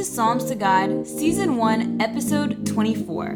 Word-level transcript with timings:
is 0.00 0.10
Psalms 0.10 0.46
to 0.46 0.54
God, 0.54 1.06
Season 1.06 1.58
1, 1.58 2.00
Episode 2.00 2.66
24 2.66 3.26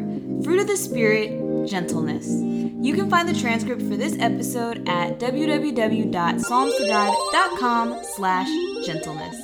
Fruit 0.43 0.59
of 0.59 0.65
the 0.65 0.75
Spirit, 0.75 1.67
Gentleness. 1.67 2.27
You 2.27 2.95
can 2.95 3.07
find 3.07 3.29
the 3.29 3.39
transcript 3.39 3.83
for 3.83 3.95
this 3.95 4.17
episode 4.17 4.89
at 4.89 5.19
www.psalmstogod.com 5.19 8.01
slash 8.15 8.47
gentleness. 8.83 9.35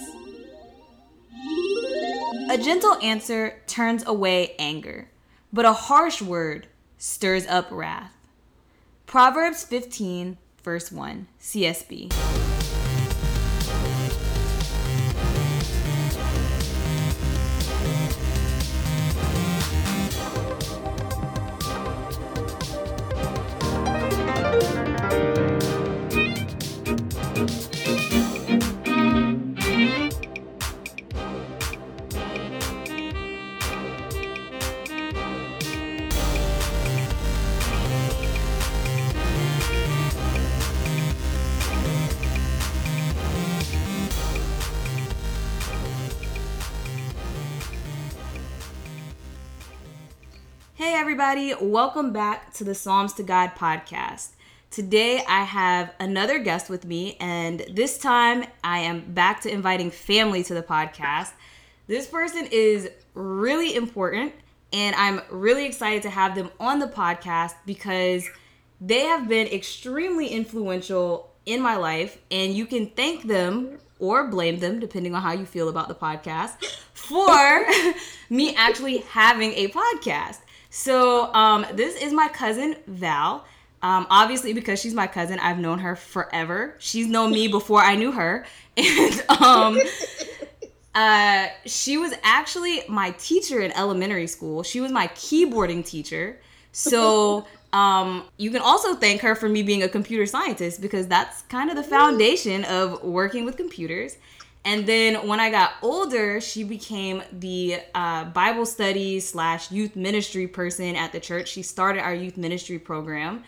A 2.49 2.57
gentle 2.57 2.97
answer 3.03 3.61
turns 3.67 4.03
away 4.07 4.55
anger, 4.57 5.07
but 5.53 5.65
a 5.65 5.73
harsh 5.73 6.23
word 6.23 6.65
stirs 6.97 7.45
up 7.45 7.67
wrath. 7.69 8.13
Proverbs 9.05 9.63
15, 9.63 10.39
verse 10.63 10.91
1, 10.91 11.27
CSB. 11.39 12.50
Everybody, 51.31 51.65
welcome 51.65 52.11
back 52.11 52.51
to 52.51 52.65
the 52.65 52.75
Psalms 52.75 53.13
to 53.13 53.23
God 53.23 53.51
podcast. 53.55 54.31
Today, 54.69 55.23
I 55.29 55.43
have 55.45 55.93
another 55.97 56.39
guest 56.39 56.69
with 56.69 56.83
me, 56.83 57.15
and 57.21 57.61
this 57.71 57.97
time 57.97 58.43
I 58.65 58.79
am 58.79 59.13
back 59.13 59.39
to 59.43 59.49
inviting 59.49 59.91
family 59.91 60.43
to 60.43 60.53
the 60.53 60.61
podcast. 60.61 61.29
This 61.87 62.05
person 62.05 62.49
is 62.51 62.89
really 63.13 63.77
important, 63.77 64.33
and 64.73 64.93
I'm 64.97 65.21
really 65.29 65.65
excited 65.65 66.01
to 66.03 66.09
have 66.09 66.35
them 66.35 66.49
on 66.59 66.79
the 66.79 66.87
podcast 66.87 67.53
because 67.65 68.27
they 68.81 69.05
have 69.05 69.29
been 69.29 69.47
extremely 69.47 70.27
influential 70.27 71.31
in 71.45 71.61
my 71.61 71.77
life, 71.77 72.17
and 72.29 72.53
you 72.53 72.65
can 72.65 72.87
thank 72.87 73.25
them 73.25 73.79
or 73.99 74.27
blame 74.27 74.59
them, 74.59 74.81
depending 74.81 75.15
on 75.15 75.21
how 75.21 75.31
you 75.31 75.45
feel 75.45 75.69
about 75.69 75.87
the 75.87 75.95
podcast, 75.95 76.61
for 76.93 77.65
me 78.29 78.53
actually 78.53 78.97
having 78.97 79.53
a 79.53 79.69
podcast. 79.69 80.39
So 80.71 81.31
um, 81.33 81.65
this 81.73 82.01
is 82.01 82.13
my 82.13 82.29
cousin 82.29 82.77
Val. 82.87 83.45
Um, 83.83 84.07
obviously, 84.09 84.53
because 84.53 84.79
she's 84.79 84.93
my 84.93 85.05
cousin, 85.05 85.37
I've 85.39 85.59
known 85.59 85.79
her 85.79 85.95
forever. 85.95 86.75
She's 86.79 87.07
known 87.07 87.31
me 87.31 87.47
before 87.47 87.81
I 87.81 87.95
knew 87.95 88.11
her, 88.11 88.45
and 88.77 89.23
um, 89.29 89.79
uh, 90.95 91.47
she 91.65 91.97
was 91.97 92.13
actually 92.23 92.83
my 92.87 93.11
teacher 93.11 93.59
in 93.59 93.71
elementary 93.73 94.27
school. 94.27 94.63
She 94.63 94.79
was 94.79 94.91
my 94.91 95.07
keyboarding 95.09 95.85
teacher. 95.85 96.39
So 96.71 97.45
um, 97.73 98.23
you 98.37 98.49
can 98.49 98.61
also 98.61 98.95
thank 98.95 99.21
her 99.21 99.35
for 99.35 99.49
me 99.49 99.63
being 99.63 99.83
a 99.83 99.89
computer 99.89 100.25
scientist 100.25 100.79
because 100.79 101.07
that's 101.07 101.41
kind 101.43 101.69
of 101.69 101.75
the 101.75 101.83
foundation 101.83 102.63
of 102.65 103.03
working 103.03 103.43
with 103.43 103.57
computers. 103.57 104.15
And 104.63 104.85
then 104.85 105.27
when 105.27 105.39
I 105.39 105.49
got 105.49 105.73
older, 105.81 106.39
she 106.39 106.63
became 106.63 107.23
the 107.31 107.79
uh, 107.95 108.25
Bible 108.25 108.65
study 108.65 109.19
slash 109.19 109.71
youth 109.71 109.95
ministry 109.95 110.47
person 110.47 110.95
at 110.95 111.11
the 111.11 111.19
church. 111.19 111.47
She 111.49 111.63
started 111.63 112.01
our 112.01 112.13
youth 112.13 112.37
ministry 112.37 112.77
program. 112.77 113.43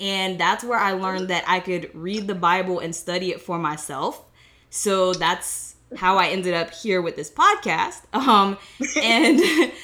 And 0.00 0.40
that's 0.40 0.64
where 0.64 0.78
I 0.78 0.92
learned 0.92 1.28
that 1.28 1.44
I 1.46 1.60
could 1.60 1.90
read 1.94 2.26
the 2.26 2.34
Bible 2.34 2.78
and 2.78 2.94
study 2.94 3.30
it 3.30 3.42
for 3.42 3.58
myself. 3.58 4.24
So 4.70 5.12
that's 5.12 5.76
how 5.96 6.16
I 6.16 6.28
ended 6.28 6.54
up 6.54 6.72
here 6.72 7.02
with 7.02 7.16
this 7.16 7.30
podcast. 7.30 8.02
Um, 8.14 8.56
and 9.00 9.40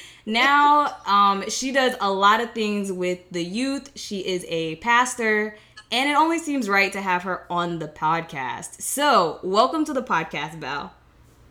now 0.25 0.97
um, 1.05 1.47
she 1.49 1.71
does 1.71 1.95
a 2.01 2.11
lot 2.11 2.41
of 2.41 2.53
things 2.53 2.91
with 2.91 3.19
the 3.29 3.43
youth. 3.43 3.91
She 3.95 4.19
is 4.19 4.45
a 4.49 4.77
pastor 4.77 5.55
and 5.91 6.09
it 6.09 6.15
only 6.15 6.39
seems 6.39 6.69
right 6.69 6.91
to 6.93 7.01
have 7.01 7.23
her 7.23 7.45
on 7.49 7.79
the 7.79 7.87
podcast. 7.87 8.81
So, 8.81 9.39
welcome 9.43 9.83
to 9.85 9.93
the 9.93 10.01
podcast, 10.01 10.55
Val. 10.55 10.93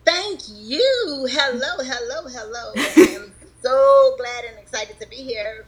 Thank 0.06 0.40
you. 0.48 1.28
Hello, 1.30 1.76
hello, 1.78 2.26
hello. 2.26 2.72
I 2.76 3.16
am 3.16 3.32
so 3.62 4.14
glad 4.16 4.44
and 4.46 4.58
excited 4.58 4.98
to 4.98 5.08
be 5.08 5.16
here. 5.16 5.66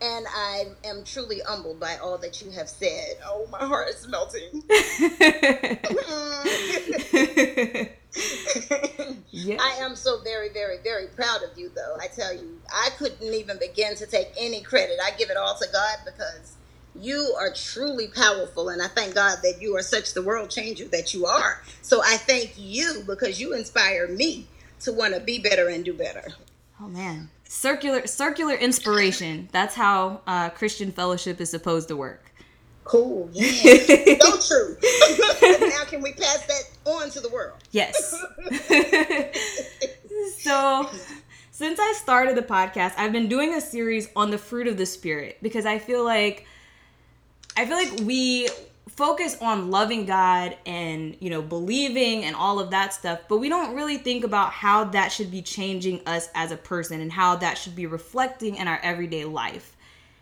And 0.00 0.26
I 0.28 0.66
am 0.84 1.02
truly 1.04 1.40
humbled 1.46 1.80
by 1.80 1.96
all 1.96 2.18
that 2.18 2.40
you 2.42 2.50
have 2.52 2.68
said. 2.68 3.16
Oh, 3.24 3.48
my 3.50 3.58
heart 3.58 3.88
is 3.88 4.06
melting. 4.06 4.62
yeah. 9.30 9.56
I 9.60 9.76
am 9.80 9.96
so 9.96 10.20
very, 10.22 10.50
very, 10.50 10.78
very 10.84 11.06
proud 11.08 11.42
of 11.42 11.58
you, 11.58 11.70
though. 11.74 11.96
I 12.00 12.06
tell 12.08 12.32
you, 12.32 12.60
I 12.72 12.90
couldn't 12.98 13.34
even 13.34 13.58
begin 13.58 13.96
to 13.96 14.06
take 14.06 14.28
any 14.36 14.60
credit. 14.60 14.98
I 15.02 15.12
give 15.16 15.30
it 15.30 15.36
all 15.36 15.56
to 15.56 15.66
God 15.72 15.96
because 16.04 16.56
you 16.94 17.34
are 17.38 17.52
truly 17.52 18.08
powerful 18.08 18.68
and 18.68 18.80
i 18.80 18.86
thank 18.86 19.14
god 19.14 19.38
that 19.42 19.60
you 19.60 19.76
are 19.76 19.82
such 19.82 20.14
the 20.14 20.22
world 20.22 20.50
changer 20.50 20.86
that 20.88 21.12
you 21.12 21.26
are. 21.26 21.62
So 21.82 22.02
i 22.02 22.16
thank 22.16 22.54
you 22.56 23.02
because 23.06 23.40
you 23.40 23.52
inspire 23.54 24.08
me 24.08 24.46
to 24.80 24.92
want 24.92 25.14
to 25.14 25.20
be 25.20 25.38
better 25.38 25.68
and 25.68 25.84
do 25.84 25.94
better. 25.94 26.24
Oh 26.80 26.88
man. 26.88 27.30
Circular 27.44 28.06
circular 28.06 28.54
inspiration. 28.54 29.48
That's 29.52 29.74
how 29.74 30.20
uh, 30.26 30.50
christian 30.50 30.92
fellowship 30.92 31.40
is 31.40 31.50
supposed 31.50 31.88
to 31.88 31.96
work. 31.96 32.32
Cool 32.84 33.30
yeah. 33.32 33.46
So 34.20 34.38
true. 34.38 34.76
Now 35.42 35.84
can 35.84 36.02
we 36.02 36.12
pass 36.12 36.46
that 36.46 36.62
on 36.84 37.10
to 37.10 37.20
the 37.20 37.28
world? 37.28 37.58
Yes. 37.70 38.14
So 40.38 40.88
since 41.54 41.78
i 41.78 41.92
started 41.92 42.36
the 42.36 42.42
podcast 42.42 42.92
i've 42.98 43.12
been 43.12 43.28
doing 43.28 43.54
a 43.54 43.60
series 43.60 44.08
on 44.16 44.32
the 44.32 44.38
fruit 44.38 44.66
of 44.66 44.76
the 44.76 44.84
spirit 44.84 45.38
because 45.40 45.64
i 45.64 45.78
feel 45.78 46.04
like 46.04 46.44
I 47.56 47.66
feel 47.66 47.76
like 47.76 48.00
we 48.00 48.48
focus 48.88 49.36
on 49.40 49.70
loving 49.70 50.06
God 50.06 50.56
and, 50.66 51.16
you 51.20 51.30
know, 51.30 51.42
believing 51.42 52.24
and 52.24 52.36
all 52.36 52.60
of 52.60 52.70
that 52.70 52.92
stuff, 52.92 53.20
but 53.28 53.38
we 53.38 53.48
don't 53.48 53.74
really 53.74 53.96
think 53.96 54.24
about 54.24 54.52
how 54.52 54.84
that 54.84 55.10
should 55.10 55.30
be 55.30 55.42
changing 55.42 56.00
us 56.06 56.28
as 56.34 56.52
a 56.52 56.56
person 56.56 57.00
and 57.00 57.10
how 57.10 57.36
that 57.36 57.58
should 57.58 57.74
be 57.74 57.86
reflecting 57.86 58.56
in 58.56 58.68
our 58.68 58.78
everyday 58.82 59.24
life. 59.24 59.76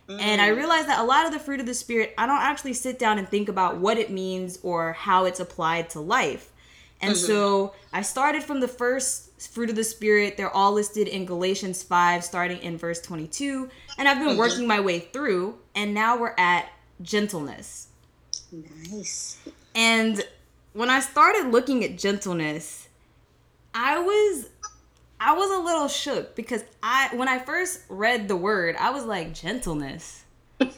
Mm. 0.09 0.21
And 0.21 0.41
I 0.41 0.51
mm. 0.51 0.57
realized 0.57 0.89
that 0.89 1.01
a 1.01 1.05
lot 1.05 1.27
of 1.27 1.33
the 1.33 1.39
fruit 1.39 1.61
of 1.61 1.67
the 1.67 1.75
spirit, 1.75 2.15
I 2.17 2.27
don't 2.27 2.41
actually 2.41 2.73
sit 2.73 2.99
down 2.99 3.19
and 3.19 3.29
think 3.29 3.49
about 3.49 3.77
what 3.77 3.99
it 3.99 4.11
means 4.11 4.59
or 4.63 4.95
how 4.95 5.27
it's 5.27 5.41
applied 5.41 5.91
to 5.91 6.01
life. 6.01 6.51
And 7.03 7.15
mm-hmm. 7.15 7.27
so 7.27 7.75
I 7.93 8.03
started 8.03 8.43
from 8.43 8.61
the 8.61 8.69
first 8.69 9.49
fruit 9.49 9.69
of 9.69 9.77
the 9.77 9.85
spirit. 9.85 10.37
They're 10.37 10.55
all 10.55 10.73
listed 10.73 11.09
in 11.09 11.27
Galatians 11.27 11.83
5 11.83 12.25
starting 12.25 12.59
in 12.59 12.79
verse 12.79 13.01
22, 13.01 13.69
and 13.99 14.09
I've 14.09 14.19
been 14.19 14.29
mm-hmm. 14.29 14.39
working 14.39 14.67
my 14.69 14.81
way 14.81 15.01
through 15.01 15.59
and 15.75 15.93
now 15.93 16.17
we're 16.17 16.35
at 16.39 16.69
gentleness. 17.03 17.89
Nice. 18.53 19.39
And 19.75 20.23
when 20.73 20.91
I 20.91 21.01
started 21.01 21.51
looking 21.51 21.85
at 21.85 21.99
gentleness, 21.99 22.89
I 23.75 23.99
was 23.99 24.49
I 25.21 25.35
was 25.35 25.51
a 25.51 25.63
little 25.63 25.89
shook 25.89 26.35
because 26.35 26.65
I 26.83 27.11
when 27.15 27.29
I 27.29 27.39
first 27.39 27.81
read 27.89 28.29
the 28.29 28.37
word, 28.37 28.77
I 28.79 28.91
was 28.91 29.05
like 29.05 29.35
gentleness. 29.35 30.25
I, 30.61 30.71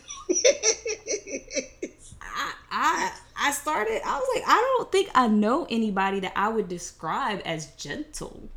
I 2.70 3.12
I 3.36 3.50
started 3.52 4.00
I 4.04 4.18
was 4.18 4.28
like 4.34 4.44
I 4.46 4.76
don't 4.76 4.92
think 4.92 5.10
I 5.14 5.28
know 5.28 5.66
anybody 5.70 6.20
that 6.20 6.32
I 6.36 6.48
would 6.48 6.68
describe 6.68 7.40
as 7.44 7.66
gentle. 7.72 8.48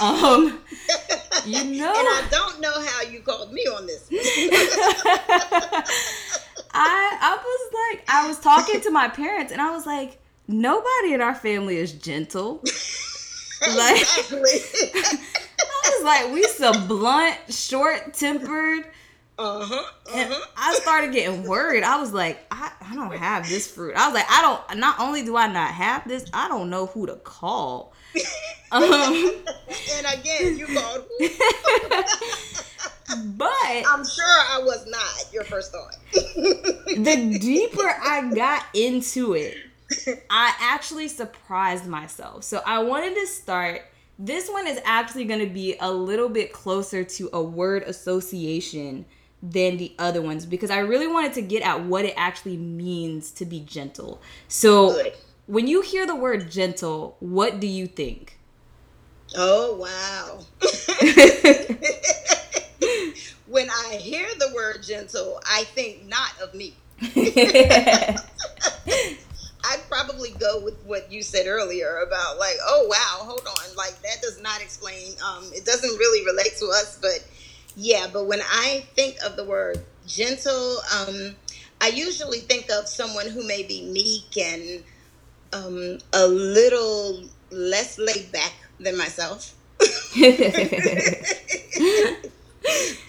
Um 0.00 0.60
you 1.46 1.64
know 1.64 1.92
And 1.94 2.08
I 2.08 2.26
don't 2.30 2.60
know 2.60 2.80
how 2.80 3.02
you 3.02 3.20
called 3.20 3.52
me 3.52 3.62
on 3.62 3.86
this. 3.86 4.08
I 6.76 7.18
I 7.20 7.36
was 7.36 7.96
like, 7.96 8.04
I 8.08 8.28
was 8.28 8.38
talking 8.38 8.80
to 8.82 8.90
my 8.90 9.08
parents, 9.08 9.52
and 9.52 9.60
I 9.60 9.70
was 9.70 9.86
like, 9.86 10.20
nobody 10.46 11.14
in 11.14 11.20
our 11.20 11.34
family 11.34 11.76
is 11.76 11.92
gentle. 11.92 12.56
like, 13.76 14.04
I 14.32 15.20
was 15.84 16.04
like, 16.04 16.32
we 16.32 16.42
some 16.44 16.86
blunt, 16.86 17.36
short 17.48 18.14
tempered. 18.14 18.84
Uh-huh, 19.38 19.74
uh-huh. 19.74 20.14
And 20.14 20.34
I 20.56 20.74
started 20.74 21.12
getting 21.12 21.42
worried. 21.44 21.82
I 21.82 22.00
was 22.00 22.12
like, 22.12 22.46
I, 22.50 22.72
I 22.80 22.94
don't 22.94 23.14
have 23.16 23.46
this 23.48 23.70
fruit. 23.70 23.94
I 23.94 24.06
was 24.06 24.14
like, 24.14 24.24
I 24.30 24.40
don't. 24.40 24.78
Not 24.78 24.98
only 24.98 25.24
do 25.24 25.36
I 25.36 25.46
not 25.46 25.70
have 25.70 26.08
this, 26.08 26.24
I 26.32 26.48
don't 26.48 26.70
know 26.70 26.86
who 26.86 27.06
to 27.06 27.16
call. 27.16 27.92
um, 28.72 28.82
and 28.82 30.06
again, 30.18 30.56
you 30.56 30.66
called 30.66 31.04
who? 31.18 31.28
But 33.24 33.48
I'm 33.50 34.04
sure 34.06 34.24
I 34.24 34.60
was 34.64 34.86
not 34.86 35.32
your 35.32 35.44
first 35.44 35.72
thought. 35.72 35.96
the 36.12 37.38
deeper 37.40 37.88
I 37.88 38.30
got 38.34 38.64
into 38.74 39.34
it, 39.34 39.56
I 40.30 40.54
actually 40.60 41.08
surprised 41.08 41.86
myself. 41.86 42.44
So 42.44 42.62
I 42.66 42.82
wanted 42.82 43.14
to 43.14 43.26
start 43.26 43.82
This 44.18 44.48
one 44.48 44.66
is 44.66 44.80
actually 44.84 45.24
going 45.26 45.40
to 45.40 45.52
be 45.52 45.76
a 45.80 45.90
little 45.90 46.28
bit 46.28 46.52
closer 46.52 47.04
to 47.04 47.30
a 47.32 47.42
word 47.42 47.82
association 47.82 49.04
than 49.42 49.76
the 49.76 49.94
other 49.98 50.22
ones 50.22 50.46
because 50.46 50.70
I 50.70 50.78
really 50.78 51.06
wanted 51.06 51.34
to 51.34 51.42
get 51.42 51.62
at 51.62 51.84
what 51.84 52.04
it 52.06 52.14
actually 52.16 52.56
means 52.56 53.30
to 53.32 53.44
be 53.44 53.60
gentle. 53.60 54.20
So, 54.48 54.92
Good. 54.94 55.12
when 55.46 55.66
you 55.66 55.82
hear 55.82 56.06
the 56.06 56.16
word 56.16 56.50
gentle, 56.50 57.16
what 57.20 57.60
do 57.60 57.66
you 57.66 57.86
think? 57.86 58.38
Oh 59.36 59.76
wow. 59.76 60.40
when 63.46 63.68
I 63.70 63.96
hear 63.96 64.26
the 64.38 64.52
word 64.54 64.82
gentle, 64.82 65.40
I 65.48 65.64
think 65.64 66.06
not 66.06 66.30
of 66.40 66.54
me. 66.54 66.74
I'd 69.68 69.80
probably 69.88 70.30
go 70.38 70.60
with 70.60 70.80
what 70.84 71.10
you 71.10 71.22
said 71.22 71.46
earlier 71.46 71.98
about 72.06 72.38
like, 72.38 72.56
oh 72.64 72.86
wow, 72.88 73.24
hold 73.24 73.46
on, 73.46 73.76
like 73.76 74.00
that 74.02 74.22
does 74.22 74.40
not 74.40 74.62
explain. 74.62 75.14
Um, 75.24 75.44
it 75.52 75.64
doesn't 75.64 75.98
really 75.98 76.24
relate 76.24 76.56
to 76.58 76.66
us, 76.66 76.98
but 77.00 77.26
yeah. 77.76 78.06
But 78.12 78.26
when 78.26 78.40
I 78.42 78.86
think 78.94 79.16
of 79.24 79.36
the 79.36 79.44
word 79.44 79.84
gentle, 80.06 80.78
um, 80.94 81.34
I 81.80 81.88
usually 81.88 82.38
think 82.38 82.70
of 82.70 82.88
someone 82.88 83.28
who 83.28 83.46
may 83.46 83.64
be 83.64 83.90
meek 83.90 84.36
and 84.38 84.82
um, 85.52 85.98
a 86.12 86.26
little 86.26 87.24
less 87.50 87.98
laid 87.98 88.30
back 88.32 88.52
than 88.78 88.96
myself. 88.96 89.54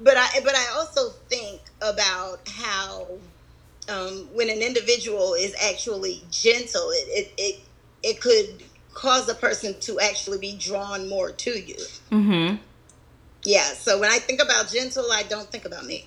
but 0.00 0.16
I 0.16 0.40
but 0.44 0.54
I 0.54 0.66
also 0.76 1.10
think 1.28 1.60
about 1.80 2.48
how 2.48 3.06
um, 3.88 4.28
when 4.32 4.50
an 4.50 4.60
individual 4.62 5.34
is 5.34 5.54
actually 5.62 6.22
gentle, 6.30 6.90
it, 6.90 7.08
it 7.08 7.32
it 7.38 7.60
it 8.02 8.20
could 8.20 8.62
cause 8.94 9.28
a 9.28 9.34
person 9.34 9.78
to 9.80 10.00
actually 10.00 10.38
be 10.38 10.56
drawn 10.56 11.08
more 11.08 11.30
to 11.30 11.50
you. 11.50 11.76
mhm. 12.10 12.58
Yeah. 13.44 13.72
So 13.72 13.98
when 13.98 14.10
I 14.10 14.18
think 14.18 14.42
about 14.42 14.68
gentle, 14.70 15.06
I 15.10 15.22
don't 15.22 15.50
think 15.50 15.64
about 15.64 15.84
me. 15.86 16.06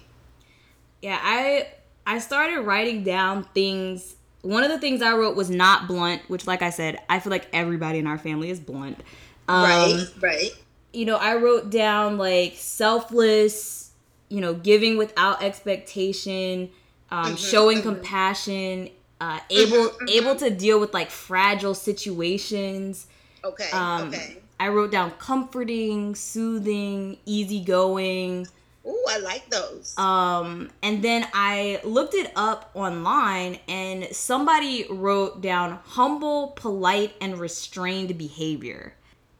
Yeah, 1.01 1.19
I 1.21 1.67
I 2.05 2.19
started 2.19 2.61
writing 2.61 3.03
down 3.03 3.45
things. 3.53 4.15
One 4.41 4.63
of 4.63 4.69
the 4.69 4.79
things 4.79 5.01
I 5.01 5.13
wrote 5.13 5.35
was 5.35 5.49
not 5.49 5.87
blunt, 5.87 6.21
which 6.29 6.45
like 6.47 6.61
I 6.61 6.69
said, 6.69 6.99
I 7.09 7.19
feel 7.19 7.31
like 7.31 7.47
everybody 7.53 7.99
in 7.99 8.07
our 8.07 8.17
family 8.17 8.49
is 8.49 8.59
blunt. 8.59 8.99
Um, 9.47 9.63
right. 9.63 10.07
Right. 10.21 10.51
You 10.93 11.05
know, 11.05 11.17
I 11.17 11.35
wrote 11.35 11.69
down 11.69 12.17
like 12.17 12.53
selfless, 12.55 13.91
you 14.29 14.41
know, 14.41 14.53
giving 14.53 14.97
without 14.97 15.43
expectation, 15.43 16.69
um, 17.11 17.33
Mhm, 17.33 17.37
showing 17.37 17.77
mhm. 17.79 17.83
compassion, 17.83 18.89
uh, 19.19 19.39
able 19.49 19.89
Mhm, 19.89 19.97
mhm. 20.01 20.09
able 20.09 20.35
to 20.37 20.49
deal 20.49 20.79
with 20.79 20.93
like 20.93 21.09
fragile 21.11 21.73
situations. 21.73 23.07
Okay. 23.43 23.69
Um, 23.71 24.09
okay. 24.09 24.37
I 24.59 24.69
wrote 24.69 24.91
down 24.91 25.11
comforting, 25.19 26.15
soothing, 26.15 27.17
easygoing. 27.25 28.47
Ooh, 28.85 29.05
I 29.09 29.17
like 29.19 29.49
those. 29.49 29.97
Um, 29.97 30.69
and 30.81 31.03
then 31.03 31.27
I 31.33 31.79
looked 31.83 32.13
it 32.13 32.31
up 32.35 32.69
online, 32.73 33.59
and 33.67 34.07
somebody 34.13 34.85
wrote 34.89 35.41
down 35.41 35.79
humble, 35.85 36.49
polite, 36.55 37.13
and 37.21 37.39
restrained 37.39 38.17
behavior. 38.17 38.93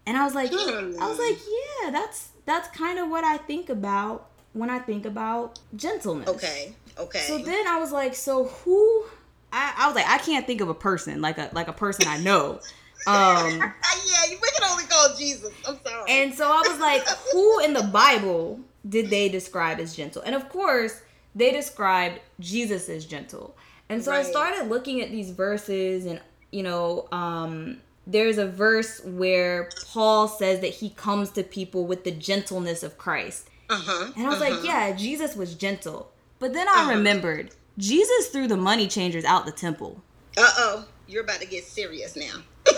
And 0.06 0.18
I 0.18 0.26
was 0.26 0.36
like, 0.36 0.50
Hmm. 0.54 1.02
I 1.02 1.08
was 1.10 1.20
like, 1.20 1.38
yeah, 1.84 1.92
that's 1.92 2.30
that's 2.46 2.68
kind 2.78 3.00
of 3.00 3.10
what 3.10 3.24
I 3.24 3.38
think 3.38 3.70
about 3.70 4.30
when 4.54 4.70
I 4.70 4.80
think 4.80 5.06
about 5.06 5.60
gentleness. 5.76 6.28
okay. 6.30 6.74
Okay. 6.98 7.20
So 7.20 7.38
then 7.40 7.68
I 7.68 7.80
was 7.80 7.92
like, 7.92 8.14
so 8.16 8.46
who? 8.46 9.06
I, 9.52 9.74
I 9.78 9.88
was 9.88 9.96
like, 9.96 10.08
I 10.08 10.18
can't 10.20 10.46
think 10.46 10.62
of 10.62 10.70
a 10.70 10.74
person 10.74 11.22
like 11.22 11.38
a 11.38 11.50
like 11.54 11.68
a 11.68 11.74
person 11.74 12.08
I 12.08 12.18
know. 12.18 12.60
Um, 13.06 13.58
yeah, 13.60 14.30
we 14.30 14.38
can 14.52 14.70
only 14.70 14.86
call 14.86 15.16
Jesus. 15.18 15.52
I'm 15.68 15.78
sorry. 15.84 16.04
and 16.10 16.34
so 16.34 16.46
I 16.48 16.64
was 16.68 16.80
like, 16.80 17.06
who 17.32 17.60
in 17.62 17.74
the 17.74 17.84
Bible 17.84 18.60
did 18.88 19.10
they 19.10 19.28
describe 19.30 19.80
as 19.80 19.96
gentle? 19.96 20.22
And 20.22 20.36
of 20.36 20.50
course, 20.50 21.02
they 21.36 21.52
described 21.52 22.20
Jesus 22.40 22.90
as 22.90 23.06
gentle. 23.06 23.56
And 23.90 24.04
so 24.04 24.12
I 24.12 24.24
started 24.24 24.70
looking 24.70 25.02
at 25.02 25.12
these 25.12 25.32
verses, 25.32 26.06
and 26.06 26.22
you 26.52 26.64
know, 26.64 27.08
um, 27.12 27.82
there's 28.06 28.38
a 28.38 28.48
verse 28.48 29.02
where 29.04 29.70
Paul 29.88 30.28
says 30.28 30.60
that 30.62 30.68
he 30.76 30.90
comes 30.92 31.32
to 31.32 31.44
people 31.44 31.86
with 31.86 32.04
the 32.04 32.12
gentleness 32.12 32.84
of 32.84 32.98
Christ. 32.98 33.50
uh 33.70 33.80
huh. 33.82 34.12
And 34.16 34.26
I 34.28 34.30
was 34.30 34.40
like, 34.40 34.64
yeah, 34.64 34.92
Jesus 34.94 35.36
was 35.36 35.56
gentle. 35.56 36.12
But 36.40 36.54
then 36.54 36.68
I 36.68 36.82
Uh-huh. 36.82 36.92
remembered 36.92 37.52
Jesus 37.78 38.28
threw 38.28 38.48
the 38.48 38.58
money 38.58 38.88
changers 38.88 39.24
out 39.26 39.46
the 39.46 39.52
temple. 39.52 40.02
Uh 40.38 40.52
oh, 40.58 40.86
you're 41.08 41.24
about 41.24 41.40
to 41.42 41.48
get 41.48 41.64
serious 41.64 42.16
now. 42.16 42.42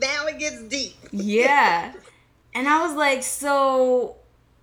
now 0.00 0.26
it 0.26 0.38
gets 0.38 0.62
deep. 0.62 0.94
Yeah. 1.10 1.92
and 2.54 2.68
I 2.68 2.86
was 2.86 2.94
like, 2.94 3.22
so 3.22 4.16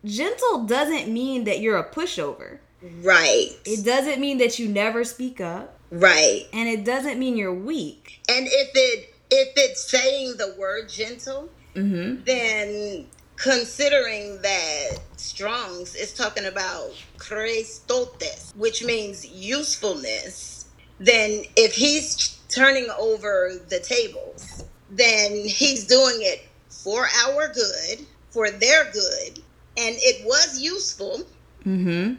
gentle 0.06 0.66
doesn't 0.66 1.08
mean 1.12 1.44
that 1.46 1.60
you're 1.60 1.78
a 1.78 1.84
pushover. 1.90 2.60
Right. 3.02 3.50
It 3.66 3.84
doesn't 3.84 4.20
mean 4.20 4.38
that 4.38 4.60
you 4.60 4.68
never 4.70 5.04
speak 5.04 5.42
up, 5.42 5.78
Right. 5.92 6.44
and 6.54 6.70
it 6.70 6.84
doesn't 6.86 7.18
mean 7.20 7.36
you're 7.38 7.54
weak. 7.54 8.20
And 8.30 8.46
if 8.48 8.70
it 8.76 9.14
if 9.30 9.50
it's 9.56 9.90
saying 9.90 10.36
the 10.38 10.56
word 10.58 10.90
gentle, 10.90 11.50
Mm-hmm. 11.76 12.24
then 12.24 13.06
considering 13.36 14.42
that 14.42 14.98
Strong's 15.16 15.94
is 15.94 16.12
talking 16.12 16.46
about 16.46 16.90
Christotes, 17.20 18.56
which 18.56 18.84
means 18.84 19.26
usefulness, 19.28 20.66
then 21.00 21.44
if 21.56 21.76
he's 21.76 22.40
turning 22.50 22.88
over 22.98 23.52
the 23.70 23.80
tables, 23.80 24.64
then 24.90 25.32
he's 25.46 25.86
doing 25.86 26.18
it 26.22 26.42
for 26.70 27.08
our 27.28 27.48
good, 27.54 28.06
for 28.32 28.50
their 28.50 28.86
good, 28.92 29.38
and 29.78 29.96
it 30.00 30.26
was 30.26 30.60
useful 30.60 31.22
Mm-hmm. 31.66 32.16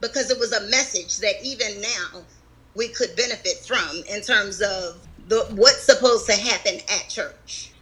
because 0.00 0.30
it 0.30 0.38
was 0.38 0.52
a 0.52 0.68
message 0.68 1.18
that 1.18 1.34
even 1.44 1.80
now 1.80 2.22
we 2.74 2.88
could 2.88 3.14
benefit 3.16 3.58
from 3.58 4.02
in 4.10 4.20
terms 4.22 4.60
of 4.60 4.96
the 5.32 5.54
what's 5.54 5.84
supposed 5.84 6.26
to 6.26 6.32
happen 6.32 6.74
at 6.92 7.08
church. 7.08 7.72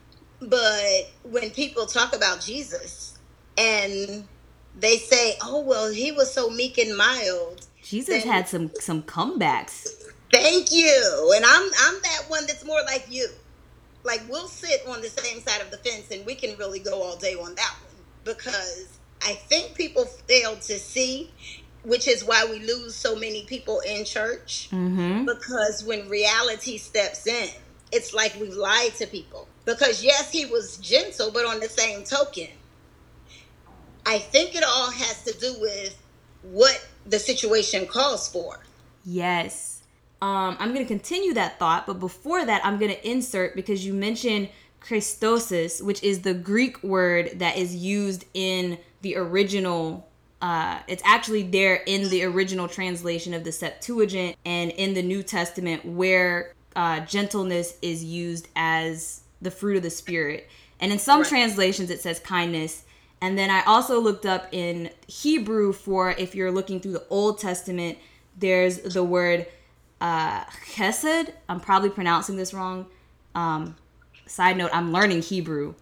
But 0.41 1.11
when 1.25 1.51
people 1.51 1.87
talk 1.87 2.15
about 2.15 2.41
Jesus 2.41 3.19
and 3.59 4.29
they 4.79 4.99
say, 4.99 5.37
"Oh 5.43 5.61
well, 5.61 5.91
he 5.91 6.13
was 6.13 6.33
so 6.33 6.49
meek 6.49 6.79
and 6.79 6.97
mild," 6.97 7.67
Jesus 7.83 8.23
had 8.23 8.49
some 8.49 8.71
some 8.79 9.03
comebacks. 9.03 9.89
Thank 10.33 10.71
you. 10.71 11.33
And 11.35 11.45
I'm 11.45 11.71
I'm 11.81 11.95
that 12.03 12.25
one 12.29 12.47
that's 12.47 12.65
more 12.65 12.81
like 12.87 13.07
you. 13.11 13.29
Like 14.05 14.23
we'll 14.29 14.49
sit 14.49 14.83
on 14.87 15.03
the 15.03 15.09
same 15.09 15.41
side 15.41 15.61
of 15.61 15.73
the 15.73 15.79
fence 15.79 16.11
and 16.13 16.25
we 16.25 16.37
can 16.37 16.57
really 16.57 16.79
go 16.79 17.03
all 17.03 17.17
day 17.17 17.35
on 17.35 17.55
that 17.57 17.75
one 17.83 18.05
because 18.25 19.01
I 19.23 19.35
think 19.35 19.75
people 19.75 20.05
fail 20.05 20.55
to 20.57 20.79
see, 20.79 21.31
which 21.85 22.07
is 22.07 22.25
why 22.25 22.47
we 22.51 22.59
lose 22.61 22.95
so 22.95 23.17
many 23.17 23.45
people 23.45 23.81
in 23.81 24.05
church 24.05 24.69
Mm-hmm. 24.71 25.25
because 25.25 25.85
when 25.85 26.09
reality 26.09 26.77
steps 26.79 27.27
in, 27.27 27.49
it's 27.93 28.13
like 28.15 28.37
we've 28.41 28.55
lied 28.55 28.95
to 28.97 29.07
people. 29.07 29.49
Because 29.65 30.03
yes, 30.03 30.31
he 30.33 30.47
was 30.47 30.77
gentle, 30.79 31.31
but 31.31 31.45
on 31.45 31.61
the 31.61 31.69
same 31.69 32.05
token, 32.05 32.49
I 34.07 34.19
think 34.19 34.55
it 34.55 34.65
all 34.65 34.91
has 34.91 35.23
to 35.25 35.39
do 35.39 35.55
with 35.61 35.97
what 36.43 36.87
the 37.07 37.19
situation 37.19 37.87
calls 37.87 38.29
for. 38.29 38.61
Yes. 39.05 39.83
Um, 40.23 40.57
I'm 40.59 40.75
going 40.75 40.85
to 40.85 40.89
continue 40.89 41.35
that 41.35 41.59
thought, 41.59 41.87
but 41.87 41.99
before 42.01 42.45
that, 42.45 42.65
I'm 42.65 42.79
going 42.79 42.91
to 42.91 43.09
insert 43.09 43.57
because 43.57 43.85
you 43.87 43.95
mentioned 43.95 44.49
Christosis, 44.81 45.83
which 45.83 46.03
is 46.03 46.21
the 46.23 46.35
Greek 46.35 46.83
word 46.83 47.39
that 47.39 47.57
is 47.57 47.75
used 47.75 48.25
in 48.35 48.79
the 49.03 49.17
original. 49.17 50.07
Uh, 50.43 50.79
it's 50.89 51.03
actually 51.05 51.43
there 51.43 51.77
in 51.87 52.09
the 52.09 52.25
original 52.25 52.67
translation 52.67 53.35
of 53.35 53.45
the 53.45 53.53
Septuagint 53.53 54.37
and 54.45 54.71
in 54.71 54.95
the 54.95 55.03
New 55.03 55.23
Testament, 55.23 55.85
where 55.85 56.55
uh, 56.77 57.01
gentleness 57.01 57.75
is 57.83 58.03
used 58.03 58.49
as 58.57 59.21
the 59.43 59.51
fruit 59.51 59.77
of 59.77 59.83
the 59.83 59.91
Spirit. 59.91 60.49
And 60.81 60.93
in 60.93 60.99
some 60.99 61.21
Right. 61.21 61.29
translations, 61.29 61.91
it 61.91 62.01
says 62.01 62.21
kindness. 62.21 62.85
And 63.21 63.37
then 63.39 63.51
I 63.51 63.63
also 63.65 64.01
looked 64.01 64.25
up 64.25 64.49
in 64.51 64.91
Hebrew 65.07 65.73
for 65.75 66.13
if 66.13 66.35
you're 66.35 66.51
looking 66.51 66.81
through 66.81 66.93
the 66.93 67.07
Old 67.11 67.39
Testament, 67.39 67.99
there's 68.37 68.79
the 68.79 69.05
word 69.05 69.47
uh, 70.01 70.45
chesed. 70.73 71.31
I'm 71.49 71.61
probably 71.61 71.91
pronouncing 71.91 72.37
this 72.37 72.55
wrong. 72.55 72.87
Um, 73.35 73.77
side 74.27 74.57
note, 74.57 74.71
I'm 74.73 74.91
learning 74.93 75.21
Hebrew. 75.21 75.75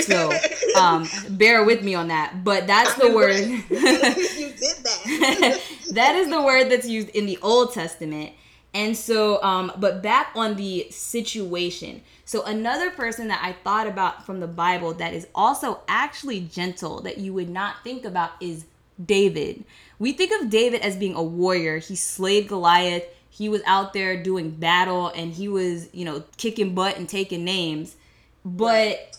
So 0.00 0.32
um, 0.76 1.08
bear 1.30 1.64
with 1.64 1.82
me 1.82 1.94
on 1.94 2.08
that. 2.08 2.44
But 2.44 2.66
that's 2.66 2.94
the 2.94 3.10
word. 3.14 3.36
you 3.40 3.62
did 3.68 4.76
that. 4.84 5.60
that 5.92 6.14
is 6.16 6.28
the 6.28 6.42
word 6.42 6.70
that's 6.70 6.88
used 6.88 7.10
in 7.10 7.26
the 7.26 7.38
Old 7.42 7.74
Testament. 7.74 8.32
And 8.74 8.96
so, 8.96 9.42
um, 9.42 9.72
but 9.76 10.02
back 10.02 10.32
on 10.34 10.56
the 10.56 10.86
situation. 10.90 12.02
So, 12.24 12.42
another 12.44 12.90
person 12.90 13.28
that 13.28 13.40
I 13.44 13.52
thought 13.52 13.86
about 13.86 14.24
from 14.24 14.40
the 14.40 14.46
Bible 14.46 14.94
that 14.94 15.12
is 15.12 15.26
also 15.34 15.80
actually 15.88 16.40
gentle 16.40 17.02
that 17.02 17.18
you 17.18 17.34
would 17.34 17.50
not 17.50 17.84
think 17.84 18.06
about 18.06 18.30
is 18.40 18.64
David. 19.04 19.64
We 19.98 20.12
think 20.12 20.32
of 20.40 20.48
David 20.48 20.80
as 20.80 20.96
being 20.96 21.14
a 21.14 21.22
warrior. 21.22 21.78
He 21.78 21.96
slayed 21.96 22.48
Goliath. 22.48 23.04
He 23.28 23.48
was 23.48 23.60
out 23.66 23.92
there 23.92 24.22
doing 24.22 24.50
battle 24.50 25.08
and 25.08 25.32
he 25.32 25.48
was, 25.48 25.92
you 25.94 26.04
know, 26.04 26.24
kicking 26.36 26.74
butt 26.74 26.96
and 26.96 27.08
taking 27.08 27.44
names. 27.44 27.96
But 28.44 29.18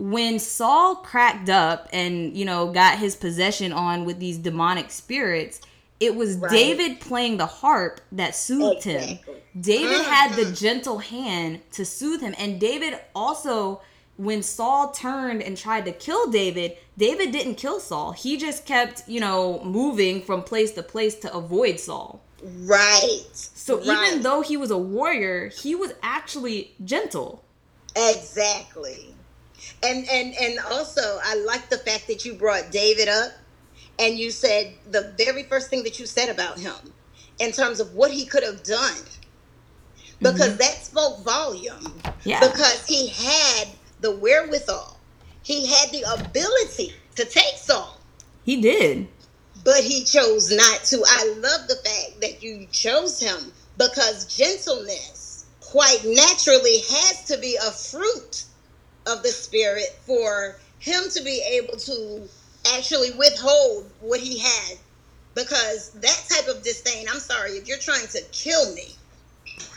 when 0.00 0.38
Saul 0.38 0.96
cracked 0.96 1.50
up 1.50 1.86
and, 1.92 2.34
you 2.34 2.46
know, 2.46 2.72
got 2.72 2.98
his 2.98 3.14
possession 3.14 3.70
on 3.70 4.06
with 4.06 4.18
these 4.18 4.38
demonic 4.38 4.90
spirits, 4.90 5.60
it 6.00 6.16
was 6.16 6.36
Right. 6.36 6.50
David 6.50 7.00
playing 7.00 7.36
the 7.36 7.44
harp 7.44 8.00
that 8.12 8.34
soothed 8.34 8.84
him. 8.84 9.18
David 9.60 10.00
had 10.06 10.36
the 10.36 10.52
gentle 10.52 10.98
hand 10.98 11.60
to 11.72 11.84
soothe 11.84 12.22
him. 12.22 12.34
And 12.38 12.58
David 12.58 12.98
also, 13.14 13.82
when 14.16 14.42
Saul 14.42 14.90
turned 14.90 15.42
and 15.42 15.54
tried 15.54 15.84
to 15.84 15.92
kill 15.92 16.30
David, 16.30 16.78
David 16.96 17.30
didn't 17.30 17.56
kill 17.56 17.78
Saul. 17.78 18.12
He 18.12 18.38
just 18.38 18.64
kept, 18.64 19.06
you 19.06 19.20
know, 19.20 19.62
moving 19.62 20.22
from 20.22 20.42
place 20.42 20.72
to 20.72 20.82
place 20.82 21.14
to 21.16 21.34
avoid 21.34 21.78
Saul. 21.78 22.22
Right. 22.42 23.26
So 23.34 23.76
right. 23.76 24.08
even 24.08 24.22
though 24.22 24.40
he 24.40 24.56
was 24.56 24.70
a 24.70 24.78
warrior, 24.78 25.48
he 25.48 25.74
was 25.74 25.92
actually 26.02 26.72
gentle. 26.82 27.44
Exactly. 27.94 29.14
And 29.82 30.06
and 30.08 30.34
and 30.34 30.58
also 30.70 31.20
I 31.24 31.36
like 31.46 31.68
the 31.70 31.78
fact 31.78 32.06
that 32.08 32.24
you 32.24 32.34
brought 32.34 32.70
David 32.70 33.08
up 33.08 33.32
and 33.98 34.18
you 34.18 34.30
said 34.30 34.74
the 34.90 35.14
very 35.18 35.42
first 35.44 35.70
thing 35.70 35.82
that 35.84 35.98
you 35.98 36.06
said 36.06 36.28
about 36.28 36.58
him 36.58 36.92
in 37.38 37.52
terms 37.52 37.80
of 37.80 37.94
what 37.94 38.10
he 38.10 38.24
could 38.26 38.42
have 38.42 38.62
done. 38.62 39.02
Because 40.20 40.48
mm-hmm. 40.48 40.56
that 40.58 40.74
spoke 40.84 41.24
volume. 41.24 41.94
Yeah. 42.24 42.40
Because 42.40 42.86
he 42.86 43.08
had 43.08 43.68
the 44.00 44.14
wherewithal. 44.16 44.98
He 45.42 45.66
had 45.66 45.90
the 45.90 46.02
ability 46.20 46.92
to 47.16 47.24
take 47.24 47.56
Saul. 47.56 47.98
He 48.44 48.60
did. 48.60 49.08
but 49.64 49.82
he 49.82 50.04
chose 50.04 50.50
not 50.50 50.84
to. 50.84 51.02
I 51.06 51.34
love 51.38 51.68
the 51.68 51.76
fact 51.76 52.20
that 52.20 52.42
you 52.42 52.66
chose 52.72 53.20
him 53.20 53.52
because 53.78 54.24
gentleness 54.36 55.46
quite 55.60 56.00
naturally 56.04 56.78
has 56.90 57.24
to 57.26 57.38
be 57.38 57.56
a 57.56 57.70
fruit 57.70 58.44
of 59.10 59.22
the 59.22 59.28
spirit 59.28 59.98
for 60.06 60.56
him 60.78 61.02
to 61.10 61.22
be 61.22 61.42
able 61.60 61.76
to 61.76 62.28
actually 62.76 63.10
withhold 63.12 63.90
what 64.00 64.20
he 64.20 64.38
had 64.38 64.78
because 65.34 65.90
that 65.92 66.24
type 66.28 66.48
of 66.54 66.62
disdain 66.62 67.06
i'm 67.10 67.18
sorry 67.20 67.52
if 67.52 67.66
you're 67.66 67.78
trying 67.78 68.06
to 68.06 68.20
kill 68.32 68.74
me 68.74 68.88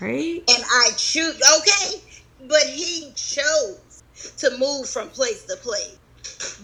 Right? 0.02 0.44
and 0.50 0.64
i 0.64 0.90
choose 0.98 1.42
okay 1.60 2.02
but 2.48 2.64
he 2.64 3.12
chose 3.16 4.04
to 4.38 4.58
move 4.58 4.88
from 4.90 5.10
place 5.10 5.44
to 5.46 5.56
place 5.58 5.98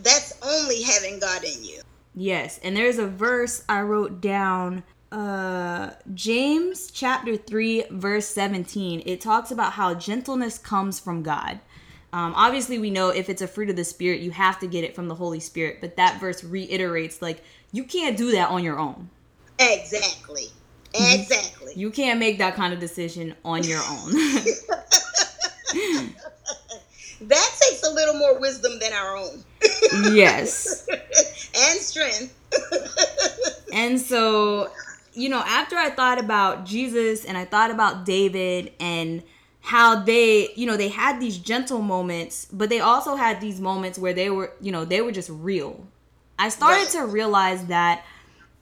that's 0.01 0.33
only 0.43 0.81
having 0.83 1.19
god 1.19 1.43
in 1.43 1.63
you 1.63 1.81
Yes, 2.15 2.59
and 2.63 2.75
there's 2.75 2.97
a 2.97 3.07
verse 3.07 3.63
I 3.69 3.81
wrote 3.81 4.19
down 4.19 4.83
uh 5.11 5.91
James 6.13 6.91
chapter 6.91 7.37
3 7.37 7.85
verse 7.91 8.27
17. 8.27 9.03
It 9.05 9.21
talks 9.21 9.51
about 9.51 9.73
how 9.73 9.93
gentleness 9.93 10.57
comes 10.57 10.99
from 10.99 11.23
God. 11.23 11.59
Um, 12.11 12.33
obviously, 12.35 12.79
we 12.79 12.89
know 12.89 13.09
if 13.09 13.29
it's 13.29 13.41
a 13.41 13.47
fruit 13.47 13.69
of 13.69 13.75
the 13.75 13.83
Spirit, 13.83 14.21
you 14.21 14.31
have 14.31 14.59
to 14.59 14.67
get 14.67 14.83
it 14.83 14.95
from 14.95 15.07
the 15.07 15.15
Holy 15.15 15.39
Spirit. 15.39 15.77
But 15.81 15.97
that 15.97 16.19
verse 16.19 16.43
reiterates, 16.43 17.21
like, 17.21 17.43
you 17.71 17.83
can't 17.83 18.17
do 18.17 18.31
that 18.31 18.49
on 18.49 18.63
your 18.63 18.79
own. 18.79 19.09
exactly 19.59 20.45
exactly 20.95 21.73
You 21.75 21.91
can't 21.91 22.19
make 22.19 22.39
that 22.39 22.55
kind 22.55 22.73
of 22.73 22.79
decision 22.79 23.35
on 23.45 23.63
your 23.63 23.79
own. 23.79 24.11
that 27.21 27.49
takes 27.61 27.83
a 27.83 27.91
little 27.93 28.15
more 28.15 28.39
wisdom 28.39 28.79
than 28.79 28.91
our 28.93 29.15
own 29.15 29.43
yes. 30.11 30.87
and 30.89 31.79
strength 31.79 32.35
And 33.73 33.99
so, 33.99 34.71
you 35.13 35.29
know, 35.29 35.43
after 35.45 35.75
I 35.75 35.89
thought 35.89 36.19
about 36.19 36.65
Jesus 36.65 37.25
and 37.25 37.37
I 37.37 37.45
thought 37.45 37.71
about 37.71 38.05
David 38.05 38.71
and 38.79 39.23
how 39.61 40.03
they, 40.03 40.51
you 40.55 40.65
know, 40.65 40.77
they 40.77 40.89
had 40.89 41.19
these 41.19 41.37
gentle 41.37 41.81
moments, 41.81 42.47
but 42.51 42.69
they 42.69 42.79
also 42.79 43.15
had 43.15 43.41
these 43.41 43.59
moments 43.59 43.99
where 43.99 44.13
they 44.13 44.29
were, 44.29 44.53
you 44.61 44.71
know, 44.71 44.85
they 44.85 45.01
were 45.01 45.11
just 45.11 45.29
real. 45.29 45.85
I 46.37 46.49
started 46.49 46.83
Right. 46.83 46.89
to 46.91 47.05
realize 47.05 47.65
that 47.65 48.05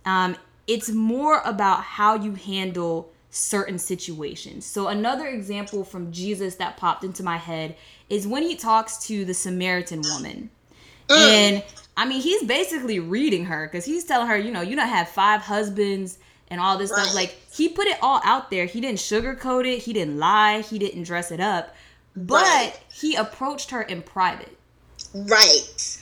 um, 0.06 0.36
it's 0.66 0.90
more 0.90 1.42
about 1.46 1.84
how 1.84 2.16
you 2.16 2.34
handle 2.34 3.12
certain 3.30 3.78
situations. 3.78 4.66
So, 4.66 4.88
another 4.88 5.28
example 5.28 5.84
from 5.84 6.12
Jesus 6.12 6.56
that 6.56 6.78
popped 6.78 7.04
into 7.04 7.24
my 7.24 7.38
head 7.38 7.76
is 8.10 8.28
when 8.28 8.44
he 8.44 8.56
talks 8.56 8.98
to 9.08 9.26
the 9.26 9.34
Samaritan 9.34 10.02
woman. 10.02 10.50
And 11.10 11.64
I 11.96 12.06
mean, 12.06 12.22
he's 12.22 12.44
basically 12.44 13.00
reading 13.00 13.46
her 13.46 13.68
because 13.68 13.86
he's 13.86 14.04
telling 14.06 14.28
her, 14.28 14.38
you 14.38 14.52
know, 14.52 14.62
you 14.62 14.76
don't 14.76 14.88
have 14.88 15.10
five 15.10 15.42
husbands 15.42 16.20
and 16.50 16.60
all 16.62 16.78
this 16.78 16.92
stuff. 16.92 17.14
Like, 17.14 17.36
he 17.52 17.70
put 17.70 17.88
it 17.88 17.98
all 18.02 18.22
out 18.24 18.50
there. 18.50 18.66
He 18.66 18.80
didn't 18.82 19.00
sugarcoat 19.00 19.66
it, 19.66 19.80
he 19.80 19.94
didn't 19.94 20.18
lie, 20.18 20.62
he 20.62 20.80
didn't 20.80 21.04
dress 21.04 21.32
it 21.32 21.40
up, 21.40 21.76
but 22.16 22.42
Right. 22.44 22.74
he 22.92 23.16
approached 23.16 23.72
her 23.72 23.82
in 23.82 24.02
private. 24.02 24.58
right 25.14 25.98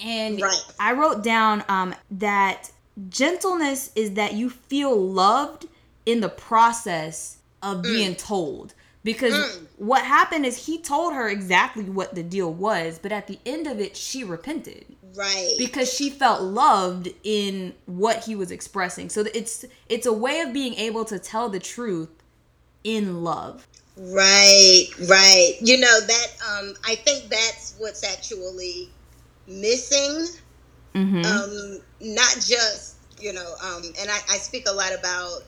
And 0.00 0.40
Right. 0.40 0.62
I 0.78 0.92
wrote 0.92 1.22
down 1.22 1.64
um, 1.68 1.94
that 2.10 2.70
gentleness 3.08 3.90
is 3.94 4.12
that 4.14 4.34
you 4.34 4.50
feel 4.50 4.94
loved 4.96 5.66
in 6.06 6.20
the 6.20 6.28
process 6.28 7.38
of 7.62 7.82
being 7.82 8.14
told. 8.14 8.74
Because 9.04 9.34
Mm. 9.34 9.66
what 9.76 10.04
happened 10.04 10.46
is 10.46 10.66
he 10.66 10.80
told 10.80 11.12
her 11.14 11.28
exactly 11.28 11.84
what 11.84 12.14
the 12.14 12.22
deal 12.22 12.52
was, 12.52 12.98
but 12.98 13.12
at 13.12 13.26
the 13.26 13.38
end 13.46 13.66
of 13.66 13.78
it, 13.80 13.96
she 13.96 14.24
repented 14.24 14.96
right 15.14 15.54
because 15.58 15.92
she 15.92 16.10
felt 16.10 16.42
loved 16.42 17.08
in 17.22 17.74
what 17.86 18.24
he 18.24 18.34
was 18.34 18.50
expressing. 18.50 19.08
So 19.10 19.24
it's 19.34 19.64
it's 19.88 20.06
a 20.06 20.12
way 20.12 20.40
of 20.40 20.52
being 20.52 20.74
able 20.74 21.04
to 21.06 21.18
tell 21.18 21.48
the 21.48 21.60
truth 21.60 22.10
in 22.82 23.22
love. 23.22 23.66
right 23.96 24.86
right 25.08 25.54
you 25.60 25.78
know 25.78 26.00
that 26.00 26.26
um 26.50 26.74
i 26.84 26.94
think 26.96 27.30
that's 27.30 27.74
what's 27.78 28.02
actually 28.04 28.92
missing 29.46 30.26
Mm-hmm. 30.96 31.24
um 31.24 31.80
not 32.00 32.34
just 32.36 32.96
you 33.18 33.32
know 33.32 33.54
um 33.62 33.82
and 34.00 34.10
I, 34.10 34.18
I 34.30 34.36
speak 34.38 34.64
a 34.68 34.72
lot 34.72 34.92
about 34.98 35.38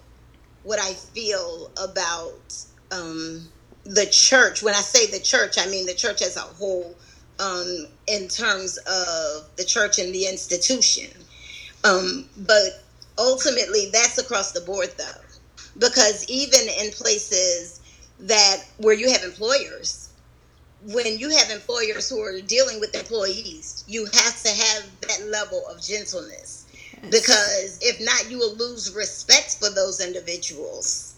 what 0.62 0.78
i 0.80 0.92
feel 0.92 1.70
about 1.82 2.52
um 2.90 3.48
the 3.84 4.06
church 4.06 4.62
when 4.62 4.74
i 4.74 4.80
say 4.80 5.06
the 5.06 5.20
church 5.22 5.56
i 5.58 5.66
mean 5.66 5.86
the 5.86 5.94
church 5.94 6.22
as 6.22 6.36
a 6.36 6.40
whole 6.40 6.96
um 7.38 7.86
in 8.06 8.28
terms 8.28 8.78
of 8.78 9.48
the 9.56 9.64
church 9.64 9.98
and 9.98 10.14
the 10.14 10.26
institution. 10.26 11.10
Um 11.84 12.28
but 12.36 12.84
ultimately 13.18 13.90
that's 13.92 14.18
across 14.18 14.52
the 14.52 14.60
board 14.62 14.90
though 14.98 15.22
because 15.78 16.24
even 16.28 16.60
in 16.80 16.90
places 16.92 17.80
that 18.20 18.58
where 18.78 18.94
you 18.94 19.10
have 19.10 19.22
employers 19.22 20.10
when 20.80 21.18
you 21.18 21.30
have 21.30 21.50
employers 21.50 22.08
who 22.08 22.20
are 22.22 22.40
dealing 22.40 22.80
with 22.80 22.94
employees, 22.94 23.84
you 23.88 24.04
have 24.06 24.42
to 24.42 24.48
have 24.50 24.84
that 25.02 25.26
level 25.30 25.62
of 25.70 25.82
gentleness. 25.82 26.66
Because 27.10 27.78
if 27.82 28.00
not, 28.00 28.30
you 28.30 28.38
will 28.38 28.54
lose 28.56 28.94
respect 28.94 29.56
for 29.60 29.70
those 29.70 30.00
individuals 30.00 31.14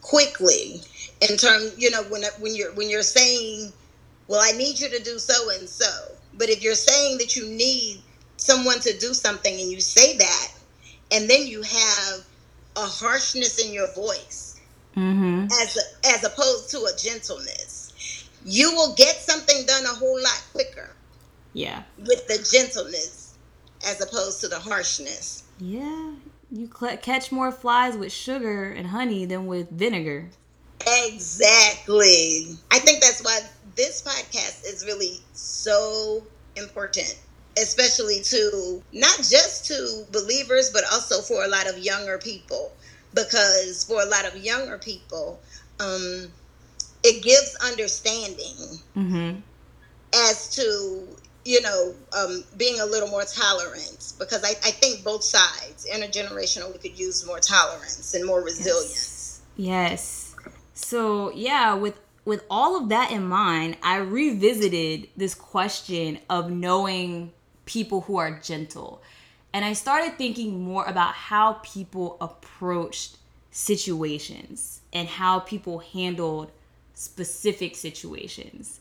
quickly. 0.00 0.82
In 1.30 1.36
terms, 1.36 1.74
you 1.78 1.90
know, 1.90 2.02
when 2.04 2.22
when 2.40 2.54
you're 2.56 2.72
when 2.74 2.90
you're 2.90 3.02
saying, 3.02 3.72
"Well, 4.28 4.40
I 4.42 4.52
need 4.52 4.80
you 4.80 4.88
to 4.88 5.02
do 5.02 5.18
so 5.18 5.50
and 5.50 5.68
so," 5.68 5.90
but 6.34 6.48
if 6.48 6.62
you're 6.62 6.74
saying 6.74 7.18
that 7.18 7.36
you 7.36 7.46
need 7.46 8.02
someone 8.36 8.80
to 8.80 8.96
do 8.98 9.14
something 9.14 9.60
and 9.60 9.70
you 9.70 9.80
say 9.80 10.16
that, 10.16 10.48
and 11.12 11.28
then 11.30 11.46
you 11.46 11.62
have 11.62 12.24
a 12.76 12.80
harshness 12.86 13.64
in 13.64 13.72
your 13.72 13.92
voice 13.94 14.48
Mm-hmm. 14.96 15.44
as 15.62 15.76
a, 15.78 16.08
as 16.08 16.22
opposed 16.24 16.70
to 16.70 16.78
a 16.84 16.92
gentleness. 16.98 18.28
You 18.44 18.72
will 18.72 18.94
get 18.94 19.16
something 19.16 19.64
done 19.66 19.84
a 19.86 19.88
whole 19.94 20.20
lot 20.20 20.42
quicker 20.52 20.90
Yeah. 21.54 21.82
with 21.98 22.26
the 22.28 22.36
gentleness 22.52 23.34
as 23.86 24.02
opposed 24.02 24.40
to 24.42 24.48
the 24.48 24.58
harshness. 24.58 25.44
Yeah. 25.58 26.12
You 26.50 26.70
cl- 26.78 26.98
catch 26.98 27.32
more 27.32 27.50
flies 27.52 27.96
with 27.96 28.12
sugar 28.12 28.70
and 28.70 28.88
honey 28.88 29.24
than 29.24 29.46
with 29.46 29.70
vinegar. 29.70 30.28
Exactly. 30.86 32.56
I 32.70 32.78
think 32.78 33.00
that's 33.00 33.22
why 33.22 33.40
this 33.76 34.02
podcast 34.02 34.64
is 34.66 34.84
really 34.86 35.18
so 35.32 36.22
important, 36.56 37.18
especially 37.58 38.20
to 38.24 38.82
not 38.92 39.16
just 39.18 39.66
to 39.66 40.04
believers, 40.12 40.70
but 40.72 40.84
also 40.92 41.20
for 41.20 41.44
a 41.44 41.48
lot 41.48 41.68
of 41.68 41.78
younger 41.78 42.18
people. 42.18 42.72
Because 43.14 43.84
for 43.84 44.00
a 44.00 44.06
lot 44.06 44.24
of 44.26 44.36
younger 44.36 44.78
people, 44.78 45.40
um, 45.80 46.28
it 47.04 47.22
gives 47.22 47.54
understanding 47.64 48.56
Mm-hmm. 48.96 49.40
as 50.14 50.54
to 50.56 51.08
you 51.44 51.60
know 51.60 51.94
um, 52.16 52.44
being 52.56 52.78
a 52.80 52.86
little 52.86 53.08
more 53.08 53.24
tolerant 53.24 54.12
because 54.18 54.44
I, 54.44 54.50
I 54.50 54.70
think 54.70 55.02
both 55.02 55.24
sides 55.24 55.86
intergenerational 55.92 56.72
we 56.72 56.78
could 56.78 56.98
use 56.98 57.26
more 57.26 57.40
tolerance 57.40 58.14
and 58.14 58.24
more 58.24 58.42
resilience 58.42 59.40
Yes. 59.56 60.21
So 60.74 61.32
yeah, 61.32 61.74
with 61.74 61.98
with 62.24 62.44
all 62.48 62.76
of 62.76 62.88
that 62.90 63.10
in 63.10 63.24
mind, 63.24 63.76
I 63.82 63.96
revisited 63.96 65.08
this 65.16 65.34
question 65.34 66.20
of 66.30 66.50
knowing 66.50 67.32
people 67.64 68.02
who 68.02 68.16
are 68.16 68.38
gentle. 68.38 69.02
And 69.52 69.64
I 69.64 69.72
started 69.72 70.16
thinking 70.16 70.62
more 70.62 70.84
about 70.84 71.14
how 71.14 71.54
people 71.62 72.16
approached 72.20 73.18
situations 73.50 74.80
and 74.92 75.08
how 75.08 75.40
people 75.40 75.80
handled 75.80 76.50
specific 76.94 77.76
situations. 77.76 78.80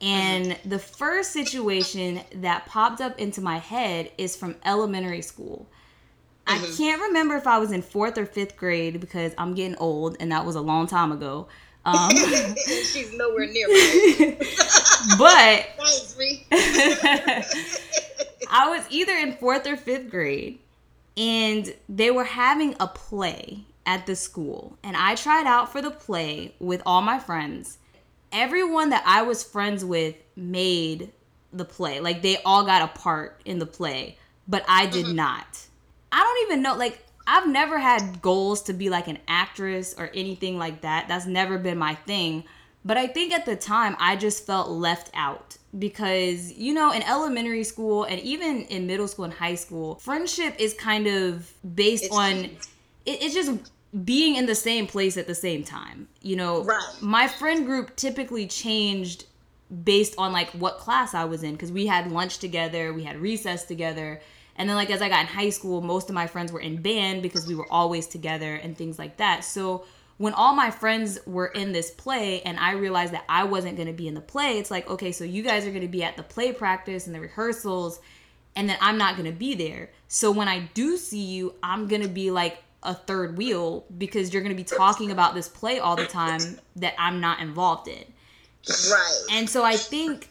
And 0.00 0.46
mm-hmm. 0.46 0.68
the 0.68 0.78
first 0.78 1.32
situation 1.32 2.20
that 2.34 2.66
popped 2.66 3.00
up 3.00 3.18
into 3.18 3.40
my 3.40 3.58
head 3.58 4.10
is 4.18 4.36
from 4.36 4.56
elementary 4.64 5.22
school. 5.22 5.66
I 6.50 6.58
can't 6.76 7.00
remember 7.00 7.36
if 7.36 7.46
I 7.46 7.58
was 7.58 7.70
in 7.72 7.82
fourth 7.82 8.18
or 8.18 8.26
fifth 8.26 8.56
grade 8.56 9.00
because 9.00 9.32
I'm 9.38 9.54
getting 9.54 9.76
old 9.76 10.16
and 10.20 10.32
that 10.32 10.44
was 10.44 10.56
a 10.56 10.60
long 10.60 10.86
time 10.86 11.12
ago. 11.12 11.48
Um, 11.84 12.10
She's 12.66 13.12
nowhere 13.14 13.46
near 13.46 13.68
me. 13.68 14.32
but 15.18 15.66
Thanks, 15.78 16.16
I 18.50 18.68
was 18.68 18.84
either 18.90 19.12
in 19.12 19.32
fourth 19.36 19.66
or 19.66 19.76
fifth 19.76 20.10
grade, 20.10 20.58
and 21.16 21.74
they 21.88 22.10
were 22.10 22.24
having 22.24 22.74
a 22.80 22.86
play 22.86 23.64
at 23.86 24.04
the 24.06 24.14
school. 24.14 24.76
And 24.82 24.94
I 24.96 25.14
tried 25.14 25.46
out 25.46 25.72
for 25.72 25.80
the 25.80 25.90
play 25.90 26.54
with 26.58 26.82
all 26.84 27.00
my 27.00 27.18
friends. 27.18 27.78
Everyone 28.30 28.90
that 28.90 29.02
I 29.06 29.22
was 29.22 29.42
friends 29.42 29.82
with 29.84 30.16
made 30.36 31.12
the 31.52 31.64
play. 31.64 32.00
Like 32.00 32.20
they 32.22 32.36
all 32.44 32.64
got 32.64 32.82
a 32.82 32.98
part 32.98 33.40
in 33.44 33.58
the 33.58 33.66
play, 33.66 34.18
but 34.46 34.64
I 34.68 34.86
did 34.86 35.06
not. 35.08 35.66
I 36.12 36.20
don't 36.20 36.50
even 36.50 36.62
know, 36.62 36.74
like, 36.76 37.04
I've 37.26 37.48
never 37.48 37.78
had 37.78 38.20
goals 38.22 38.62
to 38.62 38.72
be 38.72 38.90
like 38.90 39.06
an 39.06 39.18
actress 39.28 39.94
or 39.96 40.10
anything 40.14 40.58
like 40.58 40.80
that. 40.80 41.06
That's 41.08 41.26
never 41.26 41.58
been 41.58 41.78
my 41.78 41.94
thing. 41.94 42.44
But 42.84 42.96
I 42.96 43.06
think 43.06 43.32
at 43.32 43.44
the 43.44 43.56
time 43.56 43.94
I 44.00 44.16
just 44.16 44.46
felt 44.46 44.70
left 44.70 45.10
out 45.14 45.58
because, 45.78 46.52
you 46.52 46.72
know, 46.72 46.92
in 46.92 47.02
elementary 47.02 47.62
school 47.62 48.04
and 48.04 48.18
even 48.20 48.62
in 48.64 48.86
middle 48.86 49.06
school 49.06 49.26
and 49.26 49.34
high 49.34 49.54
school, 49.54 49.96
friendship 49.96 50.54
is 50.58 50.74
kind 50.74 51.06
of 51.06 51.52
based 51.74 52.04
It's 52.04 52.16
on 52.16 52.32
it, 52.32 52.68
it's 53.04 53.34
just 53.34 53.52
being 54.04 54.36
in 54.36 54.46
the 54.46 54.54
same 54.54 54.86
place 54.86 55.16
at 55.16 55.26
the 55.26 55.34
same 55.34 55.62
time. 55.62 56.08
You 56.22 56.36
know, 56.36 56.64
Right. 56.64 56.82
my 57.00 57.28
friend 57.28 57.66
group 57.66 57.96
typically 57.96 58.46
changed 58.46 59.26
based 59.84 60.14
on 60.18 60.32
like 60.32 60.48
what 60.50 60.78
class 60.78 61.14
I 61.14 61.24
was 61.26 61.42
in 61.42 61.52
because 61.52 61.70
we 61.70 61.86
had 61.86 62.10
lunch 62.10 62.38
together, 62.38 62.92
we 62.92 63.04
had 63.04 63.20
recess 63.20 63.64
together. 63.64 64.20
And 64.60 64.68
then 64.68 64.76
like 64.76 64.90
as 64.90 65.00
I 65.00 65.08
got 65.08 65.22
in 65.22 65.26
high 65.26 65.48
school, 65.48 65.80
most 65.80 66.10
of 66.10 66.14
my 66.14 66.26
friends 66.26 66.52
were 66.52 66.60
in 66.60 66.82
band 66.82 67.22
because 67.22 67.46
we 67.46 67.54
were 67.54 67.66
always 67.72 68.06
together 68.06 68.56
and 68.56 68.76
things 68.76 68.98
like 68.98 69.16
that. 69.16 69.42
So 69.42 69.86
when 70.18 70.34
all 70.34 70.54
my 70.54 70.70
friends 70.70 71.18
were 71.26 71.46
in 71.46 71.72
this 71.72 71.90
play 71.90 72.42
and 72.42 72.58
I 72.60 72.72
realized 72.72 73.14
that 73.14 73.24
I 73.26 73.44
wasn't 73.44 73.76
going 73.76 73.88
to 73.88 73.94
be 73.94 74.06
in 74.06 74.12
the 74.12 74.20
play, 74.20 74.58
it's 74.58 74.70
like, 74.70 74.86
okay, 74.90 75.12
so 75.12 75.24
you 75.24 75.42
guys 75.42 75.64
are 75.64 75.70
going 75.70 75.80
to 75.80 75.88
be 75.88 76.04
at 76.04 76.18
the 76.18 76.22
play 76.22 76.52
practice 76.52 77.06
and 77.06 77.16
the 77.16 77.20
rehearsals 77.20 78.00
and 78.54 78.68
then 78.68 78.76
I'm 78.82 78.98
not 78.98 79.16
going 79.16 79.32
to 79.32 79.36
be 79.36 79.54
there. 79.54 79.88
So 80.08 80.30
when 80.30 80.46
I 80.46 80.68
do 80.74 80.98
see 80.98 81.24
you, 81.24 81.54
I'm 81.62 81.88
going 81.88 82.02
to 82.02 82.08
be 82.08 82.30
like 82.30 82.62
a 82.82 82.92
third 82.92 83.38
wheel 83.38 83.86
because 83.96 84.34
you're 84.34 84.42
going 84.42 84.54
to 84.54 84.62
be 84.62 84.64
talking 84.64 85.10
about 85.10 85.34
this 85.34 85.48
play 85.48 85.78
all 85.78 85.96
the 85.96 86.04
time 86.04 86.60
that 86.76 86.92
I'm 86.98 87.18
not 87.18 87.40
involved 87.40 87.88
in. 87.88 88.04
Right. 88.68 89.20
And 89.32 89.48
so 89.48 89.64
I 89.64 89.76
think, 89.76 90.28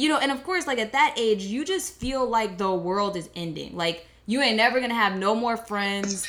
you 0.00 0.08
know, 0.08 0.18
and 0.18 0.32
of 0.32 0.42
course, 0.44 0.66
like 0.66 0.78
at 0.78 0.92
that 0.92 1.14
age, 1.18 1.42
you 1.42 1.62
just 1.62 1.92
feel 1.92 2.26
like 2.26 2.56
the 2.56 2.72
world 2.72 3.16
is 3.18 3.28
ending. 3.36 3.76
Like 3.76 4.06
you 4.24 4.40
ain't 4.40 4.56
never 4.56 4.80
gonna 4.80 4.94
have 4.94 5.14
no 5.18 5.34
more 5.34 5.58
friends. 5.58 6.26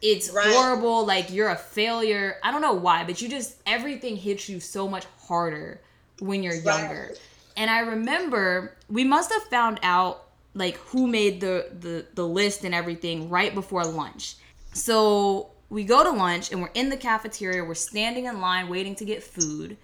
It's 0.00 0.30
Right. 0.30 0.46
horrible. 0.54 1.04
Like 1.04 1.32
you're 1.32 1.48
a 1.48 1.56
failure. 1.56 2.36
I 2.44 2.52
don't 2.52 2.62
know 2.62 2.74
why, 2.74 3.02
but 3.02 3.20
you 3.20 3.28
just 3.28 3.56
everything 3.66 4.16
hits 4.16 4.48
you 4.48 4.60
so 4.60 4.86
much 4.86 5.04
harder 5.26 5.80
when 6.20 6.44
you're 6.44 6.54
younger. 6.54 7.10
And 7.56 7.68
I 7.68 7.80
remember 7.80 8.76
we 8.88 9.02
must 9.02 9.32
have 9.32 9.42
found 9.44 9.80
out 9.82 10.28
like 10.54 10.76
who 10.76 11.08
made 11.08 11.40
the 11.40 11.66
the 11.76 12.06
the 12.14 12.26
list 12.26 12.62
and 12.64 12.72
everything 12.72 13.28
right 13.28 13.52
before 13.52 13.84
lunch. 13.84 14.36
So 14.74 15.50
we 15.70 15.82
go 15.82 16.04
to 16.04 16.10
lunch 16.10 16.52
and 16.52 16.62
we're 16.62 16.70
in 16.74 16.88
the 16.88 16.96
cafeteria. 16.96 17.64
We're 17.64 17.74
standing 17.74 18.26
in 18.26 18.40
line 18.40 18.68
waiting 18.68 18.94
to 18.96 19.04
get 19.04 19.24
food 19.24 19.76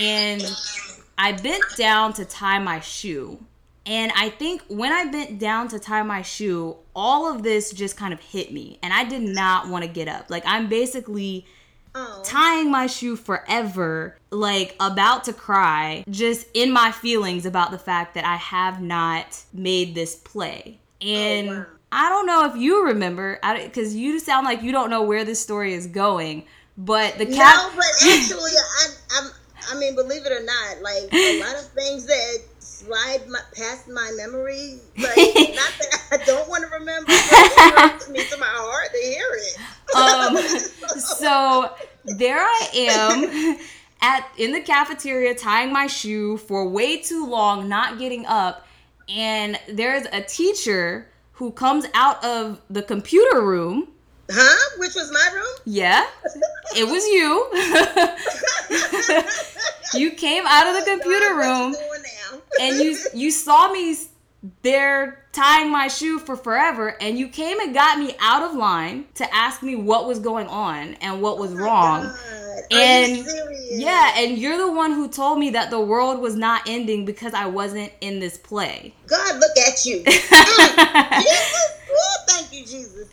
and 0.00 0.42
I 1.18 1.32
bent 1.32 1.64
down 1.76 2.12
to 2.14 2.24
tie 2.24 2.58
my 2.58 2.80
shoe. 2.80 3.44
And 3.84 4.12
I 4.14 4.28
think 4.28 4.62
when 4.68 4.92
I 4.92 5.06
bent 5.10 5.38
down 5.38 5.68
to 5.68 5.78
tie 5.78 6.02
my 6.02 6.22
shoe, 6.22 6.76
all 6.94 7.32
of 7.34 7.42
this 7.42 7.72
just 7.72 7.96
kind 7.96 8.12
of 8.12 8.20
hit 8.20 8.52
me. 8.52 8.78
And 8.82 8.92
I 8.92 9.04
did 9.04 9.22
not 9.22 9.68
want 9.68 9.82
to 9.84 9.90
get 9.90 10.08
up. 10.08 10.30
Like, 10.30 10.44
I'm 10.46 10.68
basically 10.68 11.46
Oh. 11.94 12.22
tying 12.24 12.70
my 12.70 12.86
shoe 12.86 13.16
forever, 13.16 14.18
like 14.30 14.76
about 14.78 15.24
to 15.24 15.32
cry, 15.32 16.04
just 16.08 16.46
in 16.52 16.70
my 16.70 16.92
feelings 16.92 17.46
about 17.46 17.70
the 17.70 17.78
fact 17.78 18.14
that 18.14 18.24
I 18.26 18.36
have 18.36 18.80
not 18.82 19.42
made 19.54 19.94
this 19.94 20.14
play. 20.14 20.78
And 21.00 21.48
Oh, 21.48 21.54
wow. 21.54 21.66
I 21.90 22.08
don't 22.10 22.26
know 22.26 22.44
if 22.44 22.56
you 22.56 22.84
remember, 22.84 23.40
because 23.64 23.96
you 23.96 24.18
sound 24.20 24.44
like 24.44 24.62
you 24.62 24.70
don't 24.70 24.90
know 24.90 25.02
where 25.02 25.24
this 25.24 25.40
story 25.40 25.72
is 25.72 25.86
going. 25.86 26.44
But 26.76 27.16
the 27.18 27.24
cap. 27.26 27.56
No, 27.56 27.70
but 27.74 27.86
actually, 28.06 28.52
I, 28.52 28.86
I'm. 29.14 29.30
I 29.70 29.78
mean, 29.78 29.94
believe 29.94 30.24
it 30.26 30.32
or 30.32 30.42
not, 30.44 30.82
like 30.82 31.12
a 31.12 31.40
lot 31.40 31.56
of 31.56 31.66
things 31.72 32.06
that 32.06 32.38
slide 32.58 33.28
my, 33.28 33.40
past 33.54 33.88
my 33.88 34.12
memory, 34.16 34.78
like 34.96 35.16
not 35.16 35.72
that 35.78 36.02
I 36.12 36.16
don't 36.24 36.48
want 36.48 36.64
to 36.64 36.70
remember, 36.70 37.06
but 37.06 37.14
it 37.14 37.78
hurts 37.78 38.08
me 38.08 38.24
to 38.24 38.36
my 38.38 38.46
heart 38.46 38.90
to 38.92 38.98
hear 38.98 39.26
it. 39.32 39.58
um 39.96 40.98
so 40.98 41.74
there 42.04 42.38
i 42.38 42.68
am 42.74 43.58
at 44.00 44.28
in 44.36 44.52
the 44.52 44.60
cafeteria 44.60 45.34
tying 45.34 45.72
my 45.72 45.86
shoe 45.86 46.36
for 46.36 46.68
way 46.68 46.98
too 46.98 47.26
long 47.26 47.68
not 47.68 47.98
getting 47.98 48.26
up 48.26 48.66
and 49.08 49.58
there's 49.68 50.06
a 50.12 50.20
teacher 50.22 51.08
who 51.32 51.50
comes 51.50 51.86
out 51.94 52.22
of 52.24 52.60
the 52.68 52.82
computer 52.82 53.40
room 53.40 53.88
huh? 54.30 54.78
Which 54.78 54.94
was 54.94 55.10
my 55.12 55.30
room? 55.34 55.54
yeah 55.64 56.06
it 56.76 56.84
was 56.86 57.04
you 57.06 57.48
you 59.94 60.10
came 60.12 60.44
out 60.46 60.66
of 60.66 60.84
the 60.84 60.90
computer 60.90 61.34
room 61.34 61.74
and 62.60 62.76
you 62.76 62.96
you 63.14 63.30
saw 63.30 63.70
me 63.72 63.96
there 64.62 65.24
tying 65.32 65.70
my 65.70 65.88
shoe 65.88 66.18
for 66.18 66.36
forever 66.36 66.96
and 67.00 67.18
you 67.18 67.28
came 67.28 67.58
and 67.60 67.74
got 67.74 67.98
me 67.98 68.14
out 68.20 68.42
of 68.42 68.54
line 68.54 69.04
to 69.14 69.34
ask 69.34 69.62
me 69.62 69.74
what 69.76 70.06
was 70.06 70.18
going 70.20 70.46
on 70.46 70.94
and 71.00 71.20
what 71.22 71.38
was 71.38 71.52
wrong 71.54 72.02
God, 72.04 72.16
And- 72.70 73.26
yeah 73.70 74.12
and 74.16 74.38
you're 74.38 74.56
the 74.58 74.70
one 74.72 74.92
who 74.92 75.08
told 75.08 75.38
me 75.38 75.50
that 75.50 75.70
the 75.70 75.80
world 75.80 76.20
was 76.20 76.34
not 76.36 76.62
ending 76.66 77.04
because 77.04 77.34
i 77.34 77.46
wasn't 77.46 77.92
in 78.00 78.18
this 78.20 78.38
play 78.38 78.94
God, 79.06 79.38
look 79.40 79.56
at 79.66 79.84
you. 79.84 80.04
Mm, 80.68 81.20
Jesus, 81.20 81.68
oh, 81.92 82.16
thank 82.28 82.52
you, 82.52 82.60
Jesus. 82.64 83.08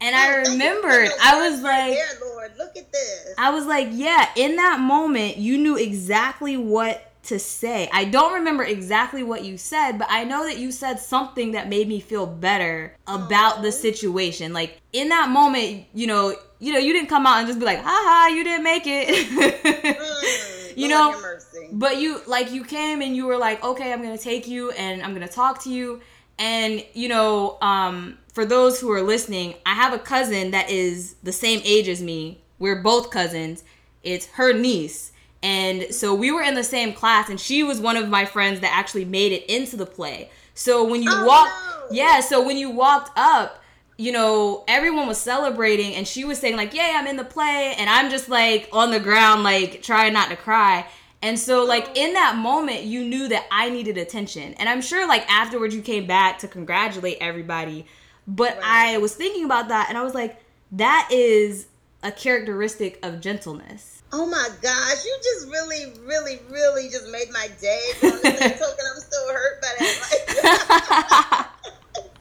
And 0.00 0.16
i 0.16 0.26
thank 0.26 0.36
you 0.38 0.44
for 0.44 0.50
remembered 0.52 1.10
i 1.22 1.48
was 1.48 1.60
like 1.62 1.96
Lord, 2.40 2.58
look 2.58 2.76
at 2.76 2.92
this. 2.92 3.34
I 3.38 3.50
was 3.50 3.66
like, 3.66 3.88
yeah, 3.90 4.28
in 4.36 4.56
that 4.56 4.80
moment, 4.80 5.36
you 5.36 5.58
knew 5.58 5.76
exactly 5.76 6.56
what 6.56 7.06
to 7.24 7.38
say. 7.38 7.88
I 7.92 8.06
don't 8.06 8.32
remember 8.32 8.64
exactly 8.64 9.22
what 9.22 9.44
you 9.44 9.58
said, 9.58 9.98
but 9.98 10.08
I 10.10 10.24
know 10.24 10.44
that 10.46 10.58
you 10.58 10.72
said 10.72 10.98
something 10.98 11.52
that 11.52 11.68
made 11.68 11.86
me 11.86 12.00
feel 12.00 12.26
better 12.26 12.96
about 13.06 13.62
the 13.62 13.72
situation. 13.72 14.52
Like 14.52 14.80
in 14.92 15.10
that 15.10 15.28
moment, 15.28 15.84
you 15.92 16.06
know, 16.06 16.34
you 16.58 16.72
know, 16.72 16.78
you 16.78 16.92
didn't 16.92 17.08
come 17.08 17.26
out 17.26 17.38
and 17.38 17.46
just 17.46 17.58
be 17.58 17.64
like, 17.64 17.82
haha, 17.82 18.34
you 18.34 18.42
didn't 18.42 18.64
make 18.64 18.84
it. 18.86 19.08
Mm, 19.28 20.76
you 20.76 20.88
Lord 20.88 21.22
know, 21.22 21.38
but 21.72 21.98
you 21.98 22.20
like 22.26 22.52
you 22.52 22.64
came 22.64 23.02
and 23.02 23.14
you 23.14 23.26
were 23.26 23.36
like, 23.36 23.62
okay, 23.62 23.92
I'm 23.92 24.02
gonna 24.02 24.18
take 24.18 24.48
you 24.48 24.70
and 24.72 25.02
I'm 25.02 25.12
gonna 25.12 25.28
talk 25.28 25.62
to 25.64 25.70
you. 25.70 26.00
And 26.38 26.82
you 26.94 27.08
know, 27.08 27.58
um, 27.60 28.16
for 28.32 28.44
those 28.44 28.80
who 28.80 28.90
are 28.92 29.02
listening, 29.02 29.54
I 29.66 29.74
have 29.74 29.92
a 29.92 29.98
cousin 29.98 30.50
that 30.52 30.70
is 30.70 31.14
the 31.22 31.32
same 31.32 31.60
age 31.64 31.88
as 31.88 32.02
me. 32.02 32.40
We're 32.58 32.82
both 32.82 33.10
cousins. 33.10 33.64
It's 34.02 34.26
her 34.32 34.52
niece. 34.52 35.12
And 35.42 35.94
so 35.94 36.14
we 36.14 36.30
were 36.30 36.42
in 36.42 36.54
the 36.54 36.64
same 36.64 36.92
class, 36.92 37.28
and 37.30 37.40
she 37.40 37.62
was 37.62 37.80
one 37.80 37.96
of 37.96 38.08
my 38.08 38.24
friends 38.26 38.60
that 38.60 38.72
actually 38.72 39.06
made 39.06 39.32
it 39.32 39.46
into 39.46 39.76
the 39.76 39.86
play. 39.86 40.30
So 40.54 40.84
when 40.84 41.02
you 41.02 41.10
Oh, 41.10 41.24
walked, 41.26 41.50
no. 41.90 41.96
yeah, 41.96 42.20
so 42.20 42.44
when 42.44 42.56
you 42.58 42.70
walked 42.70 43.10
up, 43.16 43.62
you 43.96 44.12
know, 44.12 44.64
everyone 44.68 45.06
was 45.06 45.18
celebrating, 45.18 45.94
and 45.94 46.06
she 46.06 46.24
was 46.24 46.38
saying, 46.38 46.56
like, 46.56 46.74
Yay, 46.74 46.92
I'm 46.94 47.06
in 47.06 47.16
the 47.16 47.24
play. 47.24 47.74
And 47.78 47.88
I'm 47.88 48.10
just 48.10 48.28
like 48.28 48.68
on 48.72 48.90
the 48.90 49.00
ground, 49.00 49.42
like 49.42 49.82
trying 49.82 50.12
not 50.12 50.28
to 50.28 50.36
cry. 50.36 50.86
And 51.22 51.38
so, 51.38 51.64
like, 51.64 51.88
oh. 51.88 51.92
in 51.94 52.14
that 52.14 52.36
moment, 52.36 52.82
you 52.84 53.04
knew 53.04 53.28
that 53.28 53.46
I 53.50 53.68
needed 53.70 53.98
attention. 53.98 54.54
And 54.54 54.68
I'm 54.68 54.80
sure, 54.80 55.06
like, 55.06 55.30
afterwards, 55.30 55.74
you 55.74 55.82
came 55.82 56.06
back 56.06 56.38
to 56.38 56.48
congratulate 56.48 57.18
everybody. 57.20 57.86
But 58.30 58.56
Right. 58.58 58.94
I 58.94 58.98
was 58.98 59.14
thinking 59.14 59.44
about 59.44 59.68
that, 59.68 59.88
and 59.88 59.98
I 59.98 60.02
was 60.02 60.14
like, 60.14 60.40
that 60.72 61.08
is 61.10 61.66
a 62.02 62.12
characteristic 62.12 63.04
of 63.04 63.20
gentleness. 63.20 64.02
Oh 64.12 64.24
my 64.26 64.48
gosh, 64.62 65.04
you 65.04 65.16
just 65.22 65.48
really, 65.48 65.92
really, 66.04 66.38
really 66.48 66.88
just 66.88 67.08
made 67.10 67.30
my 67.32 67.48
day. 67.60 67.80
But 68.00 68.12
on 68.14 68.20
the 68.22 68.36
same 68.36 68.58
token, 68.58 68.84
I'm 68.94 69.00
still 69.00 69.28
hurt 69.28 69.60
by 69.60 69.68
that. 69.78 71.48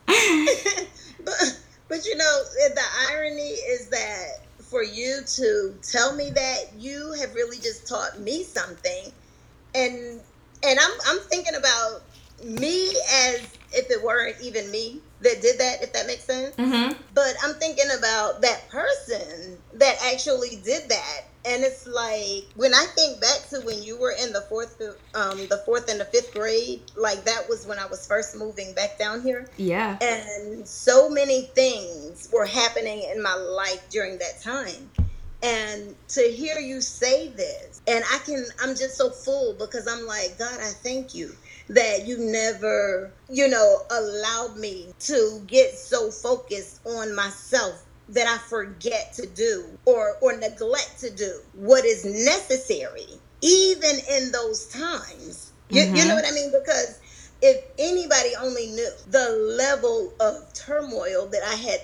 Like, 0.07 0.87
but, 1.25 1.59
but 1.87 2.05
you 2.05 2.15
know, 2.17 2.43
the 2.73 2.83
irony 3.11 3.41
is 3.41 3.87
that 3.89 4.39
for 4.59 4.83
you 4.83 5.21
to 5.25 5.75
tell 5.83 6.15
me 6.15 6.31
that, 6.31 6.73
you 6.77 7.13
have 7.19 7.35
really 7.35 7.57
just 7.57 7.87
taught 7.87 8.19
me 8.19 8.43
something. 8.43 9.11
And 9.75 10.19
and 10.63 10.79
I'm 10.79 10.91
I'm 11.07 11.19
thinking 11.19 11.55
about 11.55 12.01
me 12.43 12.89
as 13.13 13.41
if 13.73 13.91
it 13.91 14.03
weren't 14.03 14.37
even 14.41 14.71
me 14.71 15.01
that 15.21 15.41
did 15.41 15.59
that, 15.59 15.83
if 15.83 15.93
that 15.93 16.07
makes 16.07 16.23
sense. 16.23 16.55
mm-hmm. 16.55 16.93
But 17.13 17.33
I'm 17.43 17.55
thinking 17.55 17.89
about 17.97 18.41
that 18.41 18.69
person 18.69 19.57
that 19.73 19.95
actually 20.11 20.59
did 20.63 20.89
that 20.89 21.29
and 21.45 21.63
it's 21.63 21.87
like 21.87 22.45
when 22.55 22.73
I 22.73 22.85
think 22.95 23.21
back 23.21 23.47
to 23.49 23.61
when 23.61 23.81
you 23.81 23.97
were 23.97 24.13
in 24.21 24.33
the 24.33 24.41
fourth, 24.41 24.81
um, 25.15 25.47
the 25.47 25.61
fourth 25.65 25.89
and 25.89 25.99
the 25.99 26.05
fifth 26.05 26.33
grade, 26.33 26.81
like 26.97 27.23
that 27.23 27.47
was 27.47 27.65
when 27.65 27.79
I 27.79 27.85
was 27.85 28.05
first 28.05 28.35
moving 28.37 28.73
back 28.73 28.99
down 28.99 29.21
here. 29.21 29.47
Yeah. 29.57 29.97
And 30.01 30.67
so 30.67 31.09
many 31.09 31.43
things 31.55 32.29
were 32.33 32.45
happening 32.45 33.03
in 33.09 33.23
my 33.23 33.35
life 33.35 33.81
during 33.89 34.17
that 34.17 34.41
time. 34.41 34.91
And 35.41 35.95
to 36.09 36.21
hear 36.21 36.59
you 36.59 36.81
say 36.81 37.29
this, 37.29 37.81
and 37.87 38.03
I 38.11 38.17
can, 38.25 38.45
I'm 38.61 38.75
just 38.75 38.97
so 38.97 39.09
full 39.09 39.53
because 39.53 39.87
I'm 39.87 40.05
like, 40.05 40.37
God, 40.37 40.59
I 40.59 40.71
thank 40.83 41.15
you 41.15 41.33
that 41.69 42.05
you 42.05 42.17
never, 42.17 43.11
you 43.29 43.47
know, 43.47 43.77
allowed 43.89 44.57
me 44.57 44.87
to 44.99 45.41
get 45.47 45.77
so 45.77 46.11
focused 46.11 46.81
on 46.85 47.15
myself 47.15 47.85
that 48.09 48.27
I 48.27 48.37
forget 48.39 49.13
to 49.13 49.27
do 49.27 49.65
or 49.85 50.17
or 50.21 50.35
neglect 50.35 50.99
to 51.01 51.11
do 51.11 51.39
what 51.53 51.85
is 51.85 52.03
necessary, 52.03 53.07
even 53.41 53.97
in 54.11 54.31
those 54.31 54.65
times. 54.67 55.53
You, 55.69 55.83
mm-hmm. 55.83 55.95
you 55.95 56.05
know 56.05 56.15
mm-hmm. 56.15 56.15
what 56.15 56.25
I 56.25 56.31
mean? 56.31 56.51
Because 56.51 56.99
if 57.41 57.63
anybody 57.77 58.31
only 58.41 58.67
knew 58.67 58.89
the 59.09 59.55
level 59.57 60.11
of 60.19 60.51
turmoil 60.53 61.27
that 61.27 61.43
I 61.43 61.55
had 61.55 61.81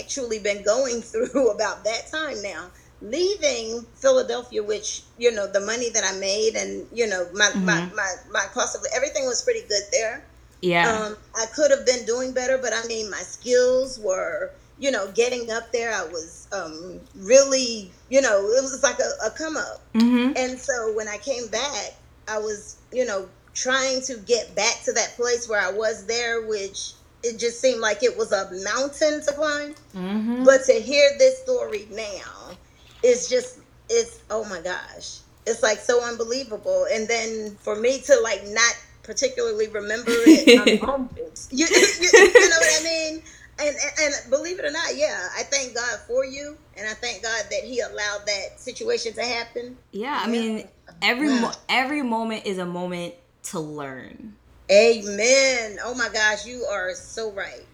actually 0.00 0.38
been 0.38 0.64
going 0.64 1.02
through 1.02 1.50
about 1.50 1.84
that 1.84 2.10
time 2.10 2.40
now, 2.42 2.70
leaving 3.02 3.84
Philadelphia, 3.94 4.62
which 4.62 5.02
you 5.18 5.32
know 5.32 5.46
the 5.46 5.60
money 5.60 5.90
that 5.90 6.04
I 6.04 6.18
made 6.18 6.54
and 6.56 6.86
you 6.92 7.06
know 7.06 7.26
my 7.34 7.46
mm-hmm. 7.46 7.64
my, 7.64 7.90
my 7.94 8.14
my 8.32 8.44
cost 8.52 8.76
of 8.76 8.82
everything 8.94 9.26
was 9.26 9.42
pretty 9.42 9.66
good 9.68 9.82
there. 9.92 10.24
Yeah, 10.62 10.90
um, 10.90 11.16
I 11.34 11.46
could 11.54 11.70
have 11.70 11.84
been 11.84 12.04
doing 12.06 12.32
better, 12.32 12.58
but 12.58 12.72
I 12.72 12.86
mean 12.86 13.10
my 13.10 13.18
skills 13.18 13.98
were 14.00 14.52
you 14.78 14.90
know, 14.90 15.10
getting 15.12 15.50
up 15.50 15.72
there, 15.72 15.92
I 15.92 16.04
was 16.04 16.48
um, 16.52 17.00
really, 17.14 17.90
you 18.10 18.20
know, 18.20 18.46
it 18.46 18.62
was 18.62 18.82
like 18.82 18.98
a, 18.98 19.26
a 19.26 19.30
come 19.30 19.56
up. 19.56 19.80
Mm-hmm. 19.94 20.36
And 20.36 20.58
so 20.58 20.92
when 20.94 21.08
I 21.08 21.16
came 21.18 21.46
back, 21.48 21.94
I 22.28 22.38
was, 22.38 22.76
you 22.92 23.06
know, 23.06 23.28
trying 23.54 24.02
to 24.02 24.18
get 24.18 24.54
back 24.54 24.82
to 24.84 24.92
that 24.92 25.14
place 25.16 25.48
where 25.48 25.60
I 25.60 25.72
was 25.72 26.06
there, 26.06 26.46
which 26.46 26.92
it 27.22 27.38
just 27.38 27.60
seemed 27.60 27.80
like 27.80 28.02
it 28.02 28.16
was 28.16 28.32
a 28.32 28.50
mountain 28.64 29.22
to 29.22 29.32
climb. 29.32 29.74
Mm-hmm. 29.94 30.44
But 30.44 30.64
to 30.64 30.74
hear 30.74 31.10
this 31.18 31.42
story 31.42 31.88
now, 31.90 32.56
it's 33.02 33.28
just, 33.28 33.60
it's, 33.88 34.20
oh 34.30 34.44
my 34.44 34.60
gosh, 34.60 35.18
it's 35.46 35.62
like 35.62 35.78
so 35.78 36.02
unbelievable. 36.02 36.86
And 36.92 37.06
then 37.08 37.56
for 37.60 37.76
me 37.76 38.00
to 38.02 38.20
like 38.22 38.46
not 38.48 38.74
particularly 39.02 39.68
remember 39.68 40.10
it, 40.10 40.46
you, 40.48 40.56
you, 41.50 41.66
you 41.66 42.48
know 42.48 42.56
what 42.56 42.80
I 42.80 42.84
mean? 42.84 43.22
and, 43.58 43.68
and, 43.68 44.14
and 44.14 44.30
believe 44.30 44.58
it 44.58 44.64
or 44.64 44.70
not, 44.70 44.96
yeah, 44.96 45.28
I 45.36 45.42
thank 45.42 45.74
God 45.74 45.98
for 46.06 46.24
you, 46.24 46.56
and 46.76 46.86
I 46.86 46.92
thank 46.92 47.22
God 47.22 47.44
that 47.50 47.62
He 47.64 47.80
allowed 47.80 48.26
that 48.26 48.60
situation 48.60 49.14
to 49.14 49.22
happen. 49.22 49.76
Yeah, 49.92 50.20
I 50.22 50.28
mean, 50.28 50.68
every 51.00 51.28
mo- 51.28 51.52
every 51.68 52.02
moment 52.02 52.44
is 52.44 52.58
a 52.58 52.66
moment 52.66 53.14
to 53.44 53.60
learn. 53.60 54.34
Amen. 54.70 55.78
Oh 55.84 55.94
my 55.94 56.08
gosh, 56.12 56.44
you 56.44 56.64
are 56.64 56.94
so 56.94 57.32
right. 57.32 57.64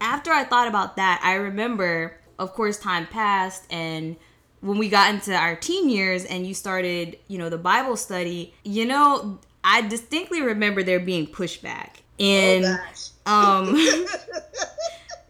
After 0.00 0.30
I 0.30 0.44
thought 0.44 0.68
about 0.68 0.96
that, 0.96 1.20
I 1.22 1.34
remember, 1.34 2.16
of 2.38 2.54
course, 2.54 2.78
time 2.78 3.06
passed, 3.06 3.70
and 3.70 4.16
when 4.66 4.78
we 4.78 4.88
got 4.88 5.14
into 5.14 5.34
our 5.34 5.56
teen 5.56 5.88
years, 5.88 6.24
and 6.24 6.46
you 6.46 6.54
started, 6.54 7.18
you 7.28 7.38
know, 7.38 7.48
the 7.48 7.58
Bible 7.58 7.96
study. 7.96 8.54
You 8.64 8.86
know, 8.86 9.38
I 9.64 9.82
distinctly 9.82 10.42
remember 10.42 10.82
there 10.82 11.00
being 11.00 11.26
pushback, 11.26 11.96
and 12.18 12.64
oh 13.26 13.32
um. 13.32 14.06